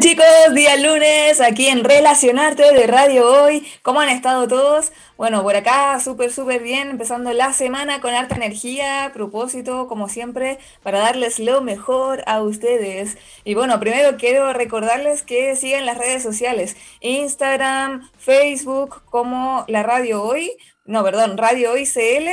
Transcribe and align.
chicos? 0.00 0.24
Día 0.54 0.76
lunes 0.76 1.40
aquí 1.40 1.68
en 1.68 1.84
Relacionarte 1.84 2.72
de 2.72 2.86
Radio 2.86 3.30
Hoy. 3.30 3.66
¿Cómo 3.82 4.00
han 4.00 4.08
estado 4.08 4.48
todos? 4.48 4.92
Bueno, 5.16 5.42
por 5.42 5.54
acá 5.54 6.00
súper, 6.00 6.32
súper 6.32 6.62
bien, 6.62 6.90
empezando 6.90 7.32
la 7.32 7.52
semana 7.52 8.00
con 8.00 8.12
harta 8.12 8.34
energía, 8.34 9.10
propósito, 9.14 9.86
como 9.86 10.08
siempre, 10.08 10.58
para 10.82 10.98
darles 10.98 11.38
lo 11.38 11.60
mejor 11.60 12.24
a 12.26 12.42
ustedes. 12.42 13.16
Y 13.44 13.54
bueno, 13.54 13.78
primero 13.78 14.16
quiero 14.16 14.52
recordarles 14.52 15.22
que 15.22 15.54
sigan 15.54 15.86
las 15.86 15.98
redes 15.98 16.22
sociales, 16.22 16.76
Instagram, 17.00 18.10
Facebook, 18.18 19.02
como 19.04 19.64
la 19.68 19.84
Radio 19.84 20.22
Hoy, 20.22 20.50
no, 20.86 21.02
perdón, 21.02 21.38
Radio 21.38 21.72
Hoy 21.72 21.86
CL 21.86 22.28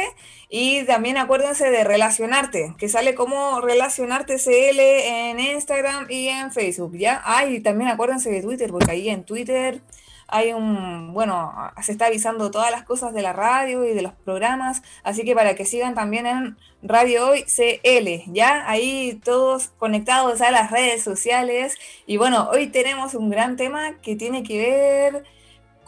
y 0.49 0.83
también 0.83 1.17
acuérdense 1.17 1.69
de 1.69 1.83
relacionarte, 1.83 2.75
que 2.77 2.89
sale 2.89 3.15
como 3.15 3.61
relacionarte 3.61 4.37
CL 4.37 4.79
en 4.79 5.39
Instagram 5.39 6.07
y 6.09 6.27
en 6.27 6.51
Facebook, 6.51 6.97
¿ya? 6.97 7.21
Ah, 7.23 7.45
y 7.45 7.61
también 7.61 7.89
acuérdense 7.89 8.29
de 8.29 8.41
Twitter, 8.41 8.69
porque 8.71 8.91
ahí 8.91 9.09
en 9.09 9.23
Twitter 9.23 9.81
hay 10.27 10.53
un, 10.53 11.13
bueno, 11.13 11.53
se 11.81 11.91
está 11.91 12.07
avisando 12.07 12.51
todas 12.51 12.71
las 12.71 12.83
cosas 12.83 13.13
de 13.13 13.21
la 13.21 13.33
radio 13.33 13.85
y 13.85 13.93
de 13.93 14.01
los 14.01 14.13
programas, 14.13 14.81
así 15.03 15.23
que 15.23 15.35
para 15.35 15.55
que 15.55 15.65
sigan 15.65 15.93
también 15.93 16.25
en 16.25 16.57
Radio 16.81 17.29
Hoy 17.29 17.43
CL, 17.43 18.33
¿ya? 18.33 18.69
Ahí 18.69 19.19
todos 19.23 19.69
conectados 19.77 20.41
a 20.41 20.51
las 20.51 20.71
redes 20.71 21.03
sociales. 21.03 21.75
Y 22.07 22.17
bueno, 22.17 22.49
hoy 22.51 22.67
tenemos 22.67 23.13
un 23.13 23.29
gran 23.29 23.55
tema 23.55 23.99
que 24.01 24.15
tiene 24.15 24.43
que 24.43 24.57
ver 24.57 25.23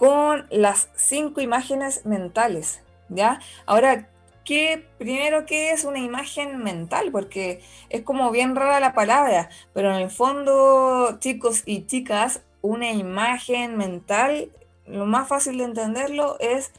con 0.04 0.48
las 0.50 0.90
cinco 0.98 1.40
imágenes 1.40 2.06
mentales, 2.06 2.82
¿ya? 3.08 3.40
Ahora, 3.66 4.10
¿Qué, 4.44 4.86
primero, 4.98 5.46
¿qué 5.46 5.72
es 5.72 5.86
una 5.86 6.00
imagen 6.00 6.62
mental? 6.62 7.12
Porque 7.14 7.62
es 7.90 8.02
como 8.02 8.30
bien 8.30 8.58
rara 8.58 8.82
la 8.82 8.94
palabra, 8.94 9.48
pero 9.74 9.96
en 9.96 10.02
el 10.02 10.10
fondo, 10.10 11.18
chicos 11.20 11.64
y 11.66 11.86
chicas, 11.86 12.42
una 12.62 12.92
imagen 12.92 13.78
mental, 13.78 14.52
lo 14.86 15.06
más 15.06 15.30
fácil 15.30 15.60
de 15.60 15.64
entenderlo 15.64 16.38
es 16.42 16.74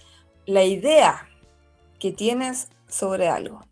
la 0.44 0.64
idea 0.64 1.26
que 1.98 2.12
tienes 2.12 2.68
sobre 2.86 3.28
algo. 3.28 3.62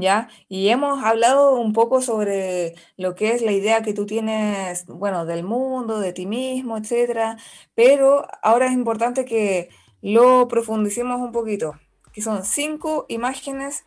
¿Ya? 0.00 0.28
Y 0.48 0.68
hemos 0.68 1.02
hablado 1.02 1.56
un 1.56 1.72
poco 1.72 2.00
sobre 2.00 2.76
lo 2.96 3.16
que 3.16 3.32
es 3.32 3.42
la 3.42 3.50
idea 3.50 3.82
que 3.82 3.94
tú 3.94 4.06
tienes, 4.06 4.86
bueno, 4.86 5.26
del 5.26 5.42
mundo, 5.42 5.98
de 5.98 6.12
ti 6.12 6.24
mismo, 6.24 6.76
etcétera, 6.78 7.36
pero 7.74 8.28
ahora 8.42 8.66
es 8.66 8.72
importante 8.72 9.24
que 9.24 9.70
lo 10.00 10.46
profundicemos 10.46 11.20
un 11.20 11.32
poquito 11.32 11.74
que 12.18 12.22
son 12.22 12.44
cinco 12.44 13.06
imágenes 13.08 13.84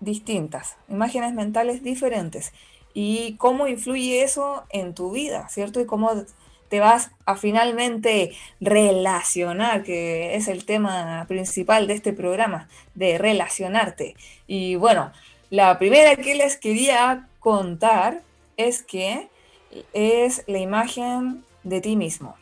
distintas, 0.00 0.76
imágenes 0.88 1.32
mentales 1.32 1.82
diferentes. 1.82 2.52
Y 2.92 3.36
cómo 3.36 3.68
influye 3.68 4.22
eso 4.22 4.64
en 4.68 4.94
tu 4.94 5.12
vida, 5.12 5.48
¿cierto? 5.48 5.80
Y 5.80 5.86
cómo 5.86 6.10
te 6.68 6.80
vas 6.80 7.10
a 7.24 7.36
finalmente 7.36 8.32
relacionar, 8.60 9.82
que 9.82 10.34
es 10.34 10.48
el 10.48 10.64
tema 10.64 11.24
principal 11.28 11.86
de 11.86 11.94
este 11.94 12.12
programa, 12.12 12.68
de 12.94 13.16
relacionarte. 13.16 14.14
Y 14.46 14.74
bueno, 14.74 15.12
la 15.50 15.78
primera 15.78 16.16
que 16.16 16.34
les 16.34 16.56
quería 16.56 17.28
contar 17.40 18.22
es 18.56 18.82
que 18.82 19.28
es 19.92 20.44
la 20.46 20.58
imagen 20.58 21.44
de 21.62 21.80
ti 21.80 21.96
mismo, 21.96 22.36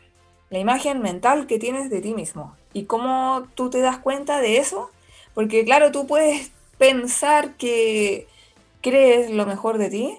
la 0.51 0.59
imagen 0.59 1.01
mental 1.01 1.47
que 1.47 1.59
tienes 1.59 1.91
de 1.91 2.01
ti 2.01 2.15
mismo. 2.15 2.57
Y 2.73 2.85
cómo 2.85 3.49
tú 3.55 3.71
te 3.71 3.81
das 3.81 3.99
cuenta 3.99 4.41
de 4.41 4.59
eso 4.59 4.91
porque 5.39 5.65
claro, 5.65 5.93
tú 5.93 6.07
puedes 6.09 6.51
pensar 6.79 7.55
que 7.55 8.27
crees 8.81 9.31
lo 9.31 9.47
mejor 9.47 9.79
de 9.79 9.89
ti, 9.89 10.19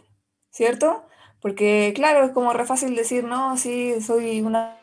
¿cierto? 0.50 1.04
Porque 1.42 1.92
claro, 1.94 2.24
es 2.24 2.32
como 2.32 2.54
re 2.54 2.66
fácil 2.66 2.96
decir, 2.96 3.26
no, 3.26 3.58
sí, 3.58 4.00
soy 4.02 4.40
una, 4.40 4.78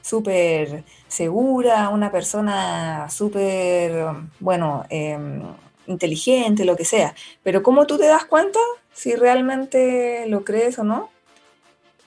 súper 0.00 0.84
segura, 1.08 1.90
una 1.90 2.10
persona 2.10 3.10
súper, 3.10 4.06
bueno, 4.40 4.86
em, 4.88 5.42
inteligente, 5.86 6.64
lo 6.64 6.76
que 6.76 6.84
sea. 6.84 7.14
Pero 7.42 7.62
¿cómo 7.62 7.86
tú 7.86 7.98
te 7.98 8.06
das 8.06 8.24
cuenta 8.24 8.58
si 8.92 9.14
realmente 9.14 10.26
lo 10.28 10.44
crees 10.44 10.78
o 10.78 10.84
no? 10.84 11.10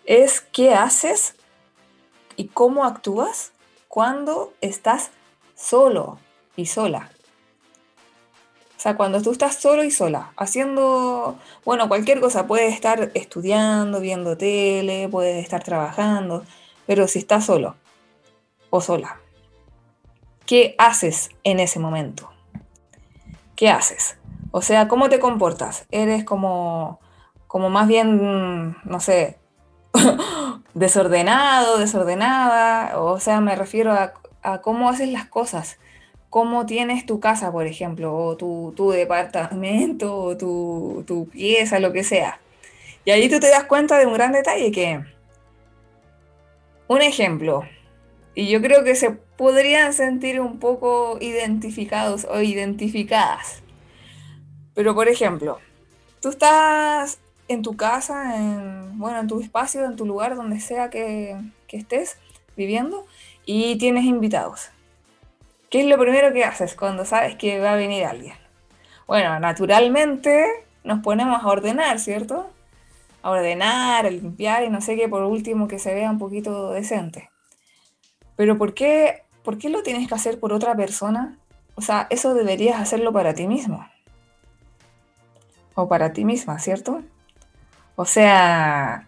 Es 0.05 0.41
qué 0.41 0.73
haces 0.73 1.35
y 2.35 2.47
cómo 2.47 2.85
actúas 2.85 3.51
cuando 3.87 4.53
estás 4.61 5.11
solo 5.55 6.19
y 6.55 6.67
sola. 6.67 7.09
O 8.77 8.79
sea, 8.79 8.95
cuando 8.95 9.21
tú 9.23 9.31
estás 9.31 9.55
solo 9.55 9.83
y 9.83 9.89
sola, 9.89 10.33
haciendo, 10.37 11.39
bueno, 11.65 11.87
cualquier 11.87 12.19
cosa, 12.19 12.45
puedes 12.45 12.75
estar 12.75 13.11
estudiando, 13.15 13.99
viendo 13.99 14.37
tele, 14.37 15.09
puedes 15.09 15.43
estar 15.43 15.63
trabajando, 15.63 16.45
pero 16.85 17.07
si 17.07 17.17
estás 17.17 17.45
solo 17.45 17.75
o 18.69 18.79
sola, 18.79 19.19
¿qué 20.45 20.75
haces 20.77 21.31
en 21.43 21.59
ese 21.59 21.79
momento? 21.79 22.29
¿Qué 23.57 23.69
haces? 23.69 24.17
O 24.51 24.61
sea, 24.61 24.87
¿cómo 24.87 25.09
te 25.09 25.19
comportas? 25.19 25.87
¿Eres 25.89 26.23
como, 26.23 26.99
como 27.47 27.71
más 27.71 27.87
bien, 27.87 28.77
no 28.83 28.99
sé, 28.99 29.39
desordenado, 30.75 31.79
desordenada? 31.79 33.01
O 33.01 33.19
sea, 33.19 33.41
me 33.41 33.55
refiero 33.55 33.93
a, 33.93 34.61
cómo 34.61 34.89
haces 34.89 35.09
las 35.09 35.25
cosas 35.25 35.79
cómo 36.29 36.65
tienes 36.67 37.05
tu 37.05 37.19
casa, 37.19 37.51
por 37.51 37.65
ejemplo, 37.65 38.15
o 38.15 38.37
tu, 38.37 38.91
departamento, 38.91 40.15
o 40.15 40.37
tu, 40.37 41.03
tu, 41.07 41.27
pieza, 41.29 41.79
lo 41.79 41.93
que 41.93 42.03
sea. 42.03 42.39
Y 43.05 43.11
ahí 43.11 43.29
tú 43.29 43.39
te 43.39 43.49
das 43.49 43.63
cuenta 43.63 43.97
de 43.97 44.05
un 44.05 44.13
gran 44.13 44.33
detalle 44.33 44.71
que, 44.71 45.03
un 46.87 47.01
ejemplo, 47.01 47.63
y 48.37 48.47
yo 48.49 48.61
creo 48.61 48.83
que 48.83 48.93
se 48.93 49.09
podrían 49.09 49.93
sentir 49.93 50.39
un 50.39 50.59
poco 50.59 51.17
identificados 51.19 52.27
o 52.29 52.39
identificadas. 52.39 53.63
Pero 54.75 54.93
por 54.93 55.07
ejemplo, 55.07 55.57
tú 56.21 56.29
estás 56.29 57.17
en 57.47 57.63
tu 57.63 57.75
casa, 57.75 58.37
en, 58.37 58.99
bueno, 58.99 59.21
en 59.21 59.27
tu 59.27 59.41
espacio, 59.41 59.85
en 59.85 59.95
tu 59.95 60.05
lugar, 60.05 60.35
donde 60.35 60.59
sea 60.59 60.91
que, 60.91 61.35
que 61.67 61.77
estés 61.77 62.19
viviendo, 62.55 63.07
y 63.43 63.79
tienes 63.79 64.05
invitados 64.05 64.69
¿Qué 65.71 65.81
es 65.81 65.87
lo 65.87 65.97
primero 65.97 66.31
que 66.31 66.43
haces 66.43 66.75
cuando 66.75 67.05
sabes 67.05 67.37
que 67.37 67.59
va 67.59 67.73
a 67.73 67.75
venir 67.75 68.05
alguien? 68.05 68.35
Bueno, 69.07 69.39
naturalmente 69.39 70.45
nos 70.83 70.99
ponemos 70.99 71.43
a 71.43 71.47
ordenar, 71.47 71.97
¿cierto? 71.99 72.51
A 73.23 73.31
ordenar, 73.31 74.05
a 74.05 74.11
limpiar 74.11 74.63
y 74.63 74.69
no 74.69 74.79
sé 74.79 74.95
qué, 74.95 75.09
por 75.09 75.23
último 75.23 75.67
que 75.67 75.79
se 75.79 75.95
vea 75.95 76.11
un 76.11 76.19
poquito 76.19 76.69
decente. 76.71 77.31
Pero 78.37 78.57
¿por 78.57 78.73
qué, 78.73 79.23
¿por 79.43 79.57
qué 79.57 79.69
lo 79.69 79.83
tienes 79.83 80.07
que 80.07 80.15
hacer 80.15 80.39
por 80.39 80.53
otra 80.53 80.75
persona? 80.75 81.37
O 81.75 81.81
sea, 81.81 82.07
eso 82.09 82.33
deberías 82.33 82.79
hacerlo 82.79 83.11
para 83.11 83.33
ti 83.33 83.47
mismo. 83.47 83.85
O 85.75 85.89
para 85.89 86.13
ti 86.13 86.23
misma, 86.23 86.57
¿cierto? 86.59 87.01
O 87.95 88.05
sea, 88.05 89.07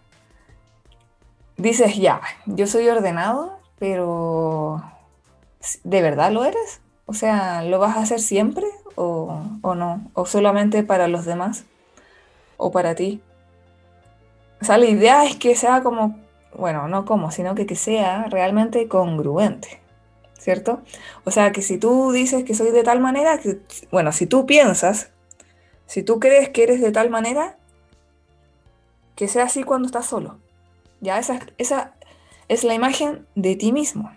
dices 1.56 1.96
ya, 1.96 2.20
yo 2.46 2.66
soy 2.66 2.88
ordenado, 2.88 3.58
pero 3.78 4.82
¿de 5.84 6.02
verdad 6.02 6.32
lo 6.32 6.44
eres? 6.44 6.80
O 7.06 7.14
sea, 7.14 7.62
¿lo 7.62 7.78
vas 7.78 7.96
a 7.96 8.02
hacer 8.02 8.20
siempre 8.20 8.66
o, 8.94 9.42
no? 9.62 10.10
¿O 10.14 10.26
solamente 10.26 10.82
para 10.82 11.08
los 11.08 11.24
demás? 11.24 11.64
¿O 12.56 12.70
para 12.70 12.94
ti? 12.94 13.20
O 14.60 14.64
sea, 14.64 14.78
la 14.78 14.86
idea 14.86 15.24
es 15.24 15.36
que 15.36 15.56
sea 15.56 15.82
como, 15.82 16.18
bueno, 16.56 16.88
no 16.88 17.04
como, 17.04 17.30
sino 17.30 17.54
que, 17.54 17.66
que 17.66 17.76
sea 17.76 18.24
realmente 18.24 18.88
congruente, 18.88 19.80
¿cierto? 20.38 20.82
O 21.24 21.30
sea, 21.30 21.52
que 21.52 21.62
si 21.62 21.78
tú 21.78 22.12
dices 22.12 22.44
que 22.44 22.54
soy 22.54 22.70
de 22.70 22.82
tal 22.82 23.00
manera, 23.00 23.38
que, 23.38 23.60
bueno, 23.90 24.12
si 24.12 24.26
tú 24.26 24.46
piensas, 24.46 25.12
si 25.86 26.02
tú 26.02 26.20
crees 26.20 26.50
que 26.50 26.62
eres 26.62 26.80
de 26.80 26.92
tal 26.92 27.10
manera, 27.10 27.56
que 29.16 29.28
sea 29.28 29.44
así 29.44 29.64
cuando 29.64 29.86
estás 29.86 30.06
solo. 30.06 30.38
Ya, 31.00 31.18
esa, 31.18 31.40
esa 31.58 31.94
es 32.48 32.64
la 32.64 32.74
imagen 32.74 33.26
de 33.34 33.56
ti 33.56 33.72
mismo. 33.72 34.10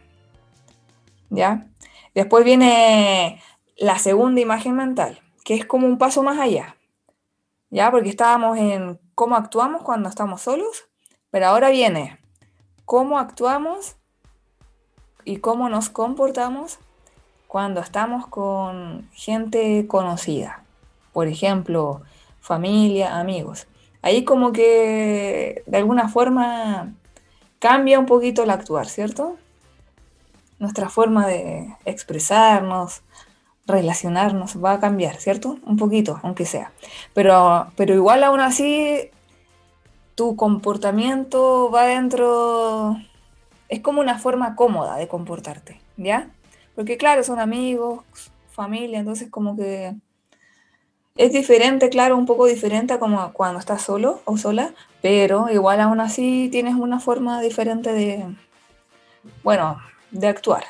¿ya? 1.29 1.67
Después 2.13 2.45
viene 2.45 3.41
la 3.77 3.99
segunda 3.99 4.41
imagen 4.41 4.75
mental, 4.75 5.19
que 5.43 5.55
es 5.55 5.65
como 5.65 5.87
un 5.87 5.97
paso 5.97 6.23
más 6.23 6.39
allá. 6.39 6.77
¿ya? 7.69 7.91
Porque 7.91 8.09
estábamos 8.09 8.57
en 8.57 8.99
cómo 9.15 9.35
actuamos 9.35 9.83
cuando 9.83 10.09
estamos 10.09 10.41
solos, 10.41 10.89
pero 11.31 11.47
ahora 11.47 11.69
viene 11.69 12.22
cómo 12.85 13.19
actuamos 13.19 13.95
y 15.25 15.37
cómo 15.37 15.69
nos 15.69 15.89
comportamos 15.89 16.79
cuando 17.47 17.81
estamos 17.81 18.27
con 18.27 19.09
gente 19.13 19.85
conocida. 19.87 20.63
Por 21.11 21.27
ejemplo, 21.27 22.01
familia, 22.41 23.19
amigos. 23.19 23.67
Ahí 24.01 24.25
como 24.25 24.51
que 24.51 25.63
de 25.65 25.77
alguna 25.77 26.09
forma 26.09 26.93
cambia 27.59 27.99
un 27.99 28.05
poquito 28.05 28.43
el 28.43 28.49
actuar, 28.49 28.87
¿cierto? 28.87 29.37
Nuestra 30.59 30.89
forma 30.89 31.27
de 31.27 31.75
expresarnos, 31.85 33.01
relacionarnos 33.65 34.61
va 34.61 34.73
a 34.73 34.79
cambiar, 34.79 35.15
¿cierto? 35.17 35.57
Un 35.65 35.77
poquito, 35.77 36.19
aunque 36.23 36.45
sea. 36.45 36.71
Pero, 37.13 37.67
pero 37.77 37.93
igual 37.93 38.23
aún 38.23 38.41
así, 38.41 39.09
tu 40.15 40.35
comportamiento 40.35 41.71
va 41.71 41.85
dentro, 41.85 42.97
es 43.69 43.81
como 43.81 44.01
una 44.01 44.19
forma 44.19 44.55
cómoda 44.55 44.97
de 44.97 45.07
comportarte, 45.07 45.79
¿ya? 45.97 46.29
Porque 46.75 46.97
claro, 46.97 47.23
son 47.23 47.39
amigos, 47.39 48.03
familia, 48.51 48.99
entonces 48.99 49.29
como 49.29 49.55
que 49.55 49.95
es 51.15 51.31
diferente, 51.31 51.89
claro, 51.89 52.17
un 52.17 52.25
poco 52.25 52.45
diferente 52.45 52.93
a 52.93 52.99
como 52.99 53.33
cuando 53.33 53.59
estás 53.59 53.81
solo 53.81 54.21
o 54.25 54.37
sola, 54.37 54.73
pero 55.01 55.49
igual 55.49 55.79
aún 55.81 55.99
así 55.99 56.49
tienes 56.51 56.75
una 56.75 56.99
forma 56.99 57.41
diferente 57.41 57.93
de, 57.93 58.25
bueno, 59.43 59.77
de 60.11 60.27
actuar. 60.27 60.63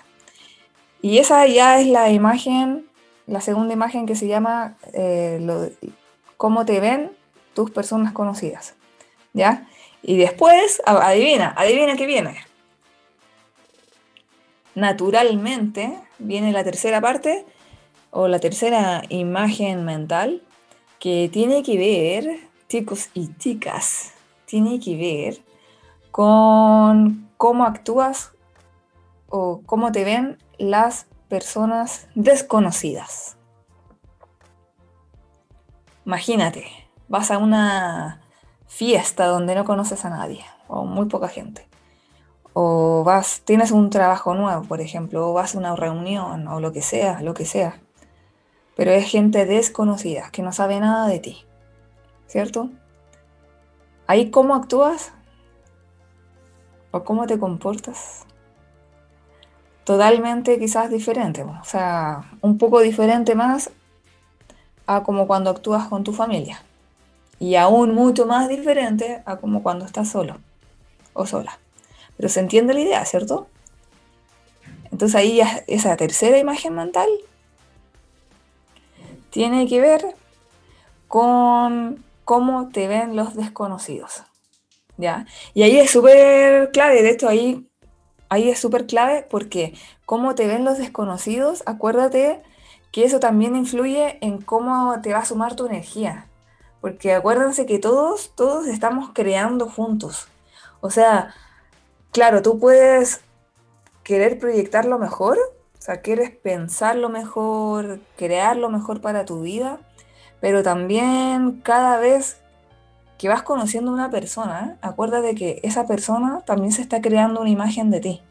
Y 1.01 1.17
esa 1.17 1.45
ya 1.47 1.79
es 1.79 1.87
la 1.87 2.09
imagen, 2.09 2.85
la 3.27 3.41
segunda 3.41 3.73
imagen 3.73 4.05
que 4.05 4.15
se 4.15 4.27
llama 4.27 4.75
eh, 4.93 5.75
cómo 6.37 6.65
te 6.65 6.79
ven 6.79 7.11
tus 7.53 7.71
personas 7.71 8.13
conocidas. 8.13 8.75
¿Ya? 9.33 9.67
Y 10.01 10.17
después, 10.17 10.81
adivina, 10.85 11.53
adivina 11.57 11.95
qué 11.95 12.05
viene. 12.05 12.45
Naturalmente 14.75 15.99
viene 16.19 16.51
la 16.51 16.63
tercera 16.63 17.01
parte, 17.01 17.45
o 18.13 18.27
la 18.27 18.39
tercera 18.39 19.03
imagen 19.09 19.85
mental 19.85 20.43
que 20.99 21.29
tiene 21.33 21.63
que 21.63 21.77
ver, 21.77 22.39
chicos 22.69 23.09
y 23.13 23.35
chicas, 23.37 24.13
tiene 24.45 24.79
que 24.79 24.95
ver 24.95 25.41
con 26.11 27.29
cómo 27.37 27.65
actúas 27.65 28.31
o 29.29 29.61
cómo 29.65 29.91
te 29.91 30.03
ven 30.03 30.37
las 30.59 31.07
personas 31.27 32.07
desconocidas. 32.13 33.35
Imagínate, 36.05 36.67
vas 37.07 37.31
a 37.31 37.39
una 37.39 38.22
fiesta 38.73 39.27
donde 39.27 39.55
no 39.55 39.65
conoces 39.65 40.03
a 40.05 40.09
nadie 40.09 40.45
o 40.67 40.85
muy 40.85 41.05
poca 41.07 41.27
gente. 41.27 41.67
O 42.53 43.03
vas, 43.03 43.41
tienes 43.45 43.71
un 43.71 43.89
trabajo 43.89 44.35
nuevo, 44.35 44.63
por 44.63 44.81
ejemplo, 44.81 45.29
o 45.29 45.33
vas 45.33 45.55
a 45.55 45.57
una 45.57 45.75
reunión 45.75 46.47
o 46.47 46.59
lo 46.59 46.71
que 46.71 46.81
sea, 46.81 47.21
lo 47.21 47.33
que 47.33 47.45
sea 47.45 47.79
pero 48.75 48.91
es 48.91 49.09
gente 49.09 49.45
desconocida, 49.45 50.29
que 50.31 50.41
no 50.41 50.51
sabe 50.51 50.79
nada 50.79 51.07
de 51.07 51.19
ti, 51.19 51.45
¿cierto? 52.27 52.69
Ahí 54.07 54.31
cómo 54.31 54.55
actúas 54.55 55.13
o 56.91 57.03
cómo 57.03 57.27
te 57.27 57.39
comportas, 57.39 58.25
totalmente 59.83 60.59
quizás 60.59 60.89
diferente, 60.89 61.43
o 61.43 61.63
sea, 61.63 62.37
un 62.41 62.57
poco 62.57 62.79
diferente 62.79 63.35
más 63.35 63.71
a 64.85 65.03
como 65.03 65.27
cuando 65.27 65.49
actúas 65.49 65.87
con 65.87 66.03
tu 66.03 66.13
familia 66.13 66.61
y 67.39 67.55
aún 67.55 67.93
mucho 67.93 68.25
más 68.25 68.49
diferente 68.49 69.21
a 69.25 69.37
como 69.37 69.63
cuando 69.63 69.85
estás 69.85 70.09
solo 70.09 70.37
o 71.13 71.25
sola. 71.25 71.59
Pero 72.17 72.29
se 72.29 72.39
entiende 72.39 72.73
la 72.73 72.81
idea, 72.81 73.05
¿cierto? 73.05 73.47
Entonces 74.91 75.15
ahí 75.15 75.41
esa 75.67 75.97
tercera 75.97 76.37
imagen 76.37 76.75
mental 76.75 77.09
tiene 79.29 79.67
que 79.67 79.81
ver 79.81 80.15
con 81.07 82.03
cómo 82.23 82.69
te 82.69 82.87
ven 82.87 83.15
los 83.15 83.35
desconocidos. 83.35 84.23
¿Ya? 84.97 85.25
Y 85.55 85.63
ahí 85.63 85.79
es 85.79 85.89
súper 85.89 86.71
clave, 86.71 87.01
de 87.01 87.09
hecho 87.09 87.27
ahí, 87.27 87.67
ahí 88.29 88.49
es 88.49 88.59
súper 88.59 88.85
clave 88.85 89.25
porque 89.27 89.73
cómo 90.05 90.35
te 90.35 90.45
ven 90.45 90.63
los 90.63 90.77
desconocidos, 90.77 91.63
acuérdate 91.65 92.43
que 92.91 93.03
eso 93.03 93.19
también 93.19 93.55
influye 93.55 94.19
en 94.21 94.39
cómo 94.39 95.01
te 95.01 95.13
va 95.13 95.19
a 95.19 95.25
sumar 95.25 95.55
tu 95.55 95.65
energía. 95.65 96.27
Porque 96.83 97.13
acuérdense 97.13 97.65
que 97.65 97.79
todos, 97.79 98.33
todos 98.35 98.67
estamos 98.67 99.11
creando 99.13 99.69
juntos. 99.69 100.27
O 100.81 100.89
sea, 100.89 101.33
claro, 102.11 102.41
tú 102.41 102.59
puedes 102.59 103.21
querer 104.03 104.37
proyectar 104.37 104.83
lo 104.83 104.99
mejor, 104.99 105.37
o 105.37 105.81
sea, 105.81 106.01
quieres 106.01 106.31
pensar 106.31 106.97
lo 106.97 107.07
mejor, 107.07 108.01
crear 108.17 108.57
lo 108.57 108.69
mejor 108.69 108.99
para 108.99 109.23
tu 109.23 109.43
vida, 109.43 109.79
pero 110.41 110.61
también 110.61 111.61
cada 111.63 111.99
vez 111.99 112.41
que 113.17 113.29
vas 113.29 113.43
conociendo 113.43 113.91
a 113.91 113.93
una 113.93 114.09
persona, 114.09 114.77
acuérdate 114.81 115.35
que 115.35 115.61
esa 115.63 115.87
persona 115.87 116.41
también 116.41 116.73
se 116.73 116.81
está 116.81 116.99
creando 116.99 117.39
una 117.39 117.49
imagen 117.49 117.91
de 117.91 118.01
ti. 118.01 118.21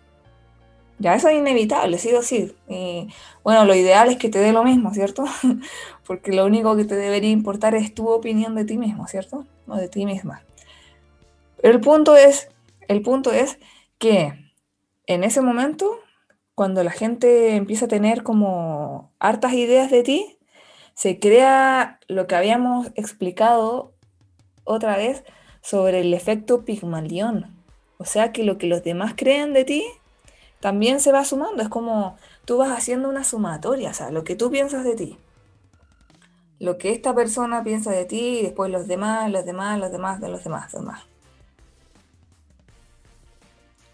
Ya 0.98 1.14
eso 1.14 1.28
es 1.28 1.38
inevitable, 1.38 1.98
sí 1.98 2.12
o 2.14 2.22
sí. 2.22 2.54
Y 2.68 3.08
bueno, 3.42 3.64
lo 3.64 3.74
ideal 3.74 4.08
es 4.10 4.18
que 4.18 4.28
te 4.28 4.38
dé 4.38 4.52
lo 4.52 4.62
mismo, 4.64 4.92
¿cierto? 4.94 5.24
Porque 6.06 6.32
lo 6.32 6.44
único 6.44 6.76
que 6.76 6.84
te 6.84 6.94
debería 6.94 7.30
importar 7.30 7.74
es 7.74 7.94
tu 7.94 8.08
opinión 8.08 8.54
de 8.54 8.64
ti 8.64 8.78
mismo, 8.78 9.06
¿cierto? 9.08 9.46
O 9.66 9.76
de 9.76 9.88
ti 9.88 10.06
misma. 10.06 10.42
El 11.62 11.80
punto 11.80 12.16
es, 12.16 12.48
el 12.88 13.02
punto 13.02 13.32
es 13.32 13.58
que 13.98 14.34
en 15.06 15.24
ese 15.24 15.40
momento 15.40 15.98
cuando 16.54 16.84
la 16.84 16.90
gente 16.90 17.56
empieza 17.56 17.86
a 17.86 17.88
tener 17.88 18.22
como 18.22 19.10
hartas 19.18 19.52
ideas 19.54 19.90
de 19.90 20.02
ti, 20.02 20.38
se 20.94 21.18
crea 21.18 21.98
lo 22.08 22.26
que 22.26 22.36
habíamos 22.36 22.88
explicado 22.94 23.94
otra 24.64 24.96
vez 24.96 25.24
sobre 25.62 26.00
el 26.00 26.12
efecto 26.12 26.64
Pigmalión. 26.64 27.56
O 27.98 28.04
sea 28.04 28.32
que 28.32 28.44
lo 28.44 28.58
que 28.58 28.66
los 28.66 28.84
demás 28.84 29.14
creen 29.16 29.52
de 29.52 29.64
ti 29.64 29.84
también 30.62 31.00
se 31.00 31.10
va 31.10 31.24
sumando. 31.24 31.60
Es 31.60 31.68
como 31.68 32.16
tú 32.44 32.56
vas 32.56 32.70
haciendo 32.70 33.08
una 33.08 33.24
sumatoria, 33.24 33.90
o 33.90 33.94
sea, 33.94 34.10
lo 34.10 34.22
que 34.22 34.36
tú 34.36 34.48
piensas 34.50 34.84
de 34.84 34.94
ti. 34.94 35.18
Lo 36.60 36.78
que 36.78 36.92
esta 36.92 37.12
persona 37.12 37.64
piensa 37.64 37.90
de 37.90 38.04
ti 38.04 38.38
y 38.38 38.42
después 38.42 38.70
los 38.70 38.86
demás, 38.86 39.28
los 39.32 39.44
demás, 39.44 39.80
los 39.80 39.90
demás, 39.90 40.20
de 40.20 40.28
los 40.28 40.44
demás, 40.44 40.72
los 40.72 40.82
demás. 40.82 41.02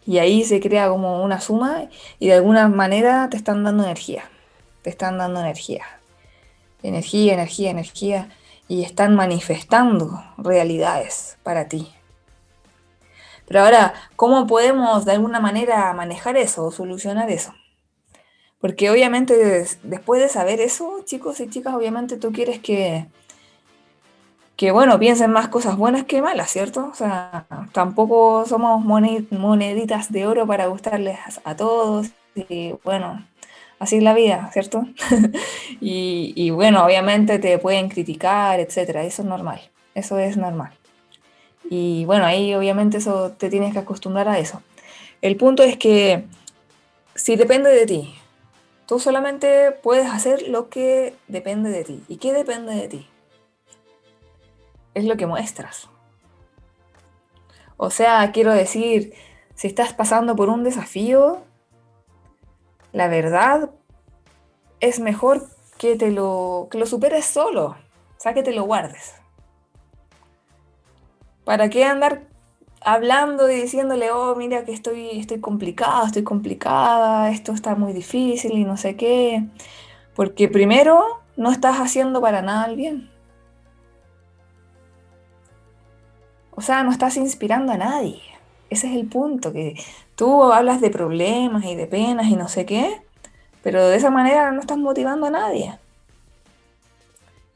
Y 0.04 0.18
ahí 0.18 0.44
se 0.44 0.60
crea 0.60 0.90
como 0.90 1.24
una 1.24 1.40
suma 1.40 1.88
y 2.18 2.26
de 2.28 2.34
alguna 2.34 2.68
manera 2.68 3.28
te 3.30 3.38
están 3.38 3.64
dando 3.64 3.84
energía. 3.84 4.24
Te 4.82 4.90
están 4.90 5.16
dando 5.16 5.40
energía. 5.40 5.84
Energía, 6.82 7.32
energía, 7.32 7.70
energía. 7.70 8.28
Y 8.68 8.84
están 8.84 9.16
manifestando 9.16 10.22
realidades 10.36 11.38
para 11.42 11.68
ti. 11.68 11.88
Pero 13.48 13.62
ahora, 13.62 13.94
¿cómo 14.16 14.46
podemos 14.46 15.04
de 15.04 15.12
alguna 15.12 15.40
manera 15.40 15.92
manejar 15.94 16.36
eso 16.36 16.66
o 16.66 16.70
solucionar 16.70 17.30
eso? 17.30 17.54
Porque 18.60 18.90
obviamente 18.90 19.66
después 19.82 20.20
de 20.20 20.28
saber 20.28 20.60
eso, 20.60 21.02
chicos 21.04 21.40
y 21.40 21.48
chicas, 21.48 21.74
obviamente 21.74 22.16
tú 22.16 22.32
quieres 22.32 22.60
que 22.60 23.06
que 24.58 24.72
bueno, 24.72 24.98
piensen 24.98 25.30
más 25.30 25.46
cosas 25.46 25.76
buenas 25.76 26.02
que 26.02 26.20
malas, 26.20 26.50
¿cierto? 26.50 26.88
O 26.90 26.94
sea, 26.94 27.46
tampoco 27.72 28.44
somos 28.44 28.84
moneditas 28.84 30.10
de 30.10 30.26
oro 30.26 30.48
para 30.48 30.66
gustarles 30.66 31.16
a 31.44 31.54
todos 31.54 32.08
y 32.34 32.74
bueno, 32.82 33.24
así 33.78 33.98
es 33.98 34.02
la 34.02 34.14
vida, 34.14 34.50
¿cierto? 34.52 34.84
y, 35.80 36.50
bueno, 36.50 36.84
obviamente 36.84 37.38
te 37.38 37.56
pueden 37.58 37.88
criticar, 37.88 38.58
etcétera, 38.58 39.04
eso 39.04 39.22
es 39.22 39.28
normal, 39.28 39.60
eso 39.94 40.18
es 40.18 40.36
normal. 40.36 40.72
Y 41.70 42.04
bueno, 42.06 42.24
ahí 42.24 42.54
obviamente 42.54 42.98
eso 42.98 43.32
te 43.32 43.50
tienes 43.50 43.72
que 43.72 43.80
acostumbrar 43.80 44.28
a 44.28 44.38
eso. 44.38 44.62
El 45.20 45.36
punto 45.36 45.62
es 45.62 45.76
que 45.76 46.24
si 47.14 47.36
depende 47.36 47.70
de 47.70 47.86
ti, 47.86 48.14
tú 48.86 48.98
solamente 48.98 49.72
puedes 49.72 50.06
hacer 50.06 50.48
lo 50.48 50.68
que 50.68 51.14
depende 51.28 51.70
de 51.70 51.84
ti. 51.84 52.02
¿Y 52.08 52.16
qué 52.16 52.32
depende 52.32 52.74
de 52.74 52.88
ti? 52.88 53.06
es 54.98 55.04
lo 55.04 55.16
que 55.16 55.26
muestras. 55.26 55.88
O 57.76 57.90
sea, 57.90 58.30
quiero 58.32 58.52
decir, 58.52 59.14
si 59.54 59.68
estás 59.68 59.92
pasando 59.92 60.34
por 60.34 60.48
un 60.48 60.64
desafío, 60.64 61.42
la 62.92 63.08
verdad 63.08 63.70
es 64.80 64.98
mejor 64.98 65.46
que 65.78 65.96
te 65.96 66.10
lo, 66.10 66.68
que 66.70 66.78
lo 66.78 66.86
superes 66.86 67.24
solo, 67.24 67.66
o 67.66 67.76
sea, 68.20 68.34
que 68.34 68.42
te 68.42 68.52
lo 68.52 68.64
guardes. 68.64 69.14
¿Para 71.48 71.70
qué 71.70 71.84
andar 71.84 72.24
hablando 72.82 73.50
y 73.50 73.54
diciéndole, 73.54 74.10
oh, 74.10 74.34
mira 74.36 74.66
que 74.66 74.72
estoy, 74.74 75.18
estoy 75.18 75.40
complicada, 75.40 76.04
estoy 76.04 76.22
complicada, 76.22 77.30
esto 77.30 77.52
está 77.52 77.74
muy 77.74 77.94
difícil 77.94 78.52
y 78.52 78.64
no 78.64 78.76
sé 78.76 78.96
qué? 78.96 79.46
Porque 80.14 80.48
primero 80.48 81.22
no 81.38 81.50
estás 81.50 81.78
haciendo 81.78 82.20
para 82.20 82.42
nada 82.42 82.66
el 82.66 82.76
bien. 82.76 83.10
o 86.54 86.60
sea, 86.60 86.82
no 86.82 86.90
estás 86.90 87.16
inspirando 87.16 87.72
a 87.72 87.78
nadie. 87.78 88.20
Ese 88.68 88.88
es 88.88 88.94
el 88.94 89.06
punto, 89.06 89.50
que 89.50 89.74
tú 90.16 90.52
hablas 90.52 90.82
de 90.82 90.90
problemas 90.90 91.64
y 91.64 91.76
de 91.76 91.86
penas 91.86 92.26
y 92.26 92.36
no 92.36 92.48
sé 92.48 92.66
qué, 92.66 93.00
pero 93.62 93.88
de 93.88 93.96
esa 93.96 94.10
manera 94.10 94.52
no 94.52 94.60
estás 94.60 94.76
motivando 94.76 95.28
a 95.28 95.30
nadie. 95.30 95.78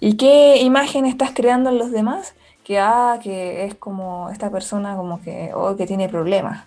¿Y 0.01 0.17
qué 0.17 0.63
imagen 0.63 1.05
estás 1.05 1.33
creando 1.35 1.69
en 1.69 1.77
los 1.77 1.91
demás? 1.91 2.35
Que, 2.65 2.79
ah, 2.79 3.19
que 3.23 3.65
es 3.65 3.75
como 3.75 4.31
esta 4.31 4.51
persona 4.51 4.97
como 4.97 5.21
que, 5.21 5.51
oh, 5.55 5.77
que 5.77 5.87
tiene 5.87 6.09
problemas. 6.09 6.65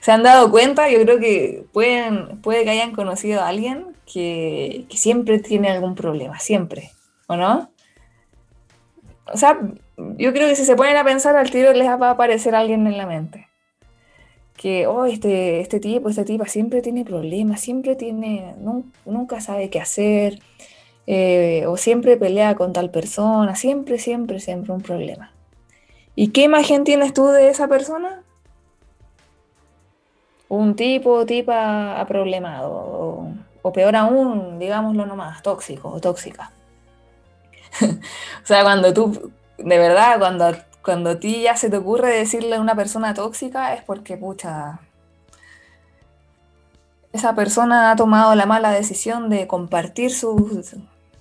¿Se 0.00 0.12
han 0.12 0.22
dado 0.22 0.50
cuenta? 0.50 0.88
Yo 0.88 1.00
creo 1.02 1.18
que 1.18 1.64
pueden, 1.72 2.40
puede 2.40 2.62
que 2.62 2.70
hayan 2.70 2.92
conocido 2.92 3.42
a 3.42 3.48
alguien 3.48 3.86
que, 4.10 4.86
que 4.88 4.96
siempre 4.96 5.40
tiene 5.40 5.68
algún 5.70 5.96
problema, 5.96 6.38
siempre, 6.38 6.92
¿o 7.26 7.36
no? 7.36 7.70
O 9.32 9.36
sea, 9.36 9.58
yo 9.96 10.32
creo 10.32 10.48
que 10.48 10.56
si 10.56 10.64
se 10.64 10.76
ponen 10.76 10.96
a 10.96 11.04
pensar 11.04 11.36
al 11.36 11.50
tiro 11.50 11.72
les 11.72 11.88
va 11.88 12.08
a 12.08 12.10
aparecer 12.12 12.54
alguien 12.54 12.86
en 12.86 12.96
la 12.96 13.06
mente. 13.06 13.48
Que, 14.56 14.86
oh, 14.86 15.04
este, 15.04 15.60
este 15.60 15.80
tipo, 15.80 16.08
esta 16.08 16.24
tipa 16.24 16.46
siempre 16.46 16.80
tiene 16.80 17.04
problemas, 17.04 17.60
siempre 17.60 17.94
tiene, 17.96 18.54
nunca 19.04 19.40
sabe 19.40 19.68
qué 19.68 19.80
hacer, 19.80 20.40
eh, 21.06 21.64
o 21.66 21.76
siempre 21.76 22.16
pelea 22.16 22.54
con 22.54 22.72
tal 22.72 22.90
persona, 22.90 23.54
siempre, 23.54 23.98
siempre, 23.98 24.40
siempre 24.40 24.72
un 24.72 24.82
problema. 24.82 25.32
¿Y 26.14 26.28
qué 26.28 26.42
imagen 26.42 26.84
tienes 26.84 27.12
tú 27.12 27.26
de 27.28 27.48
esa 27.48 27.68
persona? 27.68 28.22
Un 30.48 30.76
tipo 30.76 31.10
o 31.12 31.26
tipa 31.26 32.04
problemado, 32.06 33.32
o, 33.62 33.72
peor 33.72 33.96
aún, 33.96 34.58
digámoslo 34.58 35.06
nomás, 35.06 35.42
tóxico 35.42 35.88
o 35.88 36.00
tóxica. 36.00 36.52
o 37.82 38.46
sea, 38.46 38.62
cuando 38.62 38.94
tú 38.94 39.32
de 39.58 39.78
verdad, 39.78 40.18
cuando, 40.18 40.52
cuando 40.82 41.10
a 41.10 41.20
ti 41.20 41.42
ya 41.42 41.56
se 41.56 41.70
te 41.70 41.76
ocurre 41.78 42.10
decirle 42.10 42.56
a 42.56 42.60
una 42.60 42.74
persona 42.74 43.14
tóxica, 43.14 43.74
es 43.74 43.82
porque, 43.82 44.16
pucha, 44.16 44.80
esa 47.12 47.34
persona 47.34 47.90
ha 47.90 47.96
tomado 47.96 48.34
la 48.34 48.46
mala 48.46 48.70
decisión 48.70 49.30
de 49.30 49.46
compartir 49.46 50.12
sus, 50.12 50.76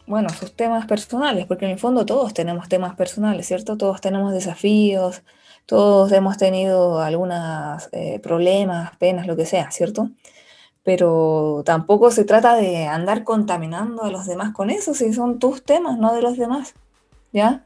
bueno, 0.08 0.30
sus 0.30 0.56
temas 0.56 0.86
personales, 0.86 1.46
porque 1.48 1.66
en 1.66 1.72
el 1.72 1.80
fondo 1.80 2.06
todos 2.06 2.34
tenemos 2.34 2.70
temas 2.70 2.96
personales, 2.96 3.48
¿cierto? 3.48 3.78
Todos 3.78 4.02
tenemos 4.02 4.34
desafíos, 4.34 5.24
todos 5.66 6.12
hemos 6.12 6.38
tenido 6.38 7.00
algunos 7.02 7.90
eh, 7.92 8.20
problemas, 8.20 8.96
penas, 8.98 9.28
lo 9.28 9.36
que 9.36 9.46
sea, 9.46 9.72
¿cierto? 9.72 10.10
Pero 10.84 11.64
tampoco 11.66 12.12
se 12.12 12.26
trata 12.26 12.56
de 12.56 12.86
andar 12.86 13.24
contaminando 13.24 14.04
a 14.04 14.12
los 14.12 14.28
demás 14.28 14.54
con 14.54 14.70
eso, 14.70 14.94
si 14.94 15.12
son 15.14 15.40
tus 15.40 15.64
temas, 15.64 15.98
no 15.98 16.14
de 16.14 16.22
los 16.22 16.38
demás, 16.38 16.76
¿ya? 17.34 17.66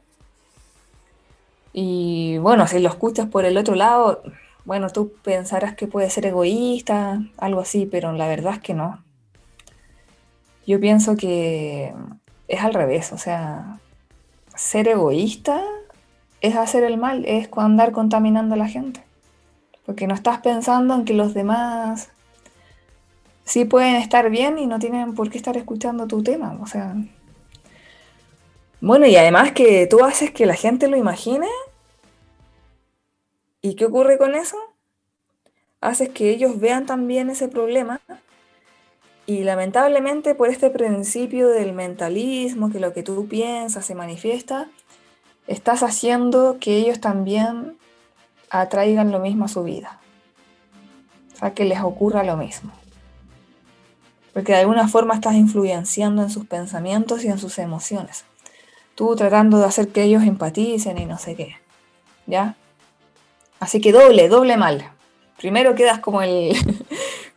Y 1.72 2.38
bueno, 2.38 2.66
si 2.66 2.78
lo 2.78 2.88
escuchas 2.88 3.28
por 3.28 3.44
el 3.44 3.58
otro 3.58 3.74
lado, 3.74 4.22
bueno, 4.64 4.88
tú 4.90 5.12
pensarás 5.22 5.74
que 5.74 5.86
puede 5.86 6.10
ser 6.10 6.26
egoísta, 6.26 7.20
algo 7.36 7.60
así, 7.60 7.86
pero 7.86 8.12
la 8.12 8.28
verdad 8.28 8.54
es 8.54 8.60
que 8.60 8.74
no. 8.74 9.04
Yo 10.66 10.80
pienso 10.80 11.16
que 11.16 11.92
es 12.50 12.60
al 12.62 12.74
revés, 12.74 13.12
o 13.12 13.18
sea, 13.18 13.78
ser 14.56 14.88
egoísta 14.88 15.62
es 16.40 16.56
hacer 16.56 16.82
el 16.82 16.98
mal, 16.98 17.24
es 17.26 17.48
andar 17.56 17.92
contaminando 17.92 18.54
a 18.54 18.58
la 18.58 18.68
gente. 18.68 19.02
Porque 19.86 20.06
no 20.06 20.14
estás 20.14 20.40
pensando 20.40 20.94
en 20.94 21.04
que 21.04 21.14
los 21.14 21.32
demás 21.32 22.10
sí 23.44 23.64
pueden 23.64 23.96
estar 23.96 24.30
bien 24.30 24.58
y 24.58 24.66
no 24.66 24.78
tienen 24.78 25.14
por 25.14 25.30
qué 25.30 25.38
estar 25.38 25.56
escuchando 25.56 26.06
tu 26.06 26.22
tema. 26.22 26.58
O 26.60 26.66
sea, 26.66 26.94
bueno, 28.80 29.06
y 29.06 29.16
además 29.16 29.52
que 29.52 29.86
tú 29.86 30.04
haces 30.04 30.32
que 30.32 30.46
la 30.46 30.54
gente 30.54 30.88
lo 30.88 30.96
imagine. 30.96 31.48
¿Y 33.62 33.76
qué 33.76 33.84
ocurre 33.84 34.18
con 34.18 34.34
eso? 34.34 34.56
Haces 35.80 36.08
que 36.08 36.30
ellos 36.30 36.58
vean 36.58 36.86
también 36.86 37.30
ese 37.30 37.46
problema. 37.46 38.00
Y 39.30 39.44
lamentablemente 39.44 40.34
por 40.34 40.48
este 40.48 40.70
principio 40.70 41.50
del 41.50 41.72
mentalismo, 41.72 42.68
que 42.68 42.80
lo 42.80 42.92
que 42.92 43.04
tú 43.04 43.28
piensas 43.28 43.86
se 43.86 43.94
manifiesta, 43.94 44.66
estás 45.46 45.84
haciendo 45.84 46.56
que 46.58 46.78
ellos 46.78 47.00
también 47.00 47.78
atraigan 48.50 49.12
lo 49.12 49.20
mismo 49.20 49.44
a 49.44 49.48
su 49.48 49.62
vida. 49.62 50.00
O 51.32 51.36
sea, 51.36 51.54
que 51.54 51.64
les 51.64 51.80
ocurra 51.80 52.24
lo 52.24 52.36
mismo. 52.36 52.72
Porque 54.32 54.50
de 54.50 54.58
alguna 54.58 54.88
forma 54.88 55.14
estás 55.14 55.36
influenciando 55.36 56.22
en 56.22 56.30
sus 56.30 56.46
pensamientos 56.46 57.22
y 57.22 57.28
en 57.28 57.38
sus 57.38 57.60
emociones 57.60 58.24
tú 58.96 59.14
tratando 59.14 59.60
de 59.60 59.66
hacer 59.66 59.90
que 59.90 60.02
ellos 60.02 60.24
empaticen 60.24 60.98
y 60.98 61.06
no 61.06 61.18
sé 61.18 61.36
qué. 61.36 61.54
¿Ya? 62.26 62.56
Así 63.60 63.80
que 63.80 63.92
doble, 63.92 64.28
doble 64.28 64.56
mal. 64.56 64.90
Primero 65.38 65.76
quedas 65.76 66.00
como 66.00 66.20
el, 66.20 66.56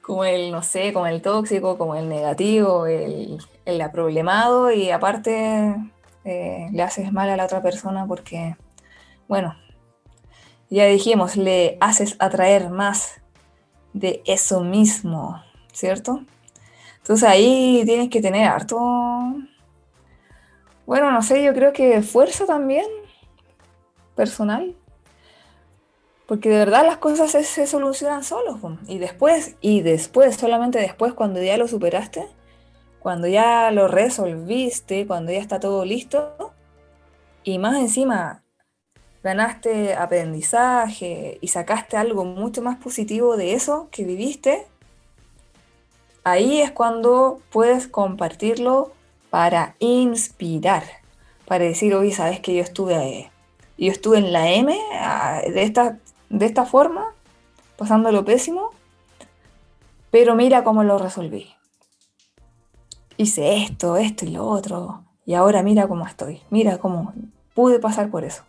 como 0.04 0.26
el, 0.26 0.52
no 0.52 0.62
sé, 0.62 0.94
como 0.94 1.08
el 1.08 1.22
tóxico, 1.22 1.78
como 1.78 1.96
el 1.96 2.10
negativo, 2.10 2.86
el, 2.86 3.40
el 3.66 3.82
aproblemado 3.82 4.72
y 4.72 4.92
aparte 4.92 5.76
eh, 6.26 6.68
le 6.72 6.84
haces 6.84 7.12
mal 7.12 7.30
a 7.30 7.38
la 7.38 7.46
otra 7.46 7.64
persona 7.64 8.06
porque, 8.06 8.56
bueno, 9.28 9.56
ya 10.70 10.86
dijimos, 10.86 11.38
le 11.38 11.78
haces 11.80 12.18
atraer 12.20 12.70
más 12.70 13.22
de 13.94 14.22
eso 14.26 14.62
mismo, 14.62 15.42
¿cierto? 15.72 16.22
Entonces 16.98 17.28
ahí 17.28 17.84
tienes 17.86 18.10
que 18.10 18.22
tener 18.22 18.48
harto, 18.48 18.78
bueno, 20.86 21.12
no 21.12 21.22
sé, 21.22 21.44
yo 21.44 21.54
creo 21.54 21.72
que 21.72 22.02
fuerza 22.02 22.46
también, 22.46 22.86
personal. 24.16 24.76
Porque 26.28 26.50
de 26.50 26.58
verdad 26.58 26.86
las 26.86 26.98
cosas 26.98 27.32
se, 27.32 27.68
solucionan 27.68 28.24
solos. 28.24 28.58
Y 28.88 28.98
después, 28.98 29.56
y 29.62 29.82
después, 29.82 30.36
solamente 30.36 30.80
después, 30.80 31.14
cuando 31.14 31.42
ya 31.42 31.58
lo 31.58 31.68
superaste, 31.68 32.28
cuando 33.00 33.28
ya 33.28 33.70
lo 33.72 33.88
resolviste, 33.88 35.06
cuando 35.06 35.32
ya 35.32 35.40
está 35.40 35.60
todo 35.60 35.84
listo, 35.84 36.54
y 37.44 37.60
más 37.60 37.76
encima 37.78 38.44
ganaste 39.22 39.96
aprendizaje 39.96 41.38
y 41.42 41.48
sacaste 41.48 41.98
algo 41.98 42.26
mucho 42.26 42.62
más 42.62 42.78
positivo 42.78 43.38
de 43.38 43.54
eso 43.54 43.88
que 43.92 44.04
viviste, 44.04 44.68
ahí 46.24 46.62
es 46.62 46.72
cuando 46.72 47.42
puedes 47.52 47.88
compartirlo 47.88 48.94
para 49.30 49.76
inspirar, 49.80 50.84
para 51.46 51.66
decir, 51.66 51.96
oye, 51.96 52.12
¿sabes 52.12 52.40
que 52.40 52.56
yo 52.56 52.62
estuve, 52.62 53.32
yo 53.78 53.92
estuve 53.92 54.20
en 54.20 54.32
la 54.32 54.52
M 54.52 54.78
de 55.54 55.64
esta, 55.64 56.00
de 56.34 56.48
esta 56.48 56.66
forma, 56.66 57.14
pasando 57.78 58.12
lo 58.12 58.26
pésimo, 58.26 58.72
pero 60.10 60.34
mira 60.36 60.64
cómo 60.64 60.84
lo 60.84 60.98
resolví. 60.98 61.54
Hice 63.18 63.58
esto, 63.64 63.98
esto 63.98 64.26
y 64.26 64.30
lo 64.30 64.48
otro, 64.48 65.04
y 65.26 65.36
ahora 65.36 65.62
mira 65.62 65.88
cómo 65.88 66.08
estoy, 66.08 66.42
mira 66.50 66.80
cómo 66.80 67.14
pude 67.54 67.80
pasar 67.80 68.10
por 68.10 68.24
eso. 68.24 68.44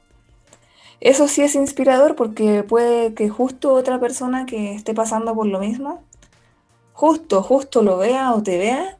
Eso 1.00 1.28
sí 1.28 1.42
es 1.42 1.54
inspirador 1.54 2.16
porque 2.16 2.62
puede 2.62 3.12
que 3.12 3.28
justo 3.28 3.74
otra 3.74 4.00
persona 4.00 4.46
que 4.46 4.74
esté 4.74 4.94
pasando 4.94 5.34
por 5.34 5.46
lo 5.46 5.58
mismo, 5.58 6.02
justo, 6.94 7.42
justo 7.42 7.82
lo 7.82 7.98
vea 7.98 8.32
o 8.32 8.42
te 8.42 8.56
vea 8.56 8.96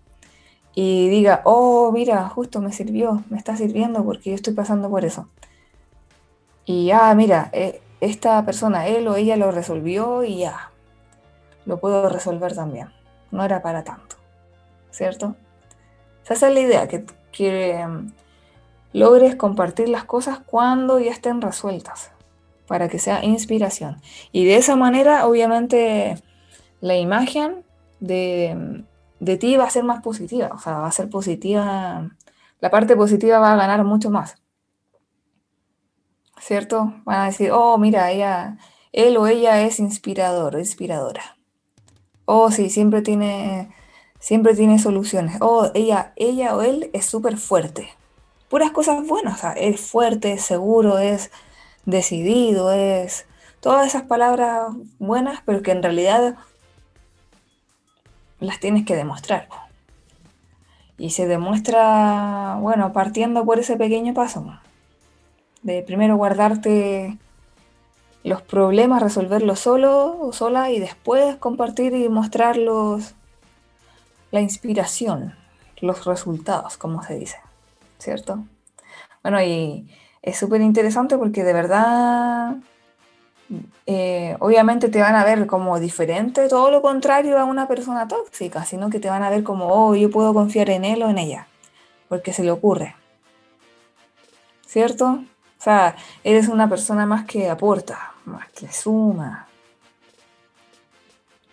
y 0.75 1.09
diga, 1.09 1.41
oh, 1.45 1.91
mira, 1.91 2.29
justo 2.29 2.61
me 2.61 2.73
sirvió, 2.73 3.25
me 3.31 3.39
está 3.39 3.57
sirviendo 3.57 4.05
porque 4.05 4.31
yo 4.31 4.37
estoy 4.37 4.53
pasando 4.53 4.91
por 4.91 5.07
eso. 5.07 5.27
Y 6.67 6.91
ah, 6.91 7.15
mira, 7.15 7.49
eh, 7.55 7.81
esta 8.05 8.45
persona, 8.45 8.87
él 8.87 9.09
o 9.09 9.17
ella 9.17 9.37
lo 9.37 9.51
resolvió 9.51 10.23
y 10.25 10.39
ya, 10.39 10.71
lo 11.67 11.79
puedo 11.81 12.09
resolver 12.09 12.55
también. 12.55 12.89
No 13.31 13.45
era 13.45 13.63
para 13.63 13.85
tanto, 13.85 14.17
¿cierto? 14.91 15.37
esa 16.29 16.49
es 16.49 16.55
la 16.55 16.61
idea, 16.61 16.89
que, 16.89 17.05
que 17.33 17.85
mm, 17.87 18.13
logres 18.93 19.37
compartir 19.37 19.89
las 19.89 20.05
cosas 20.05 20.39
cuando 20.39 20.99
ya 20.99 21.11
estén 21.11 21.43
resueltas, 21.43 22.13
para 22.67 22.89
que 22.89 22.99
sea 22.99 23.25
inspiración. 23.25 24.01
Y 24.33 24.45
de 24.47 24.57
esa 24.57 24.77
manera, 24.77 25.27
obviamente, 25.27 26.17
la 26.81 26.97
imagen 26.97 27.65
de 28.01 28.85
de 29.25 29.37
ti 29.37 29.57
va 29.57 29.65
a 29.65 29.71
ser 29.71 29.85
más 29.85 30.03
positiva, 30.03 30.51
o 30.53 30.59
sea, 30.59 30.79
va 30.79 30.89
a 30.89 30.93
ser 30.93 31.09
positiva, 31.09 32.11
la 32.61 32.71
parte 32.71 32.97
positiva 32.97 33.39
va 33.39 33.53
a 33.53 33.57
ganar 33.57 33.85
mucho 33.85 34.11
más. 34.11 34.37
¿Cierto? 36.45 36.93
Van 37.05 37.21
a 37.21 37.25
decir, 37.25 37.53
oh, 37.53 37.79
mira, 37.79 38.11
ella, 38.11 38.59
él 38.93 39.17
o 39.17 39.27
ella 39.27 39.63
es 39.63 39.79
inspirador, 39.79 40.59
inspiradora. 40.59 41.39
Oh, 42.27 42.51
sí, 42.51 42.69
siempre 42.69 43.01
tiene, 43.01 43.75
siempre 44.19 44.55
tiene 44.55 44.79
soluciones. 44.79 45.39
Oh, 45.41 45.71
ella, 45.73 46.13
ella 46.17 46.55
o 46.55 46.61
él 46.61 46.91
es 46.93 47.07
súper 47.07 47.39
fuerte. 47.39 47.89
Puras 48.51 48.73
cosas 48.73 49.07
buenas, 49.07 49.39
o 49.39 49.41
sea, 49.41 49.53
es 49.53 49.81
fuerte, 49.81 50.35
es 50.35 50.43
seguro, 50.43 50.99
es 50.99 51.31
decidido, 51.87 52.73
es 52.73 53.25
todas 53.61 53.87
esas 53.87 54.03
palabras 54.03 54.67
buenas, 54.99 55.41
pero 55.47 55.63
que 55.63 55.71
en 55.71 55.83
realidad 55.83 56.37
las 58.39 58.61
tienes 58.61 58.85
que 58.85 58.97
demostrar. 58.97 59.49
Y 60.99 61.09
se 61.09 61.27
demuestra, 61.27 62.59
bueno, 62.61 62.93
partiendo 62.93 63.47
por 63.47 63.59
ese 63.61 63.79
pequeño 63.79 64.13
paso. 64.13 64.61
De 65.65 65.83
primero 65.83 66.17
guardarte 66.17 67.19
los 68.23 68.43
problemas, 68.43 69.03
resolverlos 69.03 69.61
solo 69.61 70.19
o 70.21 70.33
sola 70.33 70.71
y 70.71 70.79
después 70.79 71.37
compartir 71.37 71.95
y 71.95 72.09
mostrarlos 72.09 73.15
la 74.31 74.41
inspiración, 74.41 75.35
los 75.81 76.05
resultados, 76.05 76.77
como 76.77 77.03
se 77.03 77.19
dice, 77.19 77.39
¿cierto? 77.99 78.45
Bueno, 79.23 79.43
y 79.43 79.89
es 80.23 80.39
súper 80.39 80.61
interesante 80.61 81.17
porque 81.17 81.45
de 81.45 81.53
verdad, 81.53 82.57
eh, 83.87 84.37
obviamente 84.41 84.89
te 84.89 85.01
van 85.01 85.15
a 85.15 85.25
ver 85.25 85.47
como 85.47 85.81
diferente, 85.81 86.49
todo 86.49 86.71
lo 86.71 86.83
contrario 86.83 87.39
a 87.39 87.45
una 87.45 87.69
persona 87.69 88.07
tóxica, 88.07 88.65
sino 88.65 88.91
que 88.91 89.01
te 89.01 89.09
van 89.09 89.23
a 89.23 89.31
ver 89.31 89.43
como, 89.43 89.69
oh, 89.69 89.95
yo 89.95 90.11
puedo 90.11 90.35
confiar 90.35 90.69
en 90.69 90.85
él 90.85 91.03
o 91.03 91.11
en 91.11 91.19
ella, 91.19 91.47
porque 92.09 92.33
se 92.33 92.43
le 92.43 92.51
ocurre. 92.51 92.97
¿Cierto? 94.67 95.25
O 95.65 95.71
sea, 95.73 95.97
eres 96.23 96.49
una 96.49 96.69
persona 96.69 97.07
más 97.07 97.25
que 97.25 97.49
aporta, 97.49 98.13
más 98.27 98.51
que 98.51 98.71
suma. 98.71 99.49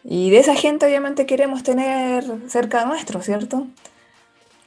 Y 0.04 0.30
de 0.32 0.40
esa 0.40 0.54
gente 0.54 0.86
obviamente 0.86 1.26
queremos 1.26 1.64
tener 1.64 2.26
cerca 2.50 2.84
nuestro, 2.84 3.22
¿cierto? 3.22 3.68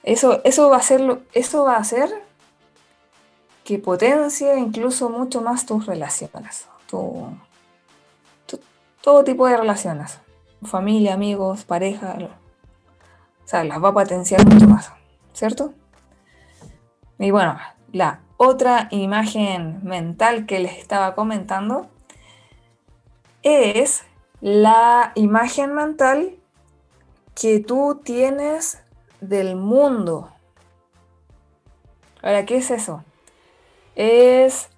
Eso, 0.02 0.40
eso, 0.44 0.70
va 0.70 0.78
a 0.78 0.82
ser, 0.82 1.20
eso 1.34 1.64
va 1.64 1.76
a 1.76 1.80
hacer 1.80 2.08
que 3.64 3.78
potencie 3.78 4.58
incluso 4.58 5.10
mucho 5.10 5.42
más 5.42 5.66
tus 5.66 5.84
relaciones, 5.84 6.66
tu, 6.88 7.28
todo 9.02 9.24
tipo 9.24 9.46
de 9.46 9.58
relaciones, 9.58 10.20
familia, 10.62 11.12
amigos, 11.12 11.64
pareja, 11.64 12.16
o 12.18 13.46
sea, 13.46 13.62
las 13.62 13.84
va 13.84 13.90
a 13.90 13.92
potenciar 13.92 14.42
mucho 14.46 14.66
más, 14.66 14.90
¿cierto? 15.34 15.74
Y 17.18 17.30
bueno, 17.30 17.58
la 17.92 18.23
otra 18.36 18.88
imagen 18.90 19.80
mental 19.84 20.46
que 20.46 20.58
les 20.58 20.78
estaba 20.78 21.14
comentando 21.14 21.88
es 23.42 24.04
la 24.40 25.12
imagen 25.14 25.74
mental 25.74 26.36
que 27.34 27.60
tú 27.60 28.00
tienes 28.02 28.82
del 29.20 29.56
mundo. 29.56 30.30
Ahora, 32.22 32.46
¿qué 32.46 32.56
es 32.56 32.70
eso? 32.70 33.04
Es 33.96 34.70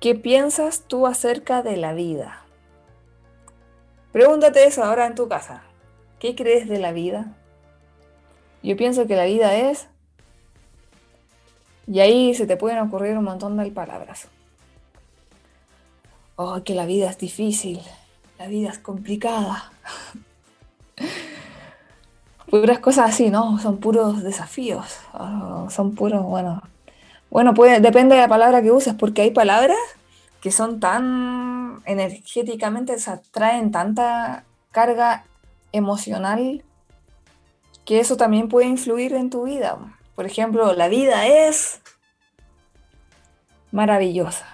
qué 0.00 0.14
piensas 0.14 0.84
tú 0.88 1.06
acerca 1.06 1.62
de 1.62 1.76
la 1.76 1.92
vida. 1.92 2.44
Pregúntate 4.12 4.64
eso 4.64 4.82
ahora 4.82 5.06
en 5.06 5.14
tu 5.14 5.28
casa. 5.28 5.62
¿Qué 6.18 6.34
crees 6.34 6.68
de 6.68 6.78
la 6.78 6.92
vida? 6.92 7.36
Yo 8.62 8.76
pienso 8.76 9.06
que 9.06 9.16
la 9.16 9.24
vida 9.24 9.54
es... 9.54 9.88
Y 11.90 11.98
ahí 11.98 12.34
se 12.34 12.46
te 12.46 12.56
pueden 12.56 12.78
ocurrir 12.78 13.18
un 13.18 13.24
montón 13.24 13.56
de 13.56 13.68
palabras. 13.72 14.28
Oh, 16.36 16.62
que 16.62 16.74
la 16.74 16.86
vida 16.86 17.10
es 17.10 17.18
difícil, 17.18 17.80
la 18.38 18.46
vida 18.46 18.70
es 18.70 18.78
complicada. 18.78 19.72
Puras 22.48 22.78
cosas 22.78 23.10
así, 23.10 23.28
¿no? 23.30 23.58
Son 23.58 23.78
puros 23.78 24.22
desafíos. 24.22 24.86
Son 25.68 25.94
puros, 25.94 26.22
bueno. 26.24 26.62
Bueno, 27.28 27.54
puede, 27.54 27.80
depende 27.80 28.16
de 28.16 28.20
la 28.20 28.28
palabra 28.28 28.60
que 28.62 28.72
uses, 28.72 28.94
porque 28.94 29.22
hay 29.22 29.30
palabras 29.30 29.78
que 30.40 30.50
son 30.50 30.80
tan 30.80 31.80
energéticamente, 31.86 32.98
se 32.98 33.18
traen 33.30 33.70
tanta 33.70 34.44
carga 34.72 35.24
emocional 35.70 36.64
que 37.84 38.00
eso 38.00 38.16
también 38.16 38.48
puede 38.48 38.66
influir 38.66 39.14
en 39.14 39.30
tu 39.30 39.44
vida. 39.44 39.78
Por 40.14 40.26
ejemplo, 40.26 40.72
la 40.74 40.88
vida 40.88 41.26
es 41.26 41.80
maravillosa. 43.70 44.46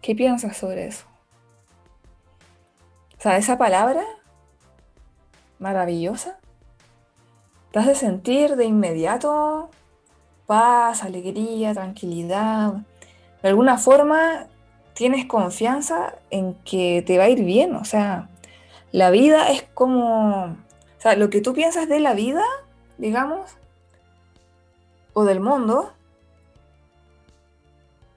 ¿Qué 0.00 0.14
piensas 0.14 0.56
sobre 0.56 0.86
eso? 0.86 1.06
O 3.18 3.22
sea, 3.22 3.36
esa 3.36 3.58
palabra 3.58 4.02
maravillosa 5.58 6.38
te 7.70 7.78
hace 7.78 7.94
sentir 7.94 8.56
de 8.56 8.64
inmediato 8.64 9.70
paz, 10.46 11.04
alegría, 11.04 11.72
tranquilidad. 11.74 12.72
De 13.42 13.48
alguna 13.48 13.78
forma 13.78 14.48
tienes 14.94 15.26
confianza 15.26 16.16
en 16.30 16.54
que 16.64 17.04
te 17.06 17.18
va 17.18 17.24
a 17.24 17.28
ir 17.28 17.44
bien. 17.44 17.76
O 17.76 17.84
sea, 17.84 18.28
la 18.90 19.10
vida 19.10 19.50
es 19.50 19.62
como, 19.74 20.46
o 20.46 20.56
sea, 21.00 21.14
lo 21.14 21.30
que 21.30 21.40
tú 21.40 21.52
piensas 21.52 21.88
de 21.88 22.00
la 22.00 22.14
vida, 22.14 22.42
digamos, 22.98 23.52
del 25.24 25.40
mundo, 25.40 25.92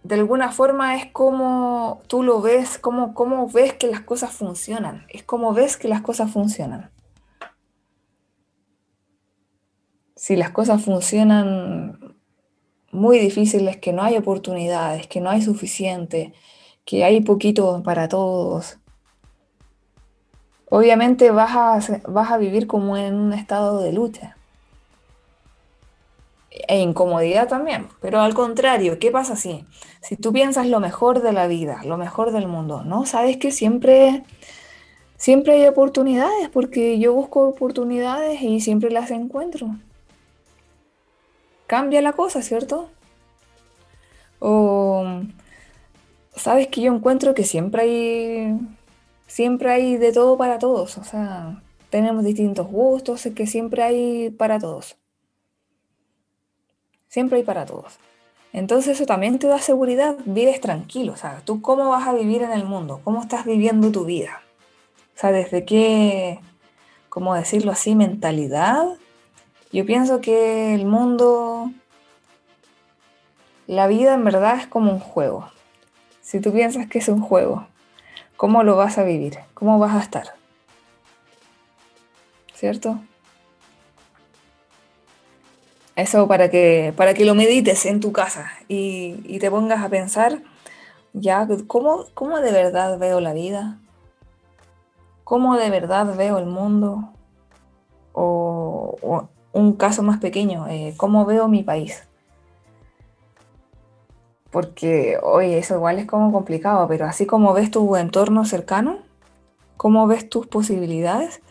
de 0.04 0.16
alguna 0.16 0.52
forma 0.52 0.98
es 0.98 1.06
como 1.12 2.02
tú 2.08 2.24
lo 2.24 2.42
ves, 2.42 2.78
como, 2.78 3.14
como 3.14 3.48
ves 3.48 3.74
que 3.74 3.88
las 3.88 4.02
cosas 4.02 4.32
funcionan. 4.32 5.06
Es 5.10 5.24
como 5.24 5.54
ves 5.54 5.78
que 5.78 5.88
las 5.88 6.02
cosas 6.02 6.32
funcionan. 6.32 6.92
Si 10.16 10.36
las 10.36 10.52
cosas 10.52 10.84
funcionan 10.84 12.16
muy 12.92 13.18
difíciles, 13.18 13.78
que 13.78 13.94
no 13.94 14.04
hay 14.04 14.18
oportunidades, 14.18 15.08
que 15.08 15.22
no 15.22 15.30
hay 15.30 15.42
suficiente, 15.42 16.34
que 16.86 17.04
hay 17.04 17.22
poquito 17.22 17.82
para 17.84 18.08
todos, 18.08 18.78
obviamente 20.70 21.32
vas 21.32 21.52
a, 21.56 22.02
vas 22.10 22.32
a 22.32 22.38
vivir 22.38 22.68
como 22.68 22.98
en 22.98 23.16
un 23.16 23.34
estado 23.34 23.82
de 23.82 23.94
lucha 23.94 24.38
e 26.68 26.80
incomodidad 26.80 27.48
también. 27.48 27.88
Pero 28.02 28.22
al 28.22 28.34
contrario, 28.34 29.00
¿qué 29.00 29.12
pasa 29.12 29.36
si, 29.36 29.66
si 30.02 30.16
tú 30.16 30.32
piensas 30.34 30.68
lo 30.68 30.80
mejor 30.80 31.22
de 31.22 31.34
la 31.34 31.48
vida, 31.48 31.82
lo 31.86 31.98
mejor 31.98 32.32
del 32.32 32.48
mundo, 32.48 32.84
¿no? 32.84 33.06
Sabes 33.06 33.38
que 33.38 33.52
siempre, 33.52 34.24
siempre 35.18 35.54
hay 35.54 35.68
oportunidades, 35.68 36.50
porque 36.50 37.00
yo 37.00 37.14
busco 37.14 37.48
oportunidades 37.48 38.42
y 38.42 38.62
siempre 38.62 38.92
las 38.92 39.12
encuentro. 39.12 39.76
Cambia 41.68 42.02
la 42.02 42.14
cosa, 42.14 42.42
¿cierto? 42.42 42.90
O 44.40 45.22
sabes 46.36 46.68
que 46.68 46.82
yo 46.82 46.94
encuentro 46.94 47.34
que 47.34 47.44
siempre 47.46 47.82
hay, 47.84 48.60
siempre 49.28 49.72
hay 49.72 49.98
de 49.98 50.12
todo 50.12 50.38
para 50.38 50.60
todos, 50.60 50.98
o 50.98 51.04
sea, 51.04 51.62
tenemos 51.90 52.24
distintos 52.24 52.68
gustos, 52.68 53.28
que 53.36 53.48
siempre 53.48 53.84
hay 53.84 54.30
para 54.32 54.60
todos. 54.60 54.98
Siempre 57.14 57.38
hay 57.38 57.44
para 57.44 57.68
todos. 57.68 58.00
Entonces 58.54 58.96
eso 58.96 59.06
también 59.06 59.38
te 59.38 59.46
da 59.46 59.60
seguridad, 59.60 60.16
vives 60.26 60.60
tranquilo, 60.60 61.16
sea, 61.16 61.42
tú 61.46 61.62
cómo 61.62 61.90
vas 61.90 62.08
a 62.08 62.14
vivir 62.14 62.42
en 62.42 62.52
el 62.52 62.66
mundo, 62.66 63.02
cómo 63.04 63.22
estás 63.22 63.46
viviendo 63.46 63.92
tu 63.92 64.04
vida. 64.04 64.42
O 65.16 65.20
sea, 65.20 65.32
desde 65.32 65.64
qué, 65.64 66.40
cómo 67.10 67.36
decirlo 67.36 67.72
así, 67.72 67.94
mentalidad. 67.94 68.98
Yo 69.72 69.86
pienso 69.86 70.22
que 70.22 70.74
el 70.74 70.88
mundo, 70.88 71.70
la 73.68 73.86
vida 73.86 74.16
en 74.16 74.24
verdad 74.24 74.58
es 74.58 74.66
como 74.66 74.92
un 74.92 75.00
juego. 75.00 75.52
Si 76.22 76.40
tú 76.40 76.52
piensas 76.52 76.88
que 76.88 76.98
es 76.98 77.10
un 77.10 77.22
juego, 77.22 77.68
¿cómo 78.38 78.64
lo 78.64 78.76
vas 78.76 78.98
a 78.98 79.04
vivir? 79.04 79.38
¿Cómo 79.54 79.78
vas 79.78 79.94
a 79.94 80.00
estar? 80.00 80.34
¿Cierto? 82.56 83.00
Eso 85.96 86.28
para 86.28 86.50
que, 86.50 86.94
para 86.98 87.14
que 87.14 87.24
lo 87.24 87.36
medites 87.36 87.86
en 87.86 88.00
tu 88.00 88.12
casa 88.12 88.52
y, 88.68 89.38
te 89.40 89.52
pongas 89.52 89.84
a 89.84 89.90
pensar, 89.90 90.42
ya, 91.14 91.48
¿cómo, 91.68 92.06
¿cómo 92.16 92.40
de 92.40 92.52
verdad 92.52 92.98
veo 92.98 93.20
la 93.20 93.34
vida? 93.34 93.80
¿Cómo 95.24 95.56
de 95.58 95.70
verdad 95.70 96.16
veo 96.16 96.40
el 96.40 96.48
mundo? 96.48 97.10
O, 98.14 99.28
un 99.52 99.74
caso 99.74 100.02
más 100.02 100.20
pequeño, 100.20 100.68
eh, 100.68 100.96
¿cómo 100.98 101.26
veo 101.26 101.48
mi 101.48 101.62
país? 101.62 102.08
Porque, 104.50 105.18
oye, 105.22 105.60
eso 105.60 105.76
igual 105.76 106.00
es 106.00 106.08
como 106.08 106.32
complicado, 106.32 106.88
pero 106.88 107.06
así 107.06 107.28
como 107.28 107.54
ves 107.54 107.70
tu 107.70 107.96
entorno 107.96 108.46
cercano, 108.46 108.98
cómo 109.78 110.08
ves 110.08 110.28
tus 110.28 110.48
posibilidades, 110.48 111.42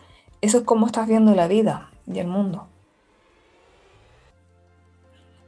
eso 0.41 0.57
es 0.57 0.63
como 0.65 0.85
estás 0.85 1.07
viendo 1.07 1.33
la 1.33 1.47
vida 1.47 1.91
y 2.07 2.19
el 2.19 2.27
mundo. 2.27 2.67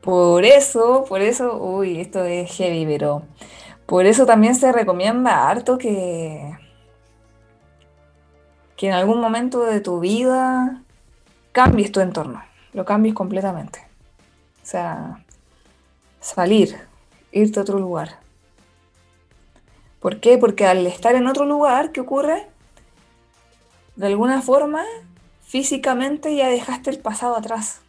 Por 0.05 0.45
eso, 0.45 1.03
por 1.09 1.21
eso, 1.21 1.57
uy, 1.57 1.99
esto 1.99 2.23
es 2.23 2.51
heavy, 2.51 2.85
pero 2.85 3.23
por 3.87 4.05
eso 4.05 4.27
también 4.27 4.53
se 4.53 4.71
recomienda 4.71 5.49
harto 5.49 5.79
que, 5.79 6.55
que 8.77 8.87
en 8.87 8.93
algún 8.93 9.19
momento 9.19 9.61
de 9.63 9.81
tu 9.81 9.99
vida 9.99 10.83
cambies 11.51 11.91
tu 11.91 12.01
entorno, 12.01 12.43
lo 12.73 12.85
cambies 12.85 13.15
completamente. 13.15 13.79
O 14.61 14.67
sea, 14.67 15.23
salir, 16.19 16.77
irte 17.31 17.59
a 17.59 17.63
otro 17.63 17.79
lugar. 17.79 18.19
¿Por 19.99 20.19
qué? 20.19 20.37
Porque 20.37 20.67
al 20.67 20.85
estar 20.85 21.15
en 21.15 21.25
otro 21.25 21.45
lugar, 21.45 21.91
¿qué 21.91 22.01
ocurre? 22.01 22.47
De 23.95 24.05
alguna 24.05 24.43
forma, 24.43 24.83
físicamente 25.41 26.35
ya 26.35 26.47
dejaste 26.47 26.91
el 26.91 26.99
pasado 26.99 27.35
atrás. 27.35 27.81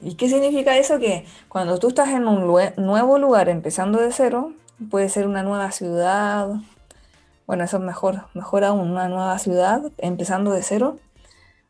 ¿Y 0.00 0.14
qué 0.14 0.28
significa 0.28 0.76
eso? 0.76 0.98
Que 0.98 1.24
cuando 1.48 1.78
tú 1.78 1.88
estás 1.88 2.08
en 2.10 2.26
un 2.26 2.46
nuevo 2.76 3.18
lugar 3.18 3.48
empezando 3.48 3.98
de 3.98 4.12
cero, 4.12 4.52
puede 4.90 5.08
ser 5.08 5.26
una 5.26 5.42
nueva 5.42 5.72
ciudad. 5.72 6.48
Bueno, 7.46 7.64
eso 7.64 7.78
es 7.78 7.82
mejor, 7.82 8.26
mejor 8.34 8.64
aún, 8.64 8.90
una 8.90 9.08
nueva 9.08 9.38
ciudad, 9.38 9.82
empezando 9.98 10.52
de 10.52 10.62
cero. 10.62 10.98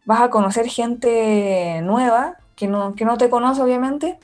Vas 0.05 0.21
a 0.21 0.31
conocer 0.31 0.69
gente 0.69 1.81
nueva 1.83 2.37
que 2.55 2.67
no, 2.67 2.95
que 2.95 3.05
no 3.05 3.17
te 3.17 3.31
conoce, 3.31 3.63
obviamente. 3.63 4.19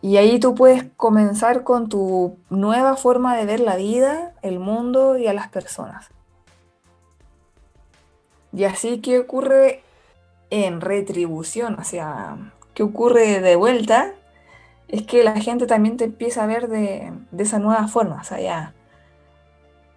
Y 0.00 0.16
ahí 0.16 0.40
tú 0.40 0.56
puedes 0.56 0.84
comenzar 0.96 1.62
con 1.62 1.88
tu 1.88 2.36
nueva 2.50 2.96
forma 2.96 3.36
de 3.36 3.46
ver 3.46 3.60
la 3.60 3.76
vida, 3.76 4.32
el 4.42 4.58
mundo 4.58 5.16
y 5.16 5.28
a 5.28 5.32
las 5.32 5.48
personas. 5.48 6.08
Y 8.52 8.64
así 8.64 9.00
que 9.00 9.20
ocurre 9.20 9.82
en 10.50 10.80
retribución, 10.80 11.78
o 11.78 11.84
sea, 11.84 12.36
que 12.74 12.82
ocurre 12.82 13.40
de 13.40 13.56
vuelta, 13.56 14.14
es 14.88 15.02
que 15.02 15.24
la 15.24 15.40
gente 15.40 15.66
también 15.66 15.96
te 15.96 16.04
empieza 16.04 16.44
a 16.44 16.46
ver 16.46 16.68
de, 16.68 17.12
esa 17.38 17.58
nueva 17.58 17.88
forma, 17.88 18.20
o 18.20 18.24
sea, 18.24 18.40
ya 18.40 18.74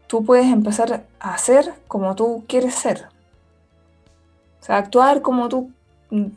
tú 0.08 0.24
puedes 0.24 0.48
empezar 0.48 1.06
a 1.20 1.38
ser 1.38 1.74
como 1.88 2.16
tú 2.16 2.46
quieres 2.48 2.76
ser. 2.76 3.08
O 4.62 4.66
sea, 4.66 4.78
actuar 4.78 5.22
como 5.22 5.50
tú 5.50 5.72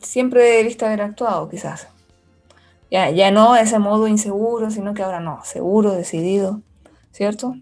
siempre 0.01 0.43
debiste 0.43 0.85
haber 0.85 1.01
actuado, 1.01 1.49
quizás. 1.49 1.87
Ya, 2.91 3.09
ya 3.11 3.31
no 3.31 3.55
ese 3.55 3.79
modo 3.79 4.07
inseguro, 4.07 4.71
sino 4.71 4.93
que 4.93 5.03
ahora 5.03 5.19
no, 5.19 5.39
seguro, 5.43 5.91
decidido, 5.91 6.61
¿cierto? 7.11 7.55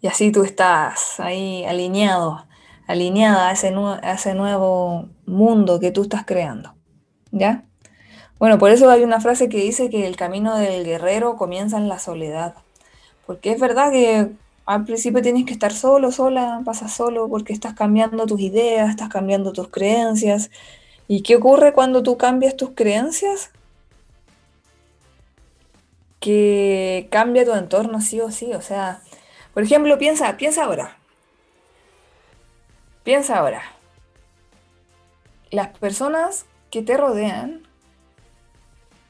Y 0.00 0.06
así 0.06 0.32
tú 0.32 0.42
estás 0.42 1.20
ahí 1.20 1.64
alineado, 1.64 2.46
alineada 2.86 3.48
a 3.48 3.52
ese, 3.52 3.74
a 3.74 4.12
ese 4.12 4.34
nuevo 4.34 5.08
mundo 5.28 5.80
que 5.80 5.90
tú 5.90 6.02
estás 6.02 6.24
creando. 6.24 6.74
¿Ya? 7.30 7.64
Bueno, 8.38 8.58
por 8.58 8.70
eso 8.70 8.88
hay 8.90 9.02
una 9.02 9.20
frase 9.20 9.48
que 9.48 9.58
dice 9.58 9.90
que 9.90 10.06
el 10.06 10.16
camino 10.16 10.56
del 10.56 10.84
guerrero 10.84 11.36
comienza 11.36 11.76
en 11.76 11.88
la 11.88 11.98
soledad. 11.98 12.54
Porque 13.26 13.52
es 13.52 13.60
verdad 13.60 13.90
que 13.90 14.30
al 14.64 14.84
principio 14.84 15.22
tienes 15.22 15.44
que 15.44 15.52
estar 15.52 15.72
solo, 15.72 16.12
sola, 16.12 16.62
pasas 16.64 16.92
solo 16.92 17.28
porque 17.28 17.52
estás 17.52 17.74
cambiando 17.74 18.26
tus 18.26 18.40
ideas, 18.40 18.90
estás 18.90 19.08
cambiando 19.08 19.52
tus 19.52 19.68
creencias. 19.68 20.50
¿Y 21.08 21.22
qué 21.22 21.36
ocurre 21.36 21.72
cuando 21.72 22.02
tú 22.02 22.16
cambias 22.16 22.56
tus 22.56 22.70
creencias? 22.70 23.50
Que 26.20 27.08
cambia 27.10 27.44
tu 27.44 27.54
entorno 27.54 28.00
sí 28.00 28.20
o 28.20 28.30
sí. 28.30 28.52
O 28.54 28.60
sea, 28.60 29.00
por 29.54 29.62
ejemplo, 29.62 29.98
piensa, 29.98 30.36
piensa 30.36 30.64
ahora. 30.64 30.96
Piensa 33.04 33.38
ahora. 33.38 33.62
Las 35.50 35.78
personas 35.78 36.46
que 36.70 36.82
te 36.82 36.96
rodean, 36.96 37.62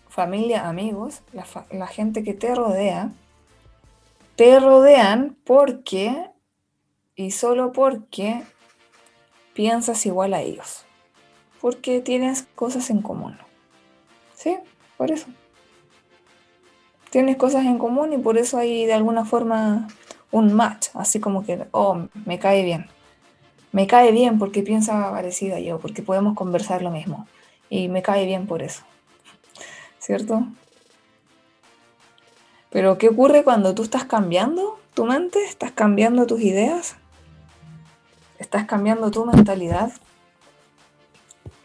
familia, 0.08 0.68
amigos, 0.68 1.22
la, 1.32 1.86
gente 1.86 2.22
que 2.22 2.34
te 2.34 2.54
rodea, 2.54 3.12
te 4.36 4.60
rodean 4.60 5.36
porque 5.44 6.30
y 7.16 7.32
solo 7.32 7.72
porque 7.72 8.42
piensas 9.52 10.06
igual 10.06 10.34
a 10.34 10.40
ellos. 10.40 10.84
Porque 11.60 12.00
tienes 12.00 12.46
cosas 12.54 12.90
en 12.90 13.02
común. 13.02 13.36
¿Sí? 14.34 14.56
Por 14.96 15.10
eso. 15.10 15.26
Tienes 17.10 17.36
cosas 17.36 17.64
en 17.64 17.78
común 17.78 18.12
y 18.12 18.18
por 18.18 18.38
eso 18.38 18.58
hay 18.58 18.86
de 18.86 18.92
alguna 18.92 19.24
forma 19.24 19.88
un 20.30 20.52
match, 20.52 20.88
así 20.94 21.20
como 21.20 21.44
que, 21.44 21.66
oh, 21.72 22.06
me 22.26 22.38
cae 22.38 22.62
bien. 22.62 22.86
Me 23.78 23.86
cae 23.86 24.10
bien 24.10 24.40
porque 24.40 24.64
piensa 24.64 25.08
parecido 25.12 25.54
a 25.54 25.60
yo, 25.60 25.78
porque 25.78 26.02
podemos 26.02 26.34
conversar 26.34 26.82
lo 26.82 26.90
mismo. 26.90 27.28
Y 27.70 27.86
me 27.86 28.02
cae 28.02 28.26
bien 28.26 28.48
por 28.48 28.60
eso. 28.60 28.82
¿Cierto? 30.00 30.48
Pero 32.70 32.98
¿qué 32.98 33.08
ocurre 33.08 33.44
cuando 33.44 33.76
tú 33.76 33.84
estás 33.84 34.02
cambiando 34.02 34.80
tu 34.94 35.04
mente? 35.04 35.44
¿Estás 35.44 35.70
cambiando 35.70 36.26
tus 36.26 36.40
ideas? 36.40 36.96
¿Estás 38.40 38.64
cambiando 38.64 39.12
tu 39.12 39.24
mentalidad? 39.24 39.92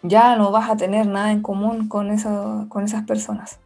Ya 0.04 0.36
no 0.36 0.52
vas 0.52 0.70
a 0.70 0.78
tener 0.78 1.08
nada 1.08 1.32
en 1.32 1.42
común 1.42 1.88
con, 1.88 2.12
eso, 2.12 2.68
con 2.70 2.84
esas 2.84 3.06
personas. 3.08 3.58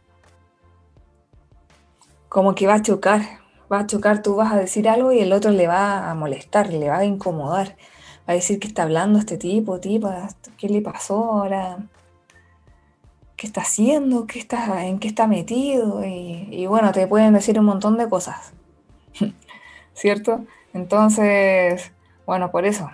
Como 2.30 2.54
que 2.54 2.66
va 2.66 2.76
a 2.76 2.82
chocar, 2.82 3.20
va 3.70 3.80
a 3.80 3.86
chocar, 3.86 4.22
tú 4.22 4.36
vas 4.36 4.54
a 4.54 4.56
decir 4.56 4.88
algo 4.88 5.12
y 5.12 5.18
el 5.18 5.34
otro 5.34 5.50
le 5.50 5.66
va 5.66 6.10
a 6.10 6.14
molestar, 6.14 6.72
le 6.72 6.88
va 6.88 7.00
a 7.00 7.04
incomodar. 7.04 7.76
A 8.28 8.34
decir 8.34 8.60
que 8.60 8.68
está 8.68 8.82
hablando 8.82 9.18
este 9.18 9.38
tipo, 9.38 9.80
tipa, 9.80 10.28
¿qué 10.58 10.68
le 10.68 10.82
pasó 10.82 11.32
ahora? 11.32 11.78
¿Qué 13.36 13.46
está 13.46 13.62
haciendo? 13.62 14.26
¿Qué 14.26 14.38
está, 14.38 14.84
¿En 14.84 14.98
qué 14.98 15.08
está 15.08 15.26
metido? 15.26 16.04
Y, 16.04 16.66
bueno, 16.66 16.92
te 16.92 17.06
pueden 17.06 17.32
decir 17.32 17.58
un 17.58 17.64
montón 17.64 17.96
de 17.96 18.06
cosas. 18.06 18.52
¿Cierto? 19.94 20.44
Entonces, 20.74 21.90
bueno, 22.26 22.50
por 22.50 22.66
eso. 22.66 22.90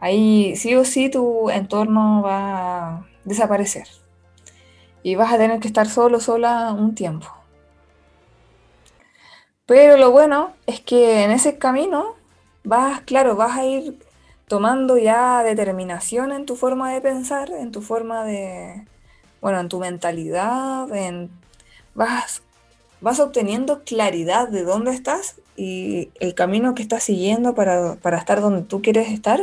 Ahí 0.00 0.54
sí 0.54 0.74
o 0.74 0.84
sí 0.84 1.08
tu 1.08 1.48
entorno 1.48 2.20
va 2.20 2.96
a 2.96 3.06
desaparecer. 3.24 3.88
Y 5.02 5.14
vas 5.14 5.32
a 5.32 5.38
tener 5.38 5.60
que 5.60 5.68
estar 5.68 5.88
solo, 5.88 6.20
sola 6.20 6.74
un 6.74 6.94
tiempo. 6.94 7.28
Pero 9.64 9.96
lo 9.96 10.10
bueno 10.10 10.52
es 10.66 10.80
que 10.80 11.24
en 11.24 11.30
ese 11.30 11.56
camino 11.56 12.16
vas, 12.64 13.00
claro, 13.00 13.34
vas 13.34 13.56
a 13.56 13.64
ir 13.64 13.98
tomando 14.48 14.98
ya 14.98 15.42
determinación 15.42 16.32
en 16.32 16.46
tu 16.46 16.56
forma 16.56 16.92
de 16.92 17.00
pensar, 17.00 17.50
en 17.50 17.72
tu 17.72 17.80
forma 17.80 18.24
de, 18.24 18.86
bueno, 19.40 19.60
en 19.60 19.68
tu 19.68 19.78
mentalidad, 19.78 20.92
en, 20.94 21.30
vas, 21.94 22.42
vas 23.00 23.20
obteniendo 23.20 23.84
claridad 23.84 24.48
de 24.48 24.64
dónde 24.64 24.92
estás 24.92 25.36
y 25.56 26.10
el 26.20 26.34
camino 26.34 26.74
que 26.74 26.82
estás 26.82 27.02
siguiendo 27.02 27.54
para, 27.54 27.96
para 27.96 28.18
estar 28.18 28.40
donde 28.40 28.62
tú 28.62 28.82
quieres 28.82 29.08
estar. 29.08 29.40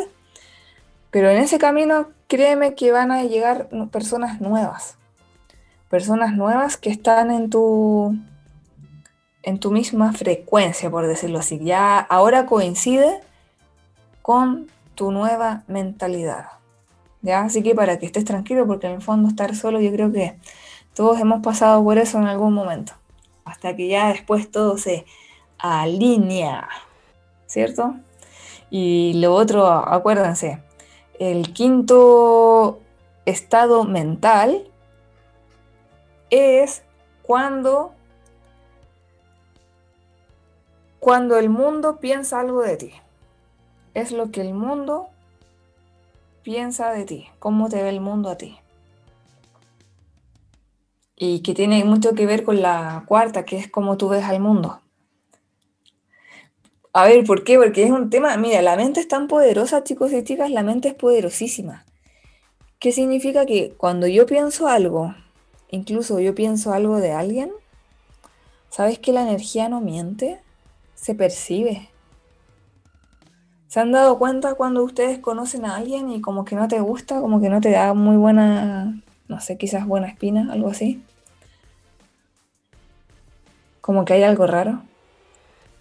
Pero 1.10 1.30
en 1.30 1.38
ese 1.38 1.58
camino, 1.58 2.10
créeme 2.28 2.76
que 2.76 2.92
van 2.92 3.12
a 3.12 3.24
llegar 3.24 3.68
personas 3.92 4.40
nuevas, 4.40 4.98
personas 5.90 6.34
nuevas 6.36 6.78
que 6.78 6.90
están 6.90 7.32
en 7.32 7.50
tu, 7.50 8.16
en 9.44 9.60
tu 9.60 9.72
misma 9.72 10.14
frecuencia, 10.14 10.90
por 10.90 11.08
decirlo 11.08 11.40
así. 11.40 11.60
Ya 11.60 12.00
ahora 12.00 12.46
coincide 12.46 13.20
con 14.22 14.68
tu 15.02 15.12
nueva 15.12 15.64
mentalidad. 15.66 16.46
¿Ya? 17.24 17.42
Así 17.42 17.64
que 17.64 17.74
para 17.74 17.98
que 17.98 18.06
estés 18.06 18.24
tranquilo, 18.24 18.68
porque 18.68 18.86
en 18.86 18.94
el 18.94 19.02
fondo 19.02 19.30
estar 19.30 19.56
solo 19.56 19.82
yo 19.82 19.92
creo 19.92 20.12
que 20.12 20.38
todos 20.94 21.20
hemos 21.20 21.42
pasado 21.42 21.84
por 21.84 21.98
eso 21.98 22.20
en 22.20 22.28
algún 22.28 22.54
momento. 22.54 22.94
Hasta 23.44 23.76
que 23.76 23.88
ya 23.88 24.10
después 24.10 24.52
todo 24.52 24.78
se 24.78 25.08
alinea. 25.58 26.70
¿Cierto? 27.48 27.96
Y 28.70 29.14
lo 29.16 29.34
otro, 29.34 29.66
acuérdense, 29.66 30.62
el 31.18 31.52
quinto 31.52 32.80
estado 33.26 33.86
mental 33.86 34.70
es 36.30 36.84
cuando 37.24 37.96
Cuando 41.00 41.40
el 41.40 41.50
mundo 41.50 41.98
piensa 42.00 42.40
algo 42.40 42.62
de 42.62 42.78
ti, 42.78 42.94
es 43.94 44.12
lo 44.12 44.32
que 44.32 44.42
el 44.42 44.54
mundo 44.54 45.08
piensa 46.44 46.92
de 46.92 47.06
ti, 47.06 47.28
cómo 47.40 47.70
te 47.70 47.82
ve 47.82 47.90
el 47.90 48.02
mundo 48.02 48.30
a 48.30 48.38
ti. 48.38 48.58
Y 51.16 51.42
que 51.42 51.54
tiene 51.54 51.84
mucho 51.84 52.14
que 52.14 52.26
ver 52.26 52.44
con 52.44 52.62
la 52.62 53.04
cuarta, 53.08 53.46
que 53.46 53.58
es 53.58 53.70
cómo 53.70 53.98
tú 53.98 54.10
ves 54.10 54.24
al 54.24 54.40
mundo. 54.40 54.80
A 56.94 57.06
ver, 57.06 57.24
¿por 57.26 57.44
qué? 57.44 57.58
Porque 57.58 57.84
es 57.84 57.92
un 57.92 58.10
tema, 58.10 58.36
mira, 58.38 58.62
la 58.62 58.76
mente 58.76 59.00
es 59.00 59.08
tan 59.08 59.28
poderosa, 59.28 59.84
chicos 59.84 60.12
y 60.14 60.24
chicas, 60.24 60.50
la 60.50 60.64
mente 60.64 60.90
es 60.90 60.94
poderosísima. 60.96 61.86
¿Qué 62.80 62.92
significa 62.92 63.46
que 63.46 63.74
cuando 63.78 64.08
yo 64.08 64.26
pienso 64.26 64.68
algo, 64.68 65.14
incluso 65.70 66.20
yo 66.20 66.34
pienso 66.34 66.74
algo 66.74 66.98
de 66.98 67.12
alguien, 67.12 67.52
¿sabes 68.70 69.00
que 69.00 69.14
la 69.14 69.22
energía 69.22 69.70
no 69.70 69.80
miente? 69.80 70.40
se 71.02 71.16
percibe. 71.16 71.90
¿Se 73.72 73.80
han 73.80 73.94
dado 73.94 74.20
cuenta 74.20 74.56
cuando 74.56 74.84
ustedes 74.84 75.20
conocen 75.20 75.64
a 75.64 75.78
alguien 75.78 76.10
y 76.10 76.20
como 76.20 76.44
que 76.44 76.58
no 76.58 76.68
te 76.68 76.82
gusta, 76.82 77.22
como 77.22 77.40
que 77.40 77.48
no 77.48 77.62
te 77.62 77.72
da 77.72 77.94
muy 77.94 78.18
buena, 78.18 79.02
no 79.30 79.40
sé, 79.40 79.58
quizás 79.58 79.88
buena 79.88 80.08
espina, 80.08 80.52
algo 80.52 80.68
así? 80.68 81.02
Como 83.80 84.04
que 84.04 84.12
hay 84.12 84.24
algo 84.24 84.46
raro. 84.46 84.82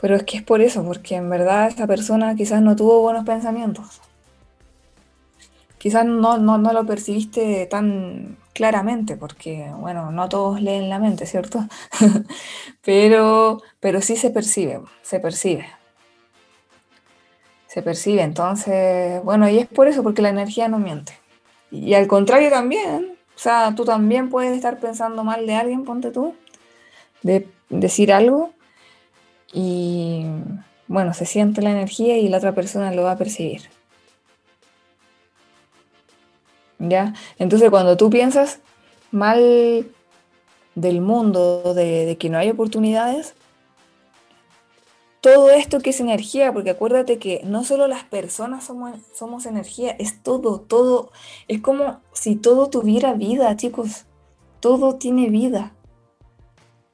Pero 0.00 0.14
es 0.14 0.22
que 0.22 0.36
es 0.36 0.44
por 0.44 0.60
eso, 0.60 0.84
porque 0.84 1.16
en 1.16 1.28
verdad 1.30 1.66
esa 1.66 1.88
persona 1.88 2.36
quizás 2.36 2.62
no 2.62 2.76
tuvo 2.76 3.00
buenos 3.00 3.24
pensamientos. 3.24 4.00
Quizás 5.78 6.04
no, 6.06 6.38
no, 6.38 6.58
no 6.58 6.72
lo 6.72 6.86
percibiste 6.86 7.66
tan 7.66 8.36
claramente, 8.52 9.16
porque, 9.16 9.68
bueno, 9.76 10.12
no 10.12 10.28
todos 10.28 10.62
leen 10.62 10.90
la 10.90 11.00
mente, 11.00 11.26
¿cierto? 11.26 11.66
pero, 12.84 13.60
pero 13.80 14.00
sí 14.00 14.14
se 14.14 14.30
percibe, 14.30 14.80
se 15.02 15.18
percibe. 15.18 15.79
Se 17.70 17.82
percibe, 17.82 18.22
entonces, 18.22 19.22
bueno, 19.22 19.48
y 19.48 19.60
es 19.60 19.68
por 19.68 19.86
eso, 19.86 20.02
porque 20.02 20.22
la 20.22 20.30
energía 20.30 20.66
no 20.66 20.80
miente. 20.80 21.12
Y 21.70 21.94
al 21.94 22.08
contrario 22.08 22.50
también, 22.50 23.16
o 23.36 23.38
sea, 23.38 23.72
tú 23.76 23.84
también 23.84 24.28
puedes 24.28 24.56
estar 24.56 24.80
pensando 24.80 25.22
mal 25.22 25.46
de 25.46 25.54
alguien, 25.54 25.84
ponte 25.84 26.10
tú, 26.10 26.34
de 27.22 27.46
decir 27.68 28.12
algo 28.12 28.50
y 29.52 30.26
bueno, 30.88 31.14
se 31.14 31.26
siente 31.26 31.62
la 31.62 31.70
energía 31.70 32.18
y 32.18 32.28
la 32.28 32.38
otra 32.38 32.56
persona 32.56 32.92
lo 32.92 33.04
va 33.04 33.12
a 33.12 33.18
percibir. 33.18 33.70
¿Ya? 36.80 37.14
Entonces 37.38 37.70
cuando 37.70 37.96
tú 37.96 38.10
piensas 38.10 38.58
mal 39.12 39.86
del 40.74 41.00
mundo, 41.00 41.72
de, 41.74 42.16
que 42.18 42.30
no 42.30 42.38
hay 42.38 42.50
oportunidades, 42.50 43.36
todo 45.20 45.50
esto 45.50 45.80
que 45.80 45.90
es 45.90 46.00
energía, 46.00 46.52
porque 46.52 46.70
acuérdate 46.70 47.18
que 47.18 47.42
no 47.44 47.62
solo 47.64 47.86
las 47.86 48.04
personas 48.04 48.64
somos, 48.64 48.96
somos 49.12 49.46
energía, 49.46 49.94
es 49.98 50.22
todo, 50.22 50.60
todo, 50.60 51.10
es 51.46 51.60
como 51.60 52.00
si 52.12 52.36
todo 52.36 52.70
tuviera 52.70 53.12
vida, 53.12 53.54
chicos, 53.56 54.06
todo 54.60 54.96
tiene 54.96 55.28
vida. 55.28 55.74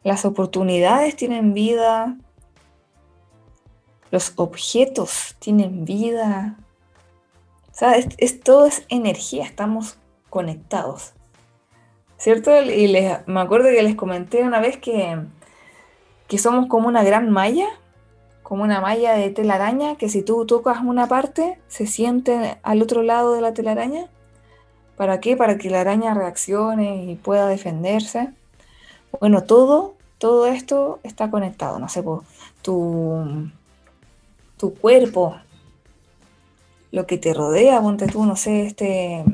Las 0.02 0.24
oportunidades 0.24 1.16
tienen 1.16 1.54
vida, 1.54 2.16
los 4.10 4.32
objetos 4.36 5.36
tienen 5.38 5.84
vida. 5.84 6.56
O 7.70 7.74
sea, 7.74 7.96
es, 7.96 8.40
todo 8.40 8.66
es 8.66 8.84
energía, 8.88 9.44
estamos 9.44 9.98
conectados. 10.30 11.12
¿Cierto? 12.18 12.62
Y 12.62 12.86
les, 12.86 13.26
me 13.26 13.40
acuerdo 13.40 13.68
que 13.68 13.82
les 13.82 13.94
comenté 13.94 14.42
una 14.42 14.58
vez 14.58 14.78
que, 14.78 15.18
que 16.28 16.38
somos 16.38 16.66
como 16.68 16.88
una 16.88 17.04
gran 17.04 17.30
malla, 17.30 17.68
como 18.46 18.62
una 18.62 18.80
malla 18.80 19.14
de 19.14 19.30
telaraña, 19.30 19.96
que 19.96 20.08
si 20.08 20.22
tú 20.22 20.46
tocas 20.46 20.78
una 20.80 21.08
parte, 21.08 21.58
se 21.66 21.88
siente 21.88 22.58
al 22.62 22.80
otro 22.80 23.02
lado 23.02 23.32
de 23.32 23.40
la 23.40 23.52
telaraña. 23.52 24.06
¿Para 24.96 25.18
qué? 25.18 25.36
Para 25.36 25.58
que 25.58 25.68
la 25.68 25.80
araña 25.80 26.14
reaccione 26.14 27.06
y 27.06 27.16
pueda 27.16 27.48
defenderse. 27.48 28.30
Bueno, 29.18 29.42
todo, 29.42 29.94
todo 30.18 30.46
esto 30.46 31.00
está 31.02 31.28
conectado. 31.28 31.80
No 31.80 31.88
sé, 31.88 32.04
tu, 32.62 33.50
tu 34.56 34.74
cuerpo, 34.74 35.34
lo 36.92 37.04
que 37.04 37.18
te 37.18 37.34
rodea, 37.34 37.80
ponte 37.80 38.06
tú, 38.06 38.24
no 38.26 38.36
sé, 38.36 38.64
este, 38.64 39.24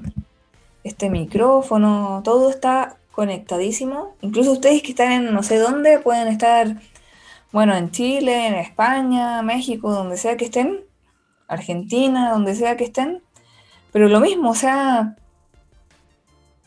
este 0.85 1.11
micrófono, 1.11 2.23
todo 2.25 2.49
está 2.49 2.97
conectadísimo. 3.11 4.15
Incluso 4.23 4.53
ustedes 4.53 4.83
que 4.83 4.93
están 4.93 5.13
en 5.13 5.35
no 5.35 5.43
sé 5.43 5.59
dónde 5.59 5.99
pueden 5.99 6.29
estar, 6.29 6.81
bueno, 7.53 7.75
en 7.77 7.91
Chile, 7.91 8.47
en 8.47 8.55
España, 8.55 9.43
México, 9.43 9.93
donde 9.93 10.17
sea 10.17 10.37
que 10.37 10.47
estén, 10.47 10.81
Argentina, 11.49 12.31
donde 12.31 12.55
sea 12.55 12.77
que 12.77 12.85
estén. 12.85 13.23
Pero 13.93 14.09
lo 14.09 14.21
mismo, 14.21 14.51
o 14.51 14.55
sea, 14.55 15.17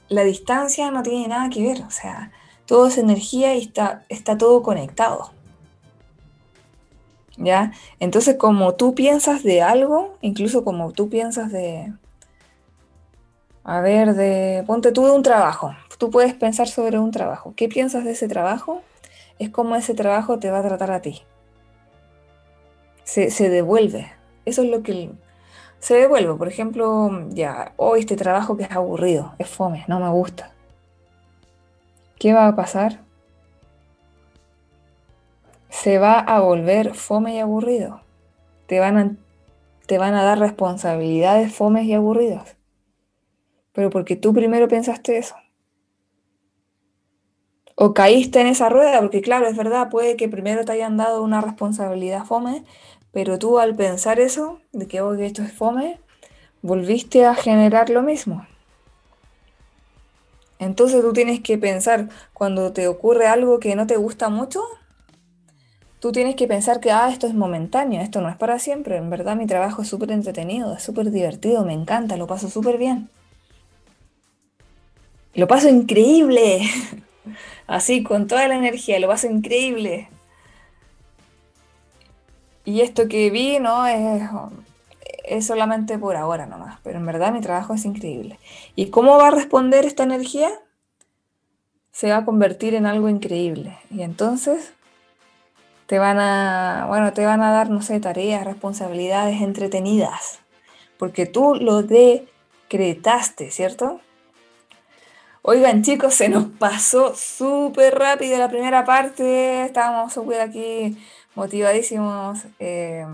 la 0.10 0.24
distancia 0.24 0.92
no 0.92 1.02
tiene 1.04 1.28
nada 1.28 1.50
que 1.50 1.64
ver, 1.64 1.82
o 1.84 1.92
sea, 1.92 2.32
todo 2.66 2.88
es 2.88 2.98
energía 2.98 3.56
y 3.56 3.62
está, 3.64 4.06
está 4.10 4.38
todo 4.38 4.62
conectado. 4.64 5.32
¿Ya? 7.38 7.74
Entonces, 8.00 8.38
como 8.38 8.76
tú 8.76 8.96
piensas 8.96 9.44
de 9.44 9.62
algo, 9.62 10.18
incluso 10.22 10.64
como 10.64 10.92
tú 10.94 11.10
piensas 11.10 11.52
de, 11.52 11.92
a 13.64 13.82
ver, 13.82 14.14
de, 14.14 14.64
ponte 14.68 14.92
tú 14.92 15.06
de 15.06 15.12
un 15.12 15.24
trabajo, 15.24 15.76
tú 15.98 16.12
puedes 16.12 16.36
pensar 16.36 16.68
sobre 16.68 17.00
un 17.00 17.12
trabajo. 17.12 17.54
¿Qué 17.56 17.68
piensas 17.68 18.04
de 18.04 18.12
ese 18.12 18.28
trabajo? 18.28 18.84
Es 19.40 19.50
como 19.50 19.76
ese 19.76 19.94
trabajo 19.94 20.40
te 20.40 20.52
va 20.52 20.60
a 20.60 20.64
tratar 20.64 20.92
a 20.92 21.02
ti. 21.02 21.24
Se, 23.04 23.30
se 23.32 23.50
devuelve. 23.50 24.12
Eso 24.46 24.64
es 24.64 24.70
lo 24.70 24.82
que 24.82 25.12
se 25.80 25.96
devuelve. 25.96 26.36
Por 26.36 26.48
ejemplo, 26.48 27.28
ya, 27.30 27.74
hoy 27.78 28.02
este 28.02 28.16
trabajo 28.16 28.58
que 28.58 28.64
es 28.64 28.72
aburrido, 28.72 29.34
es 29.38 29.50
fome, 29.50 29.86
no 29.88 30.00
me 30.00 30.10
gusta. 30.10 30.52
¿Qué 32.18 32.34
va 32.34 32.48
a 32.48 32.56
pasar? 32.56 33.06
se 35.76 35.98
va 35.98 36.20
a 36.20 36.40
volver 36.40 36.96
fome 36.96 37.36
y 37.36 37.40
aburrido. 37.40 38.02
Te 38.66 38.80
van 38.80 38.98
a, 38.98 39.16
te 39.86 39.98
van 39.98 40.14
a 40.14 40.24
dar 40.24 40.40
responsabilidades 40.40 41.54
fomes 41.54 41.86
y 41.86 41.94
aburridas. 41.94 42.56
Pero 43.74 43.90
porque 43.90 44.16
tú 44.16 44.34
primero 44.34 44.70
pensaste 44.70 45.18
eso. 45.18 45.36
O 47.78 47.94
caíste 47.94 48.40
en 48.40 48.48
esa 48.48 48.70
rueda, 48.70 49.02
porque 49.02 49.22
claro, 49.22 49.48
es 49.48 49.58
verdad, 49.58 49.90
puede 49.90 50.16
que 50.16 50.30
primero 50.30 50.64
te 50.64 50.72
hayan 50.72 50.96
dado 50.96 51.22
una 51.22 51.42
responsabilidad 51.42 52.24
fome, 52.24 52.64
pero 53.12 53.38
tú 53.38 53.60
al 53.60 53.76
pensar 53.76 54.20
eso, 54.20 54.60
de 54.72 54.88
que, 54.88 55.02
hoy 55.02 55.24
esto 55.24 55.44
es 55.44 55.52
fome, 55.52 56.00
volviste 56.62 57.26
a 57.26 57.36
generar 57.36 57.90
lo 57.90 58.02
mismo. 58.02 58.48
Entonces 60.58 61.02
tú 61.02 61.12
tienes 61.12 61.42
que 61.42 61.58
pensar, 61.58 62.08
cuando 62.34 62.72
te 62.72 62.88
ocurre 62.88 63.28
algo 63.28 63.60
que 63.60 63.76
no 63.76 63.86
te 63.88 63.98
gusta 63.98 64.30
mucho, 64.30 64.64
tú 66.00 66.14
tienes 66.14 66.36
que 66.36 66.48
pensar 66.48 66.80
que, 66.80 66.92
ah, 66.92 67.10
esto 67.12 67.28
es 67.28 67.34
momentáneo, 67.34 68.02
esto 68.02 68.22
no 68.22 68.30
es 68.30 68.38
para 68.38 68.58
siempre. 68.58 68.96
En 68.96 69.10
verdad 69.10 69.36
mi 69.36 69.48
trabajo 69.48 69.82
es 69.82 69.90
súper 69.90 70.12
entretenido, 70.12 70.74
es 70.74 70.82
súper 70.82 71.12
divertido, 71.12 71.66
me 71.66 71.74
encanta, 71.74 72.16
lo 72.16 72.26
paso 72.26 72.50
súper 72.50 72.78
bien. 72.78 73.10
Lo 75.34 75.48
paso 75.48 75.68
increíble. 75.68 76.62
Así, 77.68 78.04
con 78.04 78.28
toda 78.28 78.48
la 78.48 78.56
energía, 78.56 79.00
lo 79.00 79.08
paso 79.08 79.28
increíble. 79.28 80.10
Y 82.64 82.82
esto 82.82 83.08
que 83.08 83.30
vi, 83.30 83.60
¿no? 83.60 83.86
Es, 83.88 84.24
es 85.24 85.46
solamente 85.46 85.98
por 85.98 86.16
ahora 86.16 86.46
nomás, 86.46 86.80
pero 86.84 86.98
en 86.98 87.06
verdad 87.06 87.32
mi 87.32 87.42
trabajo 87.42 87.74
es 87.74 87.86
increíble. 87.86 88.40
¿Y 88.76 88.90
cómo 88.90 89.18
va 89.18 89.28
a 89.28 89.32
responder 89.32 89.86
esta 89.86 90.04
energía? 90.04 90.50
Se 91.92 92.10
va 92.10 92.18
a 92.18 92.26
convertir 92.26 92.76
en 92.76 92.86
algo 92.86 93.10
increíble. 93.10 93.78
Y 93.90 94.02
entonces 94.02 94.74
te 95.88 96.00
van 96.00 96.20
a, 96.20 96.86
bueno, 96.88 97.14
te 97.14 97.26
van 97.26 97.42
a 97.42 97.52
dar, 97.52 97.70
no 97.70 97.82
sé, 97.82 98.00
tareas, 98.00 98.44
responsabilidades 98.44 99.42
entretenidas, 99.42 100.40
porque 100.98 101.26
tú 101.26 101.56
lo 101.56 101.84
decretaste, 101.84 103.52
¿cierto? 103.52 104.02
Oigan 105.48 105.84
chicos, 105.84 106.16
se 106.16 106.28
nos 106.28 106.46
pasó 106.46 107.14
súper 107.14 107.94
rápido 107.94 108.40
la 108.40 108.50
primera 108.50 108.84
parte, 108.84 109.66
estábamos 109.66 110.12
súper 110.12 110.42
aquí 110.42 110.98
motivadísimos 111.36 112.40
eh, 112.58 113.06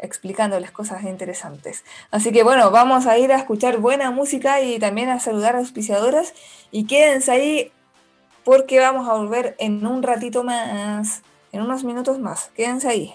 explicándoles 0.00 0.72
cosas 0.72 1.04
interesantes. 1.04 1.84
Así 2.10 2.32
que 2.32 2.42
bueno, 2.42 2.72
vamos 2.72 3.06
a 3.06 3.16
ir 3.18 3.30
a 3.30 3.36
escuchar 3.36 3.78
buena 3.78 4.10
música 4.10 4.60
y 4.62 4.80
también 4.80 5.10
a 5.10 5.20
saludar 5.20 5.54
a 5.54 5.58
auspiciadoras 5.60 6.34
y 6.72 6.88
quédense 6.88 7.30
ahí 7.30 7.72
porque 8.42 8.80
vamos 8.80 9.08
a 9.08 9.12
volver 9.12 9.54
en 9.60 9.86
un 9.86 10.02
ratito 10.02 10.42
más 10.42 11.22
en 11.52 11.62
unos 11.62 11.84
minutos 11.84 12.18
más. 12.18 12.50
Quédense 12.56 12.88
ahí. 12.88 13.14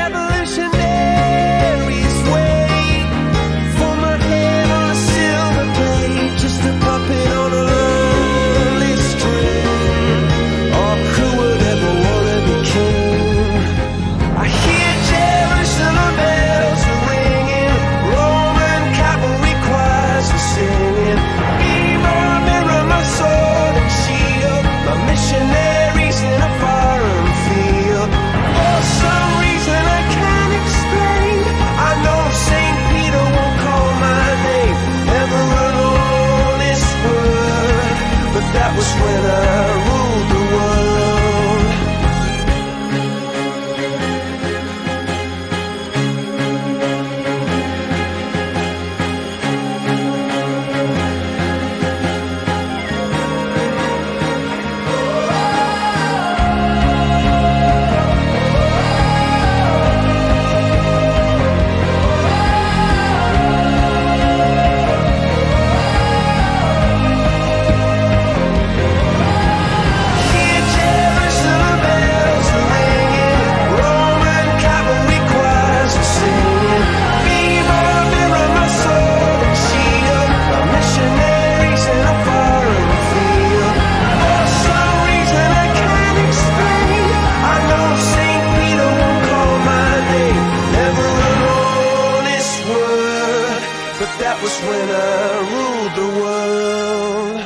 Was 94.41 94.59
when 94.61 94.89
I 94.89 95.37
ruled 95.53 95.93
the 95.99 96.07
world. 96.19 97.45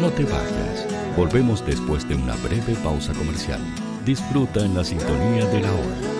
No 0.00 0.10
te 0.10 0.24
vayas. 0.24 0.86
Volvemos 1.16 1.64
después 1.66 2.08
de 2.08 2.14
una 2.14 2.34
breve 2.36 2.74
pausa 2.82 3.12
comercial. 3.14 3.60
Disfruta 4.04 4.64
en 4.64 4.74
la 4.74 4.84
sintonía 4.84 5.44
de 5.46 5.60
la 5.60 5.72
hora. 5.72 6.19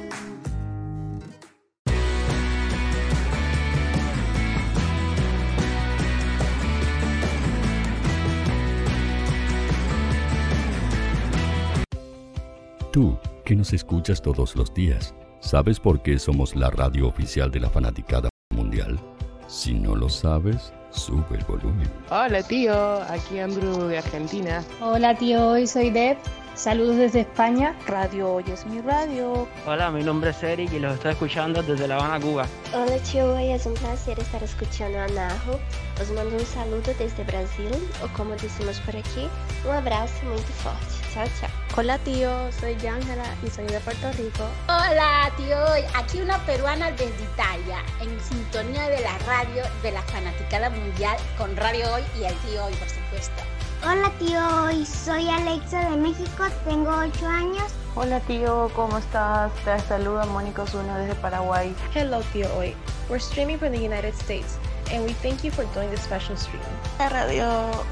Tú, 12.91 13.17
que 13.45 13.55
nos 13.55 13.71
escuchas 13.71 14.21
todos 14.21 14.57
los 14.57 14.73
días, 14.73 15.15
¿sabes 15.39 15.79
por 15.79 16.01
qué 16.01 16.19
somos 16.19 16.57
la 16.57 16.69
radio 16.69 17.07
oficial 17.07 17.49
de 17.49 17.61
la 17.61 17.69
fanaticada 17.69 18.27
mundial? 18.53 18.99
Si 19.47 19.73
no 19.73 19.95
lo 19.95 20.09
sabes, 20.09 20.73
sube 20.91 21.37
el 21.37 21.43
volumen. 21.45 21.91
Hola 22.09 22.43
tío, 22.43 23.01
aquí 23.03 23.39
Andrew 23.39 23.87
de 23.87 23.97
Argentina. 23.97 24.63
Hola 24.81 25.15
tío, 25.15 25.49
hoy 25.49 25.67
soy 25.67 25.89
Deb. 25.89 26.17
Saludos 26.55 26.97
desde 26.97 27.21
España. 27.21 27.75
Radio 27.87 28.33
Hoy 28.33 28.43
es 28.51 28.65
mi 28.65 28.81
radio. 28.81 29.47
Hola, 29.65 29.89
mi 29.89 30.03
nombre 30.03 30.31
es 30.31 30.43
Eric 30.43 30.71
y 30.73 30.79
los 30.79 30.95
estoy 30.95 31.13
escuchando 31.13 31.63
desde 31.63 31.87
La 31.87 31.95
Habana, 31.95 32.19
Cuba. 32.19 32.45
Hola 32.73 32.97
tío, 32.97 33.33
hoy 33.33 33.49
es 33.51 33.65
un 33.65 33.73
placer 33.73 34.19
estar 34.19 34.43
escuchando 34.43 34.99
a 34.99 35.07
Najo. 35.07 35.59
Os 35.99 36.11
mando 36.11 36.35
un 36.35 36.45
saludo 36.45 36.93
desde 36.99 37.23
Brasil, 37.23 37.71
o 38.03 38.17
como 38.17 38.31
decimos 38.35 38.79
por 38.81 38.95
aquí, 38.95 39.27
un 39.65 39.75
abrazo 39.75 40.13
muy 40.25 40.37
fuerte. 40.37 41.01
Chao, 41.13 41.25
chao. 41.39 41.49
Hola 41.77 41.97
tío, 41.99 42.29
soy 42.59 42.75
Yángela 42.77 43.23
y 43.45 43.49
soy 43.49 43.65
de 43.65 43.79
Puerto 43.79 44.11
Rico. 44.13 44.43
Hola 44.67 45.31
tío, 45.37 45.57
aquí 45.95 46.19
una 46.19 46.37
peruana 46.39 46.91
desde 46.91 47.23
Italia, 47.33 47.77
en 48.01 48.19
sintonía 48.19 48.89
de 48.89 48.99
la 49.01 49.17
radio 49.19 49.63
de 49.81 49.91
la 49.91 50.01
fanaticada 50.03 50.69
mundial 50.81 51.17
con 51.37 51.55
Radio 51.55 51.85
Hoy 51.93 52.03
y 52.19 52.23
el 52.23 52.33
tío 52.35 52.65
Hoy, 52.65 52.73
por 52.73 52.89
supuesto. 52.89 53.41
Hola 53.83 54.11
tío, 54.19 54.39
Hoy 54.63 54.85
soy 54.85 55.29
Alexa 55.29 55.89
de 55.89 55.97
México, 55.97 56.45
tengo 56.65 56.91
8 56.91 57.27
años. 57.27 57.71
Hola 57.95 58.19
tío, 58.21 58.69
¿cómo 58.75 58.97
estás? 58.97 59.51
Te 59.63 59.79
saluda 59.79 60.25
Mónica 60.25 60.63
Osuna 60.63 60.97
desde 60.97 61.15
Paraguay. 61.15 61.75
Hello 61.93 62.21
tío 62.33 62.47
Hoy, 62.57 62.75
we're 63.09 63.19
streaming 63.19 63.57
from 63.57 63.71
the 63.71 63.79
United 63.79 64.13
States 64.13 64.57
and 64.91 65.03
we 65.05 65.13
thank 65.21 65.43
you 65.43 65.51
for 65.51 65.65
doing 65.73 65.89
this 65.89 66.01
special 66.01 66.35
stream. 66.35 66.63
La 66.99 67.09
radio 67.09 67.45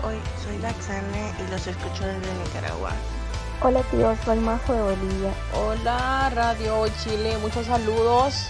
Hoy, 0.03 0.15
soy 0.43 0.57
Laxane 0.59 1.33
y 1.45 1.51
los 1.51 1.65
escucho 1.67 2.05
desde 2.05 2.33
Nicaragua. 2.43 2.91
Hola 3.61 3.81
tío, 3.91 4.15
soy 4.23 4.39
Majo 4.39 4.73
de 4.73 4.81
Bolivia. 4.81 5.33
Hola 5.53 6.31
Radio 6.33 6.79
Hoy 6.79 6.91
Chile, 7.03 7.37
muchos 7.41 7.65
saludos 7.65 8.49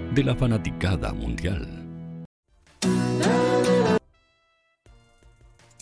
de 0.13 0.23
la 0.25 0.35
fanaticada 0.35 1.13
mundial. 1.13 1.65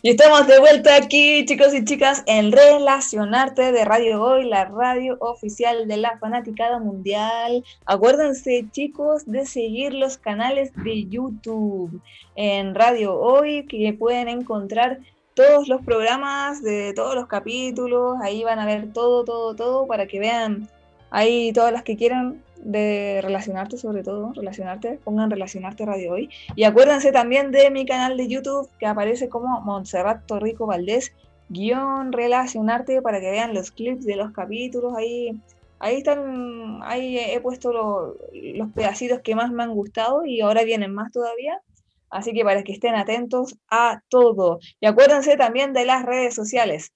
Y 0.02 0.12
estamos 0.12 0.48
de 0.48 0.60
vuelta 0.60 0.96
aquí, 0.96 1.44
chicos 1.46 1.74
y 1.74 1.84
chicas, 1.84 2.24
en 2.26 2.52
Relacionarte 2.52 3.72
de 3.72 3.84
Radio 3.84 4.22
Hoy, 4.22 4.48
la 4.48 4.66
radio 4.66 5.18
oficial 5.20 5.88
de 5.88 5.98
la 5.98 6.18
fanaticada 6.20 6.80
mundial. 6.80 7.66
Acuérdense, 7.86 8.66
chicos, 8.72 9.26
de 9.26 9.46
seguir 9.46 9.94
los 9.94 10.18
canales 10.18 10.72
de 10.76 11.06
YouTube 11.08 12.00
en 12.36 12.76
Radio 12.76 13.20
Hoy, 13.20 13.66
que 13.66 13.92
pueden 13.94 14.30
encontrar 14.30 15.00
todos 15.34 15.68
los 15.68 15.82
programas 15.84 16.62
de 16.62 16.94
todos 16.94 17.16
los 17.16 17.28
capítulos. 17.28 18.18
Ahí 18.22 18.44
van 18.44 18.60
a 18.60 18.66
ver 18.66 18.94
todo, 18.94 19.26
todo, 19.26 19.56
todo 19.56 19.88
para 19.88 20.06
que 20.06 20.20
vean 20.20 20.70
ahí 21.10 21.52
todas 21.52 21.74
las 21.74 21.84
que 21.84 21.98
quieran 21.98 22.44
de 22.64 23.20
relacionarte 23.22 23.78
sobre 23.78 24.04
todo, 24.04 24.34
relacionarte, 24.34 25.00
pongan 25.04 25.32
relacionarte 25.32 25.86
Radio 25.86 26.14
Hoy. 26.14 26.30
Y 26.56 26.64
acuérdense 26.64 27.12
también 27.12 27.52
de 27.52 27.72
mi 27.72 27.86
canal 27.86 28.18
de 28.18 28.28
YouTube 28.28 28.70
que 28.80 28.86
aparece 28.86 29.30
como 29.30 29.62
Montserrat 29.62 30.26
Torrico 30.26 30.66
Valdés, 30.66 31.14
guion 31.50 32.12
relacionarte 32.12 33.02
para 33.02 33.20
que 33.20 33.32
vean 33.32 33.54
los 33.54 33.72
clips 33.72 34.06
de 34.06 34.16
los 34.16 34.32
capítulos. 34.32 34.94
Ahí, 34.96 35.40
ahí 35.80 35.98
están, 35.98 36.82
ahí 36.84 37.18
he 37.18 37.40
puesto 37.42 38.16
los 38.34 38.72
pedacitos 38.74 39.22
que 39.22 39.36
más 39.36 39.52
me 39.52 39.64
han 39.64 39.74
gustado 39.74 40.26
y 40.26 40.42
ahora 40.42 40.64
vienen 40.64 40.94
más 40.94 41.12
todavía. 41.12 41.62
Así 42.10 42.34
que 42.34 42.44
para 42.44 42.64
que 42.64 42.74
estén 42.74 42.96
atentos 42.96 43.56
a 43.70 44.02
todo. 44.10 44.60
Y 44.80 44.88
acuérdense 44.88 45.38
también 45.38 45.74
de 45.74 45.86
las 45.86 46.06
redes 46.06 46.34
sociales. 46.34 46.92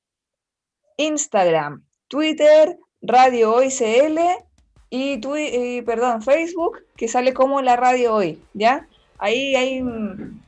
Instagram, 0.97 1.86
Twitter, 2.07 2.78
Radio 3.01 3.53
Hoy 3.53 3.70
CL 3.70 4.20
y, 4.96 5.18
tu, 5.18 5.36
y, 5.36 5.82
perdón, 5.82 6.22
Facebook, 6.22 6.84
que 6.96 7.08
sale 7.08 7.34
como 7.34 7.64
la 7.64 7.76
radio 7.76 8.14
hoy, 8.14 8.39
¿ya? 8.54 8.88
Ahí 9.18 9.56
hay 9.56 9.82
mm, 9.82 10.39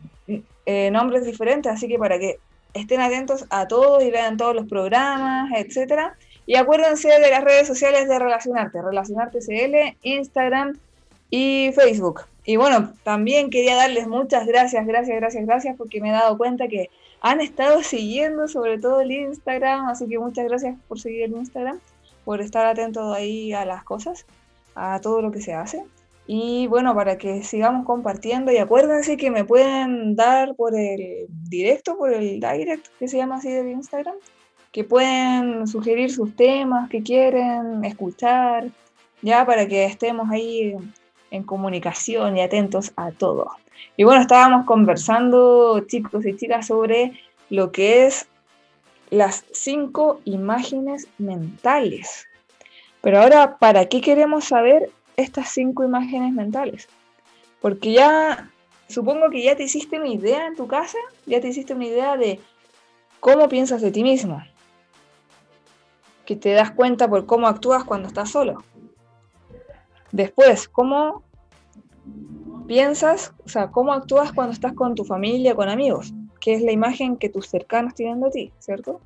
eh, 0.68 0.91
nombres 0.91 1.26
diferentes, 1.26 1.72
así 1.72 1.88
que 1.88 1.98
para 1.98 2.20
que 2.20 2.38
estén 2.76 3.02
atentos 3.02 3.48
a 3.50 3.68
todos 3.68 4.04
y 4.04 4.12
vean 4.12 4.38
todos 4.38 4.54
los 4.54 4.68
programas, 4.68 5.50
etcétera. 5.56 6.16
Y 6.46 6.58
acuérdense 6.58 7.08
de 7.08 7.32
las 7.32 7.43
redes 7.43 7.68
sociales 7.68 8.08
de 8.08 8.20
Relacionarte, 8.20 8.84
Relacionarte 8.84 9.39
CL, 9.39 9.98
Instagram 10.04 10.78
y 11.32 11.72
Facebook. 11.74 12.22
Y 12.46 12.58
bueno, 12.58 12.93
también 13.02 13.50
quería 13.50 13.76
darles 13.76 14.08
muchas 14.08 14.46
gracias, 14.46 14.86
gracias, 14.86 15.16
gracias, 15.18 15.48
gracias, 15.48 15.76
porque 15.76 16.02
me 16.02 16.10
he 16.10 16.12
dado 16.12 16.38
cuenta 16.38 16.68
que 16.68 16.91
han 17.20 17.41
estado 17.41 17.82
siguiendo 17.82 18.48
sobre 18.48 18.78
todo 18.78 19.02
el 19.02 19.12
Instagram, 19.12 19.88
así 19.88 20.08
que 20.08 20.20
muchas 20.20 20.46
gracias 20.46 20.78
por 20.88 21.00
seguir 21.00 21.24
el 21.24 21.32
Instagram, 21.32 21.80
por 22.26 22.42
estar 22.42 22.66
atentos 22.66 23.16
ahí 23.16 23.54
a 23.54 23.64
las 23.64 23.84
cosas, 23.84 24.26
a 24.76 25.00
todo 25.00 25.22
lo 25.22 25.32
que 25.32 25.40
se 25.40 25.54
hace. 25.54 25.86
Y 26.28 26.66
bueno, 26.68 26.96
para 26.96 27.18
que 27.18 27.44
sigamos 27.44 27.86
compartiendo 27.86 28.52
y 28.52 28.58
acuérdense 28.58 29.16
que 29.16 29.30
me 29.30 29.46
pueden 29.46 30.16
dar 30.16 30.56
por 30.56 30.76
el 30.76 31.28
directo, 31.30 31.98
por 31.98 32.12
el 32.12 32.40
direct, 32.40 32.88
que 32.98 33.08
se 33.08 33.18
llama 33.18 33.36
así 33.36 33.52
del 33.52 33.70
Instagram, 33.70 34.16
que 34.72 34.84
pueden 34.84 35.68
sugerir 35.68 36.12
sus 36.12 36.36
temas 36.36 36.90
que 36.90 37.04
quieren 37.04 37.86
escuchar, 37.86 38.70
ya 39.22 39.46
para 39.46 39.68
que 39.68 39.86
estemos 39.86 40.30
ahí 40.32 40.76
en 41.30 41.44
comunicación 41.44 42.38
y 42.38 42.42
atentos 42.42 42.92
a 42.96 43.12
todo. 43.12 43.52
Y 43.96 44.04
bueno, 44.04 44.22
estábamos 44.22 44.66
conversando, 44.66 45.80
chicos 45.82 46.26
y 46.26 46.36
chicas, 46.36 46.68
sobre 46.68 47.14
lo 47.50 47.72
que 47.72 48.08
es 48.08 48.28
las 49.10 49.45
cinco 49.51 50.20
imágenes 50.26 51.08
mentales. 51.18 52.28
Pero 53.01 53.22
ahora, 53.22 53.58
¿para 53.58 53.86
qué 53.86 54.01
queremos 54.01 54.45
saber 54.45 54.89
estas 55.16 55.49
cinco 55.49 55.84
imágenes 55.84 56.34
mentales? 56.34 56.88
Porque 57.62 57.93
ya, 57.93 58.49
supongo 58.88 59.30
que 59.30 59.43
ya 59.43 59.56
te 59.56 59.64
hiciste 59.64 59.99
una 59.99 60.10
idea 60.10 60.47
en 60.47 60.56
tu 60.56 60.68
casa, 60.68 60.97
ya 61.26 61.39
te 61.39 61.49
hiciste 61.49 61.74
una 61.74 61.86
idea 61.86 62.18
de 62.18 62.39
cómo 63.20 63.47
piensas 63.49 63.82
de 63.82 63.91
ti 63.91 64.03
mismo 64.03 64.41
que 66.26 66.36
te 66.36 66.51
das 66.53 66.72
cuenta 66.72 67.08
por 67.08 67.26
cómo 67.26 67.47
actúas 67.47 67.84
cuando 67.84 68.08
estás 68.08 68.32
solo. 68.32 68.64
Después, 70.12 70.68
cómo 70.68 71.24
piensas, 72.68 73.34
o 73.45 73.49
sea, 73.49 73.70
cómo 73.72 73.93
actúas 73.93 74.34
cuando 74.34 74.53
estás 74.53 74.74
con 74.74 74.95
tu 74.95 75.06
familia, 75.06 75.56
con 75.56 75.70
amigos, 75.70 76.14
que 76.46 76.54
es 76.54 76.62
la 76.62 76.72
imagen 76.72 77.18
que 77.18 77.28
tus 77.28 77.48
cercanos 77.48 77.96
tienen 77.96 78.22
de 78.22 78.30
ti, 78.30 78.54
¿cierto? 78.60 79.02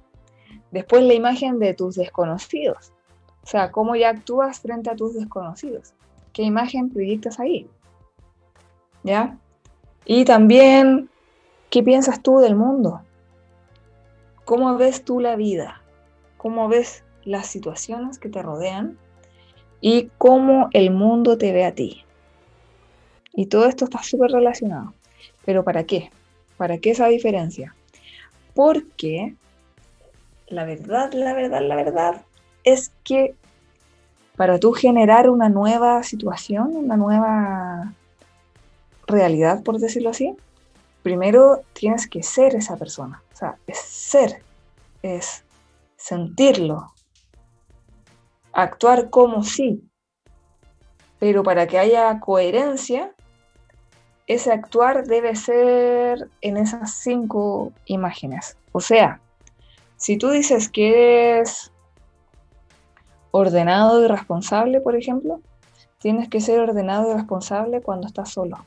Después 0.72 1.04
la 1.04 1.14
imagen 1.14 1.58
de 1.58 1.74
tus 1.74 1.96
desconocidos, 1.96 2.92
o 3.42 3.48
sea, 3.48 3.72
cómo 3.72 3.96
ya 3.96 4.10
actúas 4.10 4.60
frente 4.60 4.90
a 4.90 4.96
tus 4.98 5.14
desconocidos, 5.14 5.94
qué 6.34 6.44
imagen 6.44 6.90
proyectas 6.90 7.40
ahí, 7.40 7.70
¿ya? 9.04 9.38
Y 10.04 10.26
también, 10.26 11.10
¿qué 11.70 11.82
piensas 11.82 12.22
tú 12.22 12.40
del 12.40 12.58
mundo? 12.58 13.04
¿Cómo 14.44 14.76
ves 14.76 15.06
tú 15.06 15.22
la 15.22 15.38
vida? 15.38 15.82
¿Cómo 16.36 16.68
ves 16.68 17.06
las 17.24 17.48
situaciones 17.48 18.20
que 18.20 18.28
te 18.28 18.42
rodean 18.42 18.98
y 19.80 20.12
cómo 20.18 20.68
el 20.74 20.92
mundo 20.92 21.38
te 21.38 21.54
ve 21.54 21.64
a 21.64 21.74
ti. 21.74 22.04
Y 23.32 23.46
todo 23.46 23.66
esto 23.66 23.86
está 23.86 24.04
súper 24.04 24.32
relacionado. 24.32 24.94
¿Pero 25.46 25.64
para 25.64 25.86
qué? 25.86 26.12
¿Para 26.60 26.78
qué 26.80 26.92
esa 26.92 27.08
diferencia? 27.08 27.74
Porque 28.54 29.34
la 30.50 30.66
verdad, 30.66 31.14
la 31.14 31.34
verdad, 31.34 31.62
la 31.62 31.76
verdad 31.78 32.22
es 32.66 32.92
que 33.06 33.34
para 34.36 34.60
tú 34.60 34.74
generar 34.74 35.30
una 35.30 35.48
nueva 35.48 36.04
situación, 36.04 36.76
una 36.76 36.98
nueva 36.98 37.94
realidad, 39.08 39.64
por 39.64 39.80
decirlo 39.80 40.10
así, 40.10 40.36
primero 41.02 41.62
tienes 41.72 42.08
que 42.10 42.24
ser 42.24 42.56
esa 42.56 42.76
persona. 42.76 43.24
O 43.34 43.38
sea, 43.38 43.56
es 43.66 43.80
ser, 43.80 44.44
es 45.02 45.46
sentirlo, 45.96 46.92
actuar 48.52 49.10
como 49.10 49.44
sí, 49.44 49.82
pero 51.20 51.42
para 51.42 51.68
que 51.68 51.80
haya 51.80 52.20
coherencia, 52.20 53.16
ese 54.30 54.52
actuar 54.52 55.08
debe 55.08 55.36
ser 55.36 56.30
en 56.42 56.58
esas 56.58 56.94
cinco 56.94 57.74
imágenes. 57.86 58.56
O 58.72 58.80
sea, 58.80 59.20
si 59.98 60.18
tú 60.18 60.30
dices 60.30 60.70
que 60.70 61.40
eres 61.40 61.72
ordenado 63.32 64.06
y 64.06 64.08
responsable, 64.08 64.82
por 64.82 64.96
ejemplo, 64.96 65.42
tienes 65.98 66.30
que 66.30 66.42
ser 66.42 66.60
ordenado 66.60 67.10
y 67.10 67.16
responsable 67.16 67.82
cuando 67.82 68.06
estás 68.06 68.30
solo. 68.30 68.64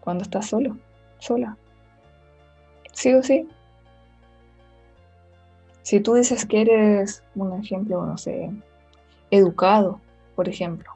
Cuando 0.00 0.22
estás 0.22 0.46
solo, 0.46 0.78
sola. 1.18 1.58
Sí 2.94 3.12
o 3.12 3.22
sí. 3.22 3.46
Si 5.82 6.00
tú 6.00 6.14
dices 6.14 6.46
que 6.46 6.62
eres, 6.62 7.22
un 7.34 7.60
ejemplo, 7.60 8.06
no 8.06 8.16
sé, 8.16 8.50
educado, 9.30 10.00
por 10.34 10.48
ejemplo, 10.48 10.93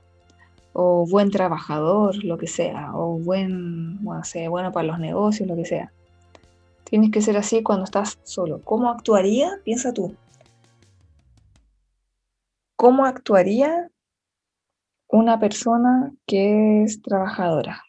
o 0.73 1.07
buen 1.07 1.31
trabajador, 1.31 2.25
lo 2.25 2.39
que 2.39 2.47
sea, 2.47 2.95
o 2.95 3.19
buen, 3.19 4.03
bueno, 4.03 4.23
bueno 4.51 4.73
para 4.73 4.87
los 4.87 4.99
negocios, 4.99 5.49
lo 5.49 5.57
que 5.57 5.65
sea. 5.65 5.93
Tienes 6.85 7.11
que 7.11 7.21
ser 7.21 7.37
así 7.37 7.63
cuando 7.63 7.85
estás 7.85 8.19
solo. 8.23 8.61
¿Cómo 8.65 8.89
actuaría? 8.91 9.61
Piensa 9.65 9.93
tú. 9.93 10.15
¿Cómo 12.77 13.05
actuaría 13.05 13.91
una 15.09 15.39
persona 15.41 16.13
que 16.27 16.85
es 16.85 17.03
trabajadora? 17.03 17.83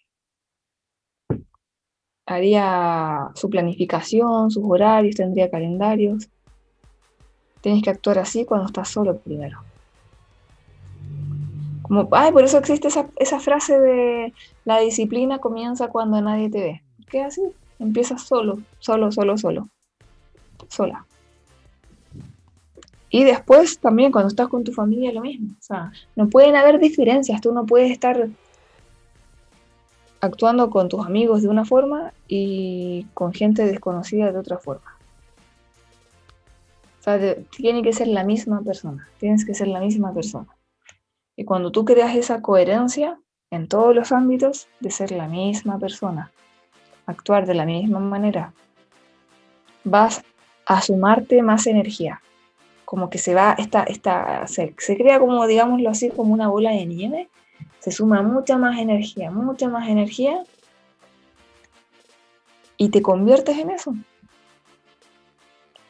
Haría 2.26 3.30
su 3.36 3.50
planificación, 3.50 4.52
sus 4.52 4.64
horarios, 4.66 5.16
tendría 5.16 5.50
calendarios 5.50 6.30
Tienes 7.62 7.84
que 7.84 7.90
actuar 7.90 8.20
así 8.20 8.46
cuando 8.46 8.68
estás 8.68 8.90
solo 8.90 9.18
primero. 9.18 9.60
Ay, 12.12 12.32
por 12.32 12.44
eso 12.44 12.58
existe 12.58 12.88
esa, 12.88 13.40
frase 13.40 13.80
de 13.80 14.34
la 14.66 14.80
disciplina 14.80 15.40
comienza 15.40 15.88
cuando 15.88 16.22
nadie 16.22 16.50
te 16.50 16.60
ve. 16.60 16.84
¿Qué 17.10 17.22
así? 17.22 17.42
Empiezas 17.80 18.22
solo, 18.22 18.60
solo, 18.80 19.12
solo, 19.12 19.38
solo. 19.38 19.70
Sola. 20.68 21.06
Y 23.10 23.24
después 23.24 23.80
también 23.80 24.12
cuando 24.12 24.28
estás 24.28 24.50
con 24.50 24.64
tu 24.64 24.72
familia 24.72 25.12
lo 25.12 25.22
mismo. 25.22 25.56
O 25.58 25.62
sea, 25.62 25.92
no 26.16 26.30
pueden 26.30 26.56
haber 26.56 26.80
diferencias. 26.80 27.42
Tú 27.42 27.52
no 27.54 27.66
puedes 27.66 27.92
estar 27.92 28.30
actuando 30.22 30.70
con 30.70 30.90
tus 30.90 31.04
amigos 31.06 31.42
de 31.42 31.48
una 31.48 31.66
forma 31.66 32.14
y 32.28 33.08
con 33.16 33.34
gente 33.34 33.66
desconocida 33.66 34.32
de 34.32 34.38
otra 34.38 34.60
forma 34.60 35.00
tiene 37.56 37.82
que 37.82 37.94
ser 37.94 38.08
la 38.08 38.24
misma 38.24 38.62
persona, 38.62 39.08
tienes 39.20 39.46
que 39.46 39.54
ser 39.54 39.68
la 39.68 39.80
misma 39.80 40.14
persona. 40.14 40.48
Y 41.40 41.46
cuando 41.46 41.72
tú 41.72 41.86
creas 41.86 42.18
esa 42.18 42.42
coherencia 42.42 43.18
en 43.50 43.70
todos 43.70 43.96
los 43.96 44.12
ámbitos 44.12 44.68
de 44.82 44.92
ser 44.92 45.12
la 45.12 45.30
misma 45.30 45.80
persona, 45.80 46.34
actuar 47.06 47.46
de 47.46 47.54
la 47.54 47.64
misma 47.64 48.02
manera, 48.02 48.52
vas 49.86 50.22
a 50.66 50.82
sumarte 50.82 51.42
más 51.42 51.66
energía. 51.66 52.22
Como 52.84 53.10
que 53.10 53.20
se 53.20 53.36
va, 53.36 53.56
esta, 53.58 53.84
esta, 53.84 54.48
se, 54.48 54.76
crea 54.76 55.18
como, 55.18 55.48
digámoslo 55.48 55.90
así, 55.90 56.10
como 56.10 56.34
una 56.34 56.50
bola 56.50 56.72
de 56.72 56.86
nieve, 56.86 57.30
se 57.80 57.94
suma 57.94 58.22
mucha 58.22 58.58
más 58.58 58.78
energía, 58.78 59.32
mucha 59.32 59.70
más 59.70 59.88
energía, 59.88 60.44
y 62.76 62.90
te 62.90 63.02
conviertes 63.02 63.58
en 63.58 63.70
eso. 63.70 63.96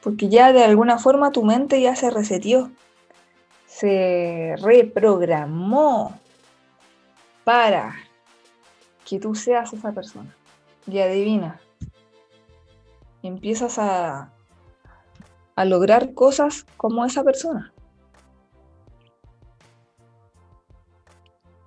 Porque 0.03 0.29
ya 0.29 0.53
de 0.53 0.63
alguna 0.63 0.99
forma 0.99 1.31
tu 1.31 1.43
mente 1.43 1.81
ya 1.81 1.95
se 1.95 2.11
reseteó, 2.11 2.69
se 3.79 4.55
reprogramó 4.57 6.19
para 7.45 7.95
que 9.07 9.19
tú 9.19 9.35
seas 9.35 9.71
esa 9.71 9.93
persona. 9.93 10.35
Y 10.85 10.99
adivina, 10.99 11.61
empiezas 13.23 13.79
a, 13.79 14.33
a 15.55 15.65
lograr 15.65 16.13
cosas 16.13 16.65
como 16.75 17.05
esa 17.05 17.23
persona. 17.23 17.71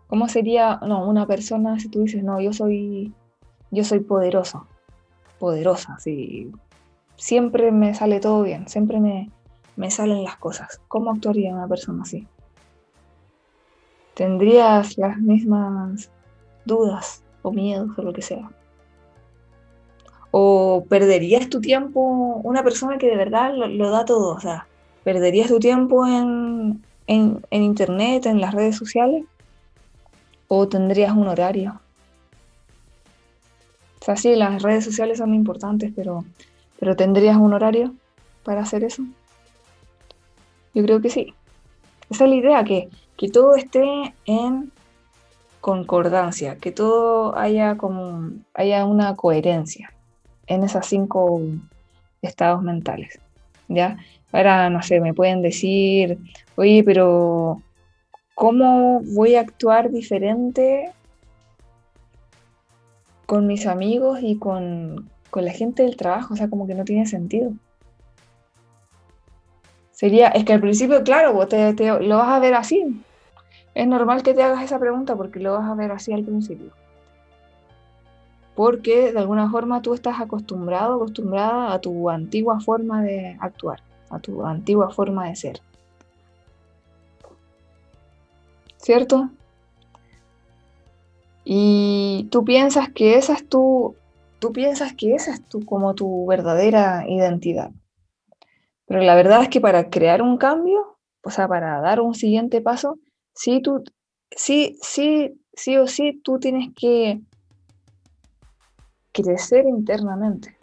¿Cómo 0.09 0.29
sería, 0.29 0.81
no, 0.87 1.09
una 1.09 1.27
persona 1.27 1.79
si 1.79 1.89
tú 1.89 2.03
dices, 2.03 2.23
no, 2.23 2.39
yo 2.43 2.53
soy, 2.53 3.15
yo 3.71 3.85
soy 3.85 4.01
poderoso, 4.01 4.67
poderosa, 5.39 5.99
sí, 5.99 6.53
siempre 7.17 7.73
me 7.73 7.95
sale 7.95 8.21
todo 8.21 8.43
bien, 8.43 8.69
siempre 8.69 9.01
me, 9.77 9.91
salen 9.91 10.25
las 10.25 10.37
cosas. 10.37 10.81
¿Cómo 10.89 11.11
actuaría 11.11 11.53
una 11.53 11.68
persona 11.68 12.03
así? 12.03 12.27
¿Tendrías 14.14 14.99
las 14.99 15.18
mismas 15.18 16.11
dudas 16.64 17.23
o 17.43 17.53
miedos 17.53 17.91
o 17.97 18.03
lo 18.03 18.12
que 18.12 18.23
sea? 18.23 18.51
¿O 20.31 20.85
perderías 20.89 21.49
tu 21.49 21.61
tiempo, 21.61 22.41
una 22.43 22.62
persona 22.62 22.99
que 22.99 23.09
de 23.09 23.16
verdad 23.16 23.53
lo, 23.55 23.91
da 23.91 24.05
todo? 24.05 24.35
O 24.35 24.41
sea, 24.41 24.66
¿perderías 25.05 25.49
tu 25.49 25.59
tiempo 25.59 26.07
en, 26.07 26.83
en 27.07 27.43
internet, 27.51 28.27
en 28.27 28.41
las 28.41 28.55
redes 28.55 28.77
sociales? 28.77 29.25
¿O 30.49 30.68
tendrías 30.68 31.12
un 31.12 31.29
horario? 31.29 31.81
O 34.03 34.05
sea, 34.05 34.16
sí, 34.16 34.35
las 34.35 34.61
redes 34.61 34.85
sociales 34.85 35.18
son 35.18 35.33
importantes, 35.33 35.93
pero, 35.95 36.25
pero 36.81 36.97
¿tendrías 36.97 37.37
un 37.37 37.55
horario 37.55 37.95
para 38.43 38.62
hacer 38.62 38.83
eso? 38.83 39.05
Yo 40.75 40.83
creo 40.83 41.01
que 41.01 41.11
sí. 41.11 41.35
Esa 42.11 42.25
es 42.25 42.31
la 42.31 42.37
idea, 42.37 42.64
que, 42.64 42.89
que 43.16 43.29
todo 43.29 43.55
esté 43.55 44.14
en 44.27 44.73
concordancia, 45.61 46.57
que 46.57 46.73
todo 46.73 47.37
haya 47.39 47.77
como 47.77 48.31
haya 48.53 48.85
una 48.85 49.14
coherencia 49.14 49.93
en 50.47 50.64
esas 50.64 50.87
cinco 50.87 51.41
estados 52.20 52.62
mentales. 52.62 53.18
¿Ya? 53.68 53.97
Ahora, 54.33 54.68
no 54.70 54.83
sé, 54.83 55.01
me 55.01 55.14
pueden 55.14 55.41
decir, 55.41 56.18
oye, 56.57 56.83
pero 56.85 57.62
¿cómo 58.35 59.01
voy 59.03 59.37
a 59.37 59.41
actuar 59.41 59.91
diferente 59.91 60.91
con 63.27 63.47
mis 63.47 63.66
amigos 63.66 64.18
y 64.23 64.37
con, 64.37 65.09
con 65.31 65.45
la 65.45 65.53
gente 65.53 65.85
del 65.85 65.97
trabajo? 65.97 66.35
O 66.35 66.37
sea, 66.37 66.51
como 66.51 66.66
que 66.66 66.75
no 66.75 66.85
tiene 66.85 67.07
sentido. 67.07 67.53
Sería, 70.03 70.30
es 70.30 70.44
que 70.44 70.53
al 70.53 70.61
principio, 70.61 71.05
claro, 71.05 71.32
vos 71.32 71.48
te, 71.48 71.74
lo 72.00 72.18
vas 72.18 72.30
a 72.30 72.40
ver 72.40 72.55
así. 72.55 73.05
Es 73.72 73.86
normal 73.86 74.24
que 74.24 74.34
te 74.34 74.42
hagas 74.42 74.64
esa 74.64 74.80
pregunta 74.80 75.14
porque 75.14 75.38
lo 75.38 75.53
vas 75.53 75.70
a 75.70 75.76
ver 75.76 75.92
así 75.92 76.12
al 76.12 76.24
principio. 76.24 76.72
Porque 78.57 79.12
de 79.12 79.18
alguna 79.20 79.48
forma 79.48 79.80
tú 79.80 79.94
estás 79.94 80.20
acostumbrado, 80.20 80.96
acostumbrada 80.96 81.72
a 81.72 81.80
tu 81.80 82.11
antigua 82.11 82.59
forma 82.59 83.00
de 83.00 83.36
actuar, 83.38 83.80
a 84.11 84.18
tu 84.18 84.44
antigua 84.44 84.90
forma 84.90 85.28
de 85.28 85.36
ser. 85.36 85.61
¿Cierto? 88.78 89.30
Y 91.44 92.26
tú 92.32 92.44
piensas 92.44 92.88
que 92.88 93.18
esa 93.18 93.34
es 93.34 93.48
tu, 93.48 93.94
tú 94.40 94.53
piensas 94.53 94.94
que 94.94 95.14
esa 95.14 95.32
es 95.32 95.44
tu, 95.46 95.64
como 95.64 95.94
tu 95.94 96.26
verdadera 96.26 97.05
identidad. 97.07 97.70
Pero 98.93 99.05
la 99.05 99.14
verdad 99.14 99.43
es 99.43 99.49
que 99.49 99.62
para 99.62 99.88
crear 99.88 100.20
un 100.20 100.36
cambio, 100.36 100.99
o 101.24 101.30
sea, 101.30 101.49
para 101.49 101.80
dar 101.80 102.03
un 102.03 102.14
siguiente 102.14 102.61
paso, 102.61 102.99
sí, 103.34 103.62
tú, 103.62 103.82
sí, 104.30 104.76
sí, 104.82 105.40
sí 105.55 105.78
o 105.78 105.86
sí, 105.86 106.20
tú 106.22 106.38
tienes 106.38 106.74
que 106.76 107.18
crecer 109.11 109.64
internamente. 109.64 110.59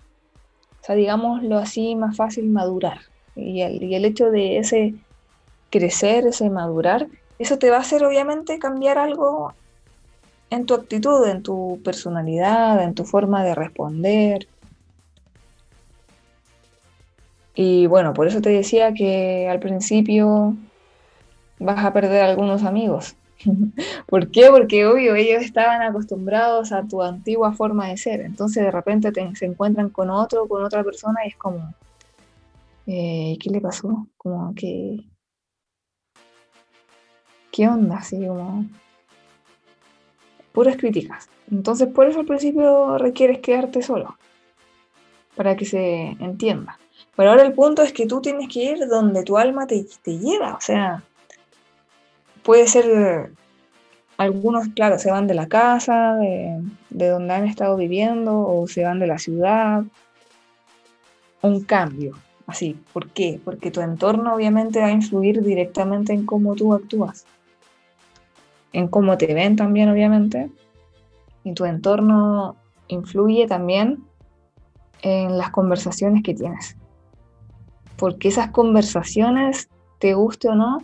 O 0.80 0.84
sea, 0.84 0.93
digámoslo 0.93 1.57
así, 1.57 1.95
más 1.95 2.15
fácil 2.15 2.51
madurar. 2.51 2.99
Y 3.36 3.61
el, 3.61 3.82
y 3.82 3.95
el 3.95 4.05
hecho 4.05 4.30
de 4.30 4.59
ese 4.59 4.93
crecer, 5.71 6.27
ese 6.27 6.51
madurar, 6.51 7.07
eso 7.39 7.57
te 7.57 7.71
va 7.71 7.77
a 7.77 7.82
hacer 7.82 8.05
obviamente 8.05 8.59
cambiar 8.59 8.99
algo 8.99 9.55
en 10.51 10.67
tu 10.67 10.75
actitud, 10.75 11.27
en 11.27 11.41
tu 11.41 11.82
personalidad, 11.84 12.84
en 12.84 12.93
tu 12.93 13.05
forma 13.05 13.43
de 13.43 13.55
responder. 13.55 14.47
Y 17.62 17.88
bueno, 17.88 18.14
por 18.14 18.26
eso 18.26 18.39
te 18.39 18.51
decía 18.51 18.93
que 18.93 19.49
al 19.49 19.60
principio 19.60 20.55
vas 21.60 21.84
a 21.84 21.91
perder 21.91 22.24
algunos 22.24 22.64
amigos. 22.64 23.18
¿Por 24.07 24.32
qué? 24.32 24.47
Porque 24.49 24.86
obvio, 24.86 25.14
ellos 25.16 25.43
estaban 25.43 25.82
acostumbrados 25.82 26.72
a 26.72 26.88
tu 26.88 27.01
antigua 27.01 27.51
forma 27.51 27.89
de 27.89 27.97
ser. 27.97 28.22
Entonces 28.22 28.64
de 28.64 28.72
repente 28.72 29.12
te, 29.12 29.36
se 29.36 29.45
encuentran 29.45 29.89
con 29.89 30.10
otro, 30.10 30.47
con 30.47 30.64
otra 30.64 30.86
persona 30.86 31.20
y 31.26 31.28
es 31.28 31.36
como, 31.36 31.74
eh, 32.88 33.38
¿qué 33.41 33.49
le 33.49 33.60
pasó? 33.60 34.07
Como 34.16 34.55
que, 34.55 35.01
¿qué 37.51 37.68
onda? 37.68 37.97
Así 37.97 38.26
como, 38.26 38.68
puras 40.53 40.78
críticas. 40.78 41.28
Entonces 41.51 41.89
por 41.89 42.07
eso 42.07 42.22
al 42.22 42.26
principio 42.26 42.97
requieres 42.97 43.39
quedarte 43.39 43.82
solo, 43.82 44.18
para 45.36 45.57
que 45.57 45.66
se 45.66 46.16
entienda. 46.22 46.80
Pero 47.20 47.32
ahora 47.32 47.43
el 47.43 47.51
punto 47.51 47.82
es 47.82 47.91
que 47.91 48.05
tú 48.05 48.22
tienes 48.22 48.47
que 48.47 48.63
ir 48.63 48.88
donde 48.88 49.24
tu 49.24 49.38
alma 49.38 49.67
te, 49.67 49.86
te 50.03 50.17
lleva, 50.17 50.53
o 50.53 50.61
sea, 50.61 51.03
puede 52.43 52.65
ser, 52.65 53.34
algunos, 54.15 54.70
claro, 54.70 54.97
se 54.97 55.11
van 55.11 55.28
de 55.28 55.34
la 55.34 55.49
casa, 55.49 56.15
de, 56.15 56.63
de, 56.89 57.09
donde 57.09 57.34
han 57.34 57.45
estado 57.45 57.76
viviendo, 57.76 58.39
o 58.39 58.70
se 58.70 58.86
van 58.86 58.99
de 58.99 59.07
la 59.07 59.17
ciudad. 59.17 59.84
Un 61.41 61.61
cambio, 61.65 62.15
así. 62.47 62.82
¿Por 62.93 63.09
qué? 63.09 63.38
Porque 63.43 63.70
tu 63.70 63.82
entorno 63.82 64.34
obviamente 64.34 64.80
va 64.80 64.86
a 64.86 64.91
influir 64.91 65.43
directamente 65.43 66.13
en 66.13 66.26
cómo 66.26 66.55
tú 66.55 66.74
actúas, 66.74 67.26
en 68.72 68.88
cómo 68.88 69.17
te 69.17 69.34
ven 69.34 69.57
también, 69.57 69.89
obviamente. 69.89 70.49
Y 71.43 71.53
tu 71.53 71.65
entorno 71.65 72.55
influye 72.88 73.45
también 73.45 74.05
en 75.01 75.38
las 75.38 75.49
conversaciones 75.49 76.24
que 76.24 76.34
tienes. 76.34 76.78
Porque 78.00 78.30
esas 78.30 78.52
conversaciones, 78.52 79.70
te 80.00 80.14
guste 80.14 80.50
o 80.50 80.56
no, 80.56 80.80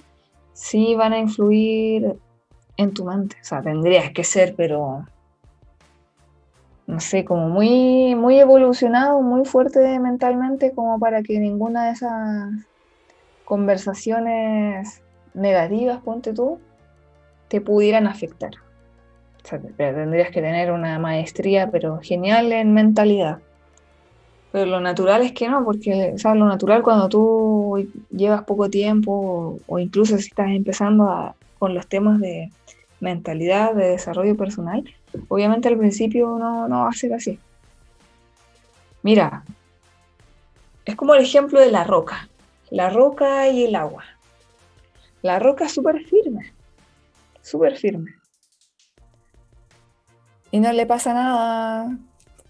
sí 0.53 0.95
van 0.95 1.13
a 1.13 1.19
influir 1.19 2.17
en 2.77 2.93
tu 2.93 3.05
mente. 3.05 3.37
O 3.41 3.45
sea, 3.45 3.61
tendrías 3.61 4.11
que 4.11 4.23
ser, 4.23 4.55
pero 4.55 5.05
no 6.87 6.99
sé, 6.99 7.25
como 7.25 7.49
muy, 7.49 8.15
muy 8.15 8.39
evolucionado, 8.39 9.21
muy 9.21 9.45
fuerte 9.45 9.99
mentalmente, 9.99 10.71
como 10.73 10.99
para 10.99 11.23
que 11.23 11.39
ninguna 11.39 11.85
de 11.85 11.91
esas 11.93 12.51
conversaciones 13.43 15.01
negativas, 15.33 16.01
ponte 16.01 16.33
tú, 16.33 16.59
te 17.47 17.61
pudieran 17.61 18.07
afectar. 18.07 18.51
O 19.43 19.47
sea, 19.47 19.59
tendrías 19.59 20.31
que 20.31 20.41
tener 20.41 20.71
una 20.71 20.97
maestría, 20.99 21.69
pero 21.69 21.99
genial 22.01 22.51
en 22.51 22.73
mentalidad. 22.73 23.39
Pero 24.55 24.67
lo 24.67 24.79
natural 24.79 25.21
es 25.21 25.33
que 25.33 25.49
no, 25.49 25.65
porque 25.65 26.17
sea, 26.17 26.33
lo 26.33 26.45
natural 26.45 26.81
cuando 26.81 27.09
tú 27.09 27.89
llevas 28.09 28.45
poco 28.45 28.69
tiempo 28.69 29.59
o, 29.67 29.79
incluso 29.79 30.17
si 30.17 30.29
estás 30.29 30.47
empezando 30.47 31.35
con 31.59 31.73
los 31.73 31.87
temas 31.87 32.21
de 32.21 32.53
mentalidad, 33.01 33.75
de 33.75 33.89
desarrollo 33.89 34.37
personal, 34.37 34.81
obviamente 35.27 35.67
al 35.67 35.77
principio 35.77 36.37
no, 36.39 36.69
no 36.69 36.83
va 36.83 36.87
a 36.89 36.93
ser 36.93 37.13
así. 37.13 37.37
Mira, 39.03 39.43
es 40.85 40.95
como 40.95 41.15
el 41.15 41.23
ejemplo 41.23 41.59
de 41.59 41.69
la 41.69 41.83
roca, 41.83 42.29
la 42.69 42.89
roca 42.89 43.49
y 43.49 43.65
el 43.65 43.75
agua. 43.75 44.05
La 45.21 45.37
roca 45.37 45.65
es 45.65 45.73
súper 45.73 46.01
firme, 46.05 46.53
súper 47.41 47.75
firme. 47.75 48.15
Y 50.49 50.61
no 50.61 50.71
le 50.71 50.85
pasa 50.85 51.13
nada 51.13 51.97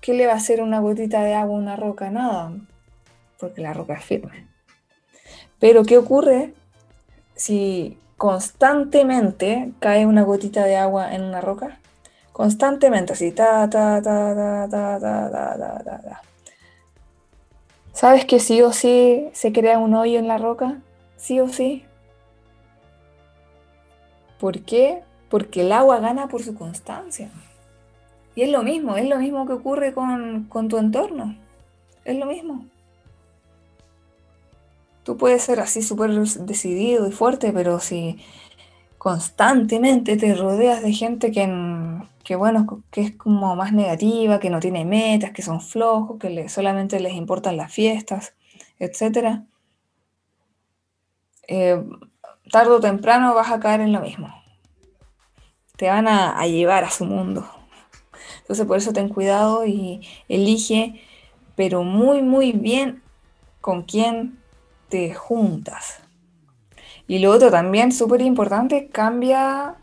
¿qué 0.05 0.13
le 0.13 0.27
va 0.27 0.33
a 0.33 0.35
hacer 0.35 0.61
una 0.61 0.79
gotita 0.81 1.23
de 1.23 1.33
agua 1.33 1.57
a 1.57 1.59
una 1.59 1.75
roca? 1.75 2.11
Nada, 2.11 2.53
porque 3.39 3.61
la 3.61 3.73
roca 3.73 3.95
es 3.95 4.05
firme. 4.05 4.47
Pero 5.59 5.83
¿qué 5.83 5.97
ocurre 5.97 6.53
si 7.33 7.97
constantemente 8.15 9.71
cae 9.79 10.05
una 10.05 10.21
gotita 10.21 10.63
de 10.63 10.75
agua 10.75 11.15
en 11.15 11.23
una 11.23 11.41
roca? 11.41 11.79
Constantemente, 12.31 13.13
así, 13.13 13.31
ta, 13.31 13.67
ta, 13.67 13.99
ta, 13.99 14.35
ta, 14.35 14.67
ta, 14.69 14.99
ta, 14.99 15.29
ta, 15.31 16.01
ta. 16.03 16.21
¿Sabes 17.91 18.25
que 18.25 18.39
sí 18.39 18.61
o 18.61 18.73
sí 18.73 19.29
se 19.33 19.51
crea 19.53 19.79
un 19.79 19.95
hoyo 19.95 20.19
en 20.19 20.27
la 20.27 20.37
roca? 20.37 20.81
Sí 21.17 21.39
o 21.39 21.47
sí. 21.47 21.83
¿Por 24.39 24.59
qué? 24.59 25.01
Porque 25.29 25.61
el 25.61 25.71
agua 25.71 25.99
gana 25.99 26.27
por 26.27 26.43
su 26.43 26.53
constancia. 26.53 27.31
Y 28.35 28.41
es 28.41 28.49
lo 28.49 28.63
mismo, 28.63 28.97
es 28.97 29.07
lo 29.07 29.17
mismo 29.17 29.47
que 29.47 29.53
ocurre 29.53 29.93
con, 29.93 30.45
con 30.49 30.67
tu 30.67 30.77
entorno. 30.77 31.35
Es 32.03 32.17
lo 32.17 32.25
mismo. 32.25 32.65
Tú 35.03 35.17
puedes 35.17 35.43
ser 35.43 35.59
así 35.59 35.81
súper 35.81 36.11
decidido 36.11 37.07
y 37.07 37.11
fuerte, 37.11 37.53
pero 37.53 37.79
si 37.79 38.19
constantemente 38.97 40.17
te 40.17 40.33
rodeas 40.33 40.81
de 40.81 40.91
gente 40.91 41.31
que, 41.31 41.47
que, 42.23 42.35
bueno, 42.35 42.83
que 42.91 43.01
es 43.01 43.15
como 43.15 43.55
más 43.55 43.71
negativa, 43.71 44.39
que 44.39 44.49
no 44.49 44.59
tiene 44.59 44.83
metas, 44.83 45.31
que 45.31 45.43
son 45.43 45.61
flojos, 45.61 46.17
que 46.19 46.49
solamente 46.49 46.99
les 46.99 47.13
importan 47.13 47.55
las 47.55 47.71
fiestas, 47.71 48.33
etc. 48.79 49.43
Eh, 51.47 51.83
tarde 52.51 52.71
o 52.71 52.79
temprano 52.79 53.35
vas 53.35 53.51
a 53.51 53.59
caer 53.59 53.81
en 53.81 53.93
lo 53.93 54.01
mismo. 54.01 54.33
Te 55.77 55.87
van 55.87 56.07
a 56.07 56.45
llevar 56.47 56.83
a 56.83 56.89
su 56.89 57.05
mundo. 57.05 57.45
Entonces 58.45 58.67
por 58.67 58.77
eso 58.77 58.93
ten 58.93 59.09
cuidado 59.09 59.65
y 59.65 60.07
elige, 60.29 61.01
pero 61.55 61.83
muy, 61.83 62.21
muy 62.21 62.51
bien 62.51 63.01
con 63.59 63.81
quién 63.81 64.37
te 64.87 65.15
juntas. 65.15 65.99
Y 67.07 67.17
lo 67.17 67.31
otro 67.31 67.49
también, 67.49 67.91
súper 67.91 68.21
importante, 68.21 68.87
cambia 68.89 69.77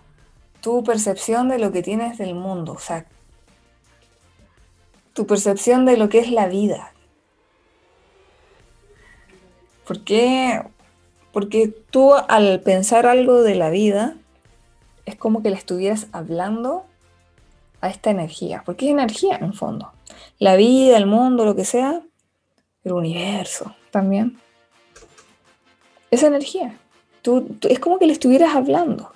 tu 0.60 0.84
percepción 0.84 1.48
de 1.48 1.58
lo 1.58 1.72
que 1.72 1.82
tienes 1.82 2.18
del 2.18 2.36
mundo, 2.36 2.74
o 2.74 2.78
sea, 2.78 3.04
tu 5.12 5.26
percepción 5.26 5.84
de 5.84 5.96
lo 5.96 6.08
que 6.08 6.20
es 6.20 6.30
la 6.30 6.46
vida. 6.46 6.92
¿Por 9.84 10.04
qué? 10.04 10.62
Porque 11.32 11.66
tú 11.90 12.14
al 12.14 12.60
pensar 12.60 13.06
algo 13.06 13.42
de 13.42 13.56
la 13.56 13.70
vida, 13.70 14.14
es 15.04 15.16
como 15.16 15.42
que 15.42 15.50
le 15.50 15.56
estuvieras 15.56 16.06
hablando 16.12 16.86
a 17.82 17.88
esta 17.88 18.10
energía, 18.10 18.62
porque 18.64 18.86
es 18.86 18.92
energía 18.92 19.36
en 19.36 19.44
el 19.44 19.52
fondo. 19.52 19.92
la 20.38 20.56
vida, 20.56 20.96
el 20.96 21.06
mundo, 21.06 21.44
lo 21.44 21.54
que 21.54 21.64
sea, 21.64 22.00
el 22.84 22.92
universo 22.92 23.74
también. 23.90 24.38
Esa 26.10 26.28
energía. 26.28 26.78
Tú, 27.22 27.58
es 27.68 27.78
como 27.78 27.98
que 27.98 28.06
le 28.06 28.12
estuvieras 28.12 28.54
hablando. 28.54 29.12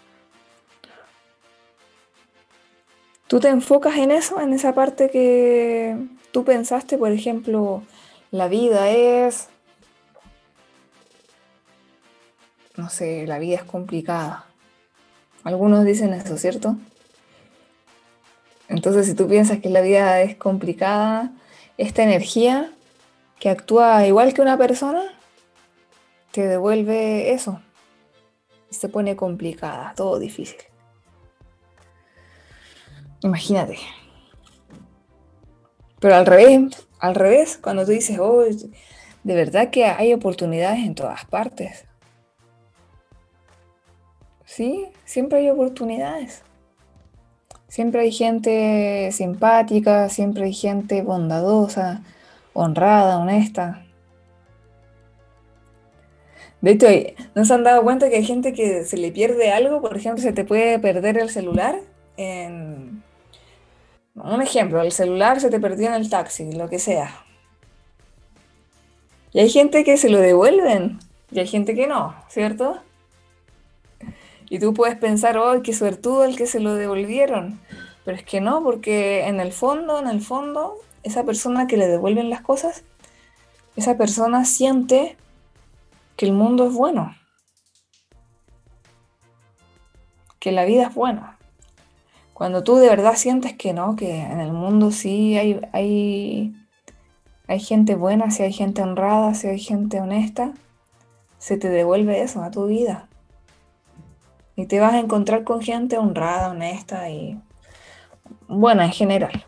Tú 3.28 3.40
te 3.40 3.48
enfocas 3.48 3.96
en 3.96 4.10
eso, 4.10 4.40
en 4.40 4.52
esa 4.52 4.74
parte 4.74 5.10
que 5.10 5.96
tú 6.32 6.44
pensaste, 6.44 6.98
por 6.98 7.10
ejemplo, 7.10 7.82
la 8.30 8.48
vida 8.48 8.90
es, 8.90 9.48
no 12.76 12.88
sé, 12.88 13.26
la 13.26 13.38
vida 13.38 13.56
es 13.56 13.64
complicada. 13.64 14.46
Algunos 15.42 15.84
dicen 15.84 16.12
eso, 16.14 16.36
¿cierto? 16.36 16.76
Entonces, 18.68 19.06
si 19.06 19.14
tú 19.14 19.28
piensas 19.28 19.60
que 19.60 19.70
la 19.70 19.80
vida 19.80 20.20
es 20.22 20.36
complicada, 20.36 21.32
esta 21.78 22.02
energía 22.02 22.72
que 23.38 23.50
actúa 23.50 24.06
igual 24.06 24.34
que 24.34 24.42
una 24.42 24.58
persona, 24.58 25.02
te 26.32 26.46
devuelve 26.46 27.32
eso. 27.32 27.60
Y 28.70 28.74
se 28.74 28.88
pone 28.88 29.14
complicada, 29.16 29.92
todo 29.96 30.18
difícil. 30.18 30.58
Imagínate. 33.22 33.78
Pero 36.00 36.14
al 36.16 36.26
revés, 36.26 36.86
al 36.98 37.14
revés, 37.14 37.58
cuando 37.58 37.84
tú 37.84 37.92
dices, 37.92 38.18
oh, 38.18 38.42
de 38.42 39.34
verdad 39.34 39.70
que 39.70 39.84
hay 39.84 40.12
oportunidades 40.12 40.80
en 40.80 40.94
todas 40.94 41.24
partes. 41.24 41.84
Sí, 44.44 44.86
siempre 45.04 45.40
hay 45.40 45.50
oportunidades. 45.50 46.42
Siempre 47.68 48.02
hay 48.02 48.12
gente 48.12 49.10
simpática, 49.12 50.08
siempre 50.08 50.44
hay 50.44 50.54
gente 50.54 51.02
bondadosa, 51.02 52.02
honrada, 52.52 53.18
honesta. 53.18 53.84
De 56.60 56.72
hecho, 56.72 56.86
¿no 57.34 57.44
se 57.44 57.54
han 57.54 57.64
dado 57.64 57.82
cuenta 57.82 58.08
que 58.08 58.16
hay 58.16 58.24
gente 58.24 58.52
que 58.52 58.84
se 58.84 58.96
le 58.96 59.12
pierde 59.12 59.52
algo? 59.52 59.80
Por 59.80 59.96
ejemplo, 59.96 60.22
se 60.22 60.32
te 60.32 60.44
puede 60.44 60.78
perder 60.78 61.18
el 61.18 61.30
celular 61.30 61.80
en... 62.16 63.02
Un 64.14 64.40
ejemplo, 64.40 64.80
el 64.80 64.92
celular 64.92 65.40
se 65.40 65.50
te 65.50 65.60
perdió 65.60 65.88
en 65.88 65.94
el 65.94 66.08
taxi, 66.08 66.50
lo 66.52 66.70
que 66.70 66.78
sea. 66.78 67.22
Y 69.32 69.40
hay 69.40 69.50
gente 69.50 69.84
que 69.84 69.98
se 69.98 70.08
lo 70.08 70.18
devuelven 70.18 70.98
y 71.30 71.40
hay 71.40 71.46
gente 71.46 71.74
que 71.74 71.86
no, 71.86 72.14
¿cierto? 72.28 72.80
Y 74.48 74.58
tú 74.58 74.74
puedes 74.74 74.96
pensar, 74.96 75.38
oh, 75.38 75.62
qué 75.62 75.72
suertudo 75.72 76.24
el 76.24 76.36
que 76.36 76.46
se 76.46 76.60
lo 76.60 76.74
devolvieron. 76.74 77.60
Pero 78.04 78.16
es 78.16 78.24
que 78.24 78.40
no, 78.40 78.62
porque 78.62 79.26
en 79.26 79.40
el 79.40 79.52
fondo, 79.52 79.98
en 79.98 80.06
el 80.06 80.20
fondo, 80.20 80.76
esa 81.02 81.24
persona 81.24 81.66
que 81.66 81.76
le 81.76 81.88
devuelven 81.88 82.30
las 82.30 82.40
cosas, 82.40 82.84
esa 83.74 83.96
persona 83.96 84.44
siente 84.44 85.16
que 86.16 86.26
el 86.26 86.32
mundo 86.32 86.66
es 86.68 86.72
bueno. 86.72 87.14
Que 90.38 90.52
la 90.52 90.64
vida 90.64 90.84
es 90.84 90.94
buena. 90.94 91.36
Cuando 92.32 92.62
tú 92.62 92.76
de 92.76 92.88
verdad 92.88 93.16
sientes 93.16 93.54
que 93.54 93.72
no, 93.72 93.96
que 93.96 94.20
en 94.20 94.40
el 94.40 94.52
mundo 94.52 94.90
sí 94.90 95.36
hay, 95.36 95.60
hay, 95.72 96.54
hay 97.48 97.60
gente 97.60 97.94
buena, 97.94 98.30
si 98.30 98.42
hay 98.42 98.52
gente 98.52 98.82
honrada, 98.82 99.34
si 99.34 99.48
hay 99.48 99.58
gente 99.58 100.00
honesta, 100.00 100.52
se 101.38 101.56
te 101.56 101.70
devuelve 101.70 102.22
eso 102.22 102.42
a 102.42 102.50
tu 102.50 102.66
vida. 102.66 103.08
Y 104.56 104.66
te 104.66 104.80
vas 104.80 104.94
a 104.94 104.98
encontrar 104.98 105.44
con 105.44 105.60
gente 105.60 105.98
honrada, 105.98 106.50
honesta 106.50 107.10
y 107.10 107.38
buena 108.48 108.86
en 108.86 108.92
general. 108.92 109.44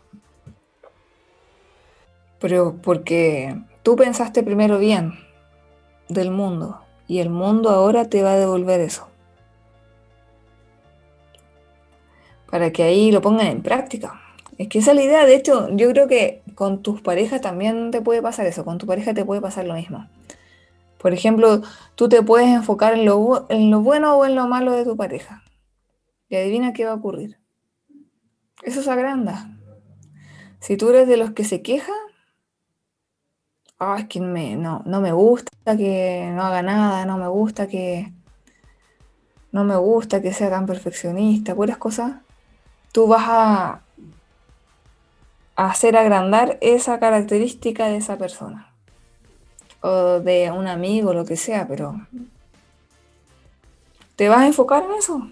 Pero 2.39 2.77
porque 2.83 3.59
tú 3.83 3.97
pensaste 3.97 4.43
primero 4.43 4.79
bien 4.79 5.15
del 6.09 6.31
mundo 6.31 6.83
y 7.07 7.19
el 7.19 7.31
mundo 7.31 7.71
ahora 7.71 8.09
te 8.09 8.23
va 8.23 8.33
a 8.33 8.39
devolver 8.39 8.81
eso. 8.81 9.09
Para 12.51 12.71
que 12.71 12.83
ahí 12.83 13.11
lo 13.11 13.21
pongan 13.21 13.47
en 13.47 13.63
práctica. 13.63 14.21
Es 14.59 14.69
que 14.69 14.79
esa 14.79 14.91
es 14.91 14.97
la 14.97 15.03
idea, 15.05 15.25
de 15.25 15.37
hecho, 15.37 15.69
yo 15.77 15.89
creo 15.91 16.09
que 16.09 16.43
con 16.55 16.83
tus 16.83 17.01
parejas 17.01 17.41
también 17.41 17.91
te 17.93 18.03
puede 18.03 18.21
pasar 18.23 18.47
eso, 18.47 18.65
con 18.65 18.79
tu 18.79 18.87
pareja 18.87 19.15
te 19.15 19.25
puede 19.25 19.41
pasar 19.41 19.65
lo 19.65 19.75
mismo. 19.75 20.09
Por 20.99 21.15
ejemplo, 21.15 21.63
tú 21.95 22.09
te 22.09 22.23
puedes 22.23 22.49
enfocar 22.49 22.95
en 22.95 23.05
lo, 23.05 23.47
en 23.49 23.71
lo 23.71 23.81
bueno 23.81 24.17
o 24.17 24.27
en 24.27 24.35
lo 24.35 24.49
malo 24.49 24.73
de 24.73 24.85
tu 24.85 24.97
pareja. 24.97 25.43
Y 26.29 26.37
adivina 26.37 26.73
qué 26.73 26.85
va 26.85 26.93
a 26.93 26.97
ocurrir. 26.97 27.39
Eso 28.63 28.83
se 28.83 28.91
agranda. 28.91 29.57
Si 30.61 30.77
tú 30.77 30.91
eres 30.91 31.07
de 31.07 31.17
los 31.17 31.31
que 31.31 31.45
se 31.45 31.63
queja, 31.63 31.93
es 33.97 34.07
que 34.09 34.19
no, 34.19 34.83
no 34.85 35.01
me 35.01 35.13
gusta 35.13 35.77
que 35.77 36.31
no 36.35 36.43
haga 36.43 36.63
nada, 36.63 37.05
no 37.07 37.17
me 37.17 37.29
gusta 37.29 37.69
que 37.69 38.13
no 39.53 39.65
me 39.65 39.77
gusta 39.77 40.21
que 40.21 40.33
sea 40.33 40.51
tan 40.51 40.67
perfeccionista, 40.67 41.55
puras 41.55 41.79
cosas, 41.79 42.17
tú 42.93 43.07
vas 43.07 43.25
a 43.27 43.83
hacer 45.57 45.97
agrandar 45.97 46.59
esa 46.61 46.99
característica 46.99 47.87
de 47.87 47.97
esa 47.97 48.19
persona 48.19 48.68
o 49.81 50.21
de 50.21 50.51
un 50.51 50.67
amigo, 50.67 51.15
lo 51.15 51.25
que 51.25 51.37
sea, 51.37 51.67
pero 51.69 51.95
¿te 54.17 54.29
vas 54.29 54.41
a 54.41 54.47
enfocar 54.47 54.85
en 54.85 54.93
eso? 54.93 55.29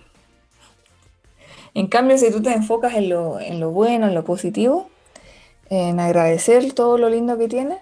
En 1.75 1.89
cambio, 1.89 2.17
si 2.17 2.31
tú 2.31 2.41
te 2.41 2.53
enfocas 2.53 2.95
en 2.95 3.11
lo, 3.11 3.39
en 3.39 3.61
lo 3.61 3.71
bueno, 3.71 4.07
en 4.07 4.15
lo 4.15 4.25
positivo, 4.25 4.89
en 5.69 6.01
agradecer 6.01 6.73
todo 6.73 6.97
lo 6.97 7.11
lindo 7.11 7.37
que 7.37 7.49
tiene, 7.49 7.79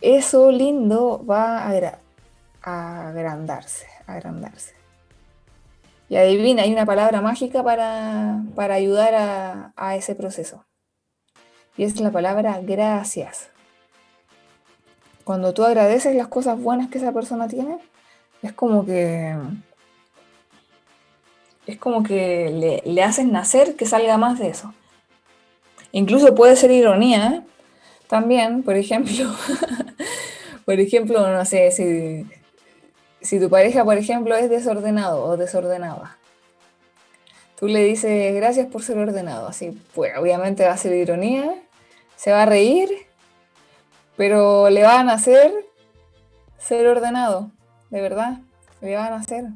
eso 0.00 0.50
lindo 0.50 1.24
va 1.24 1.68
a, 1.68 1.98
a 2.62 3.08
agrandarse, 3.08 3.86
agrandarse. 4.06 4.74
Y 6.08 6.16
adivina, 6.16 6.64
hay 6.64 6.72
una 6.72 6.84
palabra 6.84 7.20
mágica 7.20 7.62
para, 7.62 8.42
para 8.56 8.74
ayudar 8.74 9.14
a, 9.14 9.72
a 9.76 9.94
ese 9.94 10.14
proceso. 10.16 10.66
Y 11.76 11.84
es 11.84 11.98
la 12.00 12.10
palabra 12.10 12.60
gracias. 12.62 13.51
Cuando 15.24 15.54
tú 15.54 15.64
agradeces 15.64 16.14
las 16.16 16.28
cosas 16.28 16.60
buenas 16.60 16.88
que 16.88 16.98
esa 16.98 17.12
persona 17.12 17.48
tiene, 17.48 17.78
es 18.42 18.52
como 18.52 18.84
que. 18.84 19.36
Es 21.66 21.78
como 21.78 22.02
que 22.02 22.82
le, 22.84 23.02
haces 23.02 23.26
nacer 23.26 23.76
que 23.76 23.86
salga 23.86 24.18
más 24.18 24.38
de 24.38 24.48
eso. 24.48 24.74
Incluso 25.92 26.34
puede 26.34 26.56
ser 26.56 26.72
ironía, 26.72 27.34
¿eh? 27.34 27.42
También, 28.08 28.62
por 28.64 28.76
ejemplo. 28.76 29.32
por 30.64 30.80
ejemplo, 30.80 31.30
no 31.30 31.44
sé, 31.44 31.70
si, 31.70 32.26
si 33.20 33.38
tu 33.38 33.48
pareja, 33.48 33.84
por 33.84 33.96
ejemplo, 33.96 34.34
es 34.34 34.50
desordenado 34.50 35.24
o 35.24 35.36
desordenada. 35.36 36.18
Tú 37.58 37.68
le 37.68 37.84
dices 37.84 38.34
gracias 38.34 38.66
por 38.66 38.82
ser 38.82 38.98
ordenado. 38.98 39.46
Así, 39.46 39.80
pues 39.94 40.16
obviamente 40.18 40.64
va 40.64 40.72
a 40.72 40.76
ser 40.76 40.94
ironía, 40.94 41.54
se 42.16 42.32
va 42.32 42.42
a 42.42 42.46
reír 42.46 42.90
pero 44.16 44.70
le 44.70 44.82
van 44.82 45.08
a 45.08 45.14
hacer 45.14 45.52
ser 46.58 46.86
ordenado, 46.86 47.50
de 47.90 48.00
verdad, 48.00 48.38
le 48.80 48.94
van 48.96 49.12
a 49.12 49.16
hacer. 49.16 49.46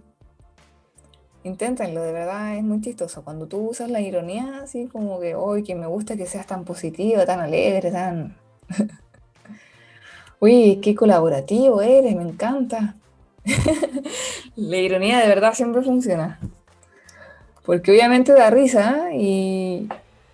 Inténtenlo, 1.44 2.02
de 2.02 2.12
verdad 2.12 2.57
es 2.57 2.64
muy 2.64 2.80
chistoso. 2.80 3.22
Cuando 3.22 3.46
tú 3.46 3.59
usas 3.68 3.88
la 3.88 4.00
ironía, 4.00 4.62
así 4.64 4.86
como 4.86 5.20
que, 5.20 5.36
hoy 5.36 5.62
que 5.62 5.76
me 5.76 5.86
gusta 5.86 6.16
que 6.16 6.26
seas 6.26 6.46
tan 6.46 6.64
positivo, 6.64 7.24
tan 7.24 7.38
alegre, 7.38 7.92
tan. 7.92 8.36
Uy, 10.40 10.80
qué 10.82 10.96
colaborativo 10.96 11.80
eres, 11.82 12.16
me 12.16 12.24
encanta. 12.24 12.96
la 14.57 14.76
ironía 14.76 15.20
de 15.20 15.28
verdad 15.28 15.54
siempre 15.54 15.82
funciona. 15.82 16.40
Porque 17.64 17.92
obviamente 17.92 18.32
da 18.32 18.50
risa 18.50 19.14
y, 19.14 19.88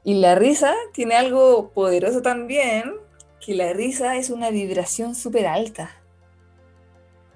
y 0.05 0.15
la 0.15 0.35
risa 0.35 0.73
tiene 0.95 1.15
algo 1.17 1.73
poderoso 1.75 2.23
también, 2.23 2.91
que 3.45 3.55
la 3.55 3.73
risa 3.73 4.17
es 4.17 4.31
una 4.31 4.51
vibración 4.51 5.15
súper 5.17 5.47
alta. 5.47 5.91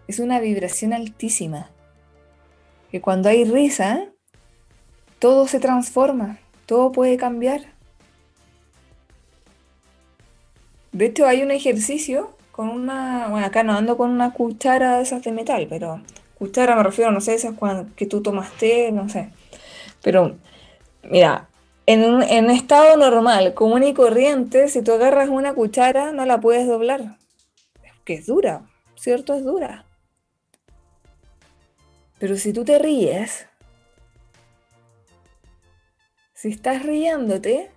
Es 0.06 0.20
una 0.20 0.38
vibración 0.38 0.92
altísima. 0.92 1.68
Que 2.92 3.00
cuando 3.00 3.28
hay 3.28 3.44
risa, 3.44 4.06
todo 5.18 5.48
se 5.48 5.58
transforma, 5.58 6.38
todo 6.64 6.92
puede 6.92 7.16
cambiar. 7.16 7.62
De 10.92 11.06
hecho, 11.06 11.26
hay 11.26 11.42
un 11.42 11.50
ejercicio 11.50 12.36
con 12.52 12.68
una. 12.68 13.26
Bueno, 13.28 13.46
acá 13.46 13.64
no 13.64 13.72
ando 13.72 13.96
con 13.96 14.10
una 14.10 14.32
cuchara 14.32 14.98
de 14.98 15.02
esas 15.02 15.22
de 15.22 15.32
metal, 15.32 15.66
pero. 15.68 16.00
Cuchara 16.38 16.76
me 16.76 16.82
refiero, 16.82 17.10
no 17.10 17.20
sé, 17.20 17.34
esas 17.34 17.54
que 17.96 18.06
tú 18.06 18.22
tomaste, 18.22 18.92
no 18.92 19.08
sé. 19.08 19.30
Pero, 20.02 20.36
mira, 21.02 21.48
en, 21.86 22.50
estado 22.50 22.96
normal, 22.96 23.54
común 23.54 23.84
y 23.84 23.94
corriente, 23.94 24.68
si 24.68 24.82
tú 24.82 24.92
agarras 24.92 25.28
una 25.28 25.54
cuchara, 25.54 26.12
no 26.12 26.26
la 26.26 26.40
puedes 26.40 26.66
doblar. 26.66 27.18
Que 28.04 28.14
es 28.14 28.26
dura, 28.26 28.66
¿cierto? 28.96 29.34
Es 29.34 29.44
dura. 29.44 29.84
Pero 32.18 32.36
si 32.36 32.52
tú 32.52 32.64
te 32.64 32.78
ríes, 32.78 33.46
si 36.34 36.48
estás 36.48 36.82
riéndote, 36.82 37.70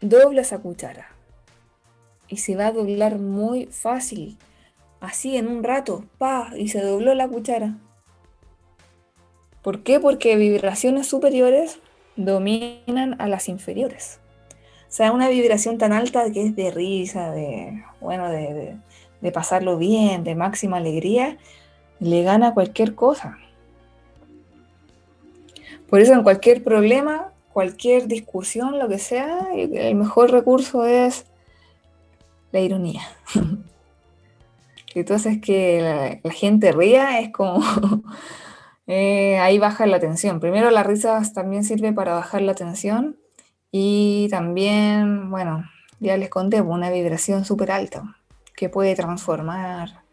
dobla 0.00 0.42
esa 0.42 0.58
cuchara. 0.58 1.10
y 2.26 2.38
se 2.38 2.56
va 2.56 2.68
a 2.68 2.72
doblar 2.72 3.18
muy 3.18 3.66
fácil. 3.66 4.38
Así 4.98 5.36
en 5.36 5.46
un 5.46 5.62
rato, 5.62 6.06
pa, 6.18 6.50
y 6.56 6.68
se 6.68 6.80
dobló 6.80 7.14
la 7.14 7.28
cuchara. 7.28 7.76
¿Por 9.62 9.82
qué? 9.82 10.00
Porque 10.00 10.36
vibraciones 10.36 11.06
superiores 11.06 11.78
dominan 12.16 13.20
a 13.20 13.28
las 13.28 13.48
inferiores. 13.48 14.20
O 14.88 14.96
sea, 14.96 15.12
una 15.12 15.28
vibración 15.28 15.78
tan 15.78 15.92
alta 15.92 16.30
que 16.32 16.46
es 16.46 16.56
de 16.56 16.70
risa, 16.70 17.32
de, 17.32 17.82
bueno, 18.00 18.30
de, 18.30 18.76
de 19.20 19.32
pasarlo 19.32 19.76
bien, 19.78 20.22
de 20.22 20.34
máxima 20.34 20.76
alegría, 20.76 21.38
le 21.98 22.22
gana 22.22 22.54
cualquier 22.54 22.94
cosa. 22.94 23.38
Por 25.88 26.00
eso 26.00 26.12
en 26.12 26.22
cualquier 26.22 26.62
problema, 26.62 27.32
cualquier 27.52 28.06
discusión, 28.06 28.78
lo 28.78 28.88
que 28.88 28.98
sea, 28.98 29.48
el 29.54 29.94
mejor 29.94 30.30
recurso 30.30 30.84
es 30.86 31.24
la 32.52 32.60
ironía. 32.60 33.02
Entonces 34.94 35.40
que 35.40 35.80
la, 35.80 36.20
la 36.22 36.32
gente 36.32 36.70
ría 36.72 37.18
es 37.20 37.30
como 37.30 37.60
eh, 38.86 39.38
ahí 39.38 39.58
baja 39.58 39.86
la 39.86 40.00
tensión. 40.00 40.40
Primero 40.40 40.70
la 40.70 40.82
risa 40.82 41.20
también 41.34 41.64
sirve 41.64 41.92
para 41.92 42.14
bajar 42.14 42.42
la 42.42 42.54
tensión 42.54 43.16
y 43.70 44.28
también, 44.30 45.30
bueno, 45.30 45.64
ya 46.00 46.16
les 46.16 46.28
conté, 46.28 46.60
una 46.60 46.90
vibración 46.90 47.44
súper 47.44 47.70
alta 47.70 48.16
que 48.56 48.68
puede 48.68 48.94
transformar 48.94 50.04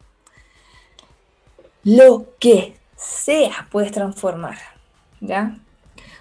lo 1.84 2.28
que 2.40 2.76
sea, 2.96 3.68
puedes 3.72 3.92
transformar, 3.92 4.58
¿ya? 5.20 5.58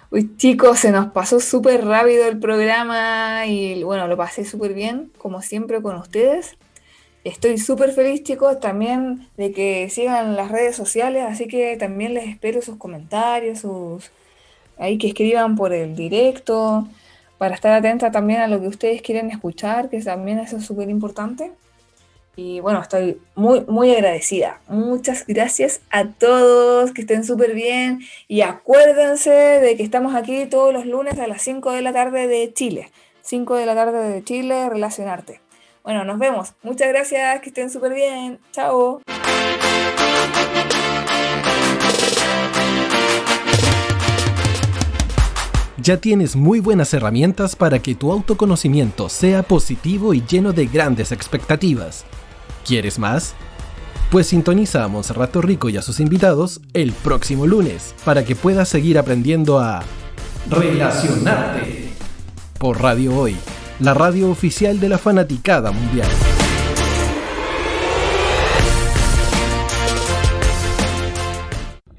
Uy, 0.09 0.35
chicos, 0.35 0.79
se 0.79 0.91
nos 0.91 1.11
pasó 1.11 1.39
súper 1.39 1.85
rápido 1.85 2.25
el 2.27 2.39
programa 2.39 3.45
y 3.45 3.83
bueno, 3.83 4.07
lo 4.07 4.17
pasé 4.17 4.43
súper 4.43 4.73
bien, 4.73 5.11
como 5.17 5.41
siempre 5.41 5.81
con 5.81 5.95
ustedes. 5.95 6.57
Estoy 7.23 7.59
súper 7.59 7.91
feliz, 7.91 8.23
chicos, 8.23 8.59
también 8.59 9.27
de 9.37 9.51
que 9.51 9.89
sigan 9.91 10.35
las 10.35 10.49
redes 10.49 10.75
sociales, 10.75 11.23
así 11.27 11.47
que 11.47 11.77
también 11.77 12.15
les 12.15 12.27
espero 12.27 12.63
sus 12.63 12.77
comentarios, 12.77 13.59
sus 13.59 14.11
ahí 14.79 14.97
que 14.97 15.09
escriban 15.09 15.55
por 15.55 15.71
el 15.71 15.95
directo, 15.95 16.87
para 17.37 17.53
estar 17.53 17.73
atenta 17.73 18.11
también 18.11 18.41
a 18.41 18.47
lo 18.47 18.59
que 18.59 18.67
ustedes 18.67 19.03
quieren 19.03 19.29
escuchar, 19.29 19.89
que 19.89 20.01
también 20.01 20.39
eso 20.39 20.57
es 20.57 20.65
súper 20.65 20.89
importante. 20.89 21.51
Y 22.35 22.59
bueno, 22.59 22.81
estoy 22.81 23.19
muy, 23.35 23.61
muy 23.67 23.91
agradecida. 23.91 24.61
Muchas 24.67 25.27
gracias 25.27 25.81
a 25.91 26.07
todos, 26.07 26.91
que 26.91 27.01
estén 27.01 27.23
súper 27.23 27.53
bien. 27.53 27.99
Y 28.27 28.41
acuérdense 28.41 29.29
de 29.29 29.77
que 29.77 29.83
estamos 29.83 30.15
aquí 30.15 30.45
todos 30.47 30.73
los 30.73 30.85
lunes 30.85 31.19
a 31.19 31.27
las 31.27 31.41
5 31.43 31.71
de 31.71 31.81
la 31.81 31.93
tarde 31.93 32.27
de 32.27 32.51
Chile. 32.53 32.89
5 33.21 33.55
de 33.55 33.65
la 33.65 33.75
tarde 33.75 34.09
de 34.09 34.23
Chile, 34.23 34.69
Relacionarte. 34.69 35.41
Bueno, 35.83 36.03
nos 36.03 36.19
vemos. 36.19 36.53
Muchas 36.63 36.89
gracias, 36.89 37.41
que 37.41 37.49
estén 37.49 37.69
súper 37.69 37.93
bien. 37.93 38.39
Chao. 38.51 39.01
Ya 45.83 45.97
tienes 45.97 46.35
muy 46.35 46.59
buenas 46.59 46.93
herramientas 46.93 47.55
para 47.55 47.79
que 47.79 47.95
tu 47.95 48.11
autoconocimiento 48.11 49.09
sea 49.09 49.41
positivo 49.41 50.13
y 50.13 50.23
lleno 50.23 50.53
de 50.53 50.67
grandes 50.67 51.11
expectativas. 51.11 52.05
¿Quieres 52.67 52.99
más? 52.99 53.33
Pues 54.11 54.27
sintoniza 54.27 54.83
a 54.83 54.87
Monserrato 54.87 55.41
Rico 55.41 55.69
y 55.69 55.77
a 55.77 55.81
sus 55.81 55.99
invitados 55.99 56.61
el 56.73 56.91
próximo 56.91 57.47
lunes 57.47 57.95
para 58.05 58.23
que 58.23 58.35
puedas 58.35 58.69
seguir 58.69 58.99
aprendiendo 58.99 59.57
a 59.57 59.81
relacionarte 60.49 61.89
por 62.59 62.79
Radio 62.79 63.17
Hoy, 63.17 63.35
la 63.81 63.95
radio 63.95 64.29
oficial 64.29 64.79
de 64.79 64.89
la 64.89 64.97
fanaticada 64.99 65.71
mundial. 65.71 66.07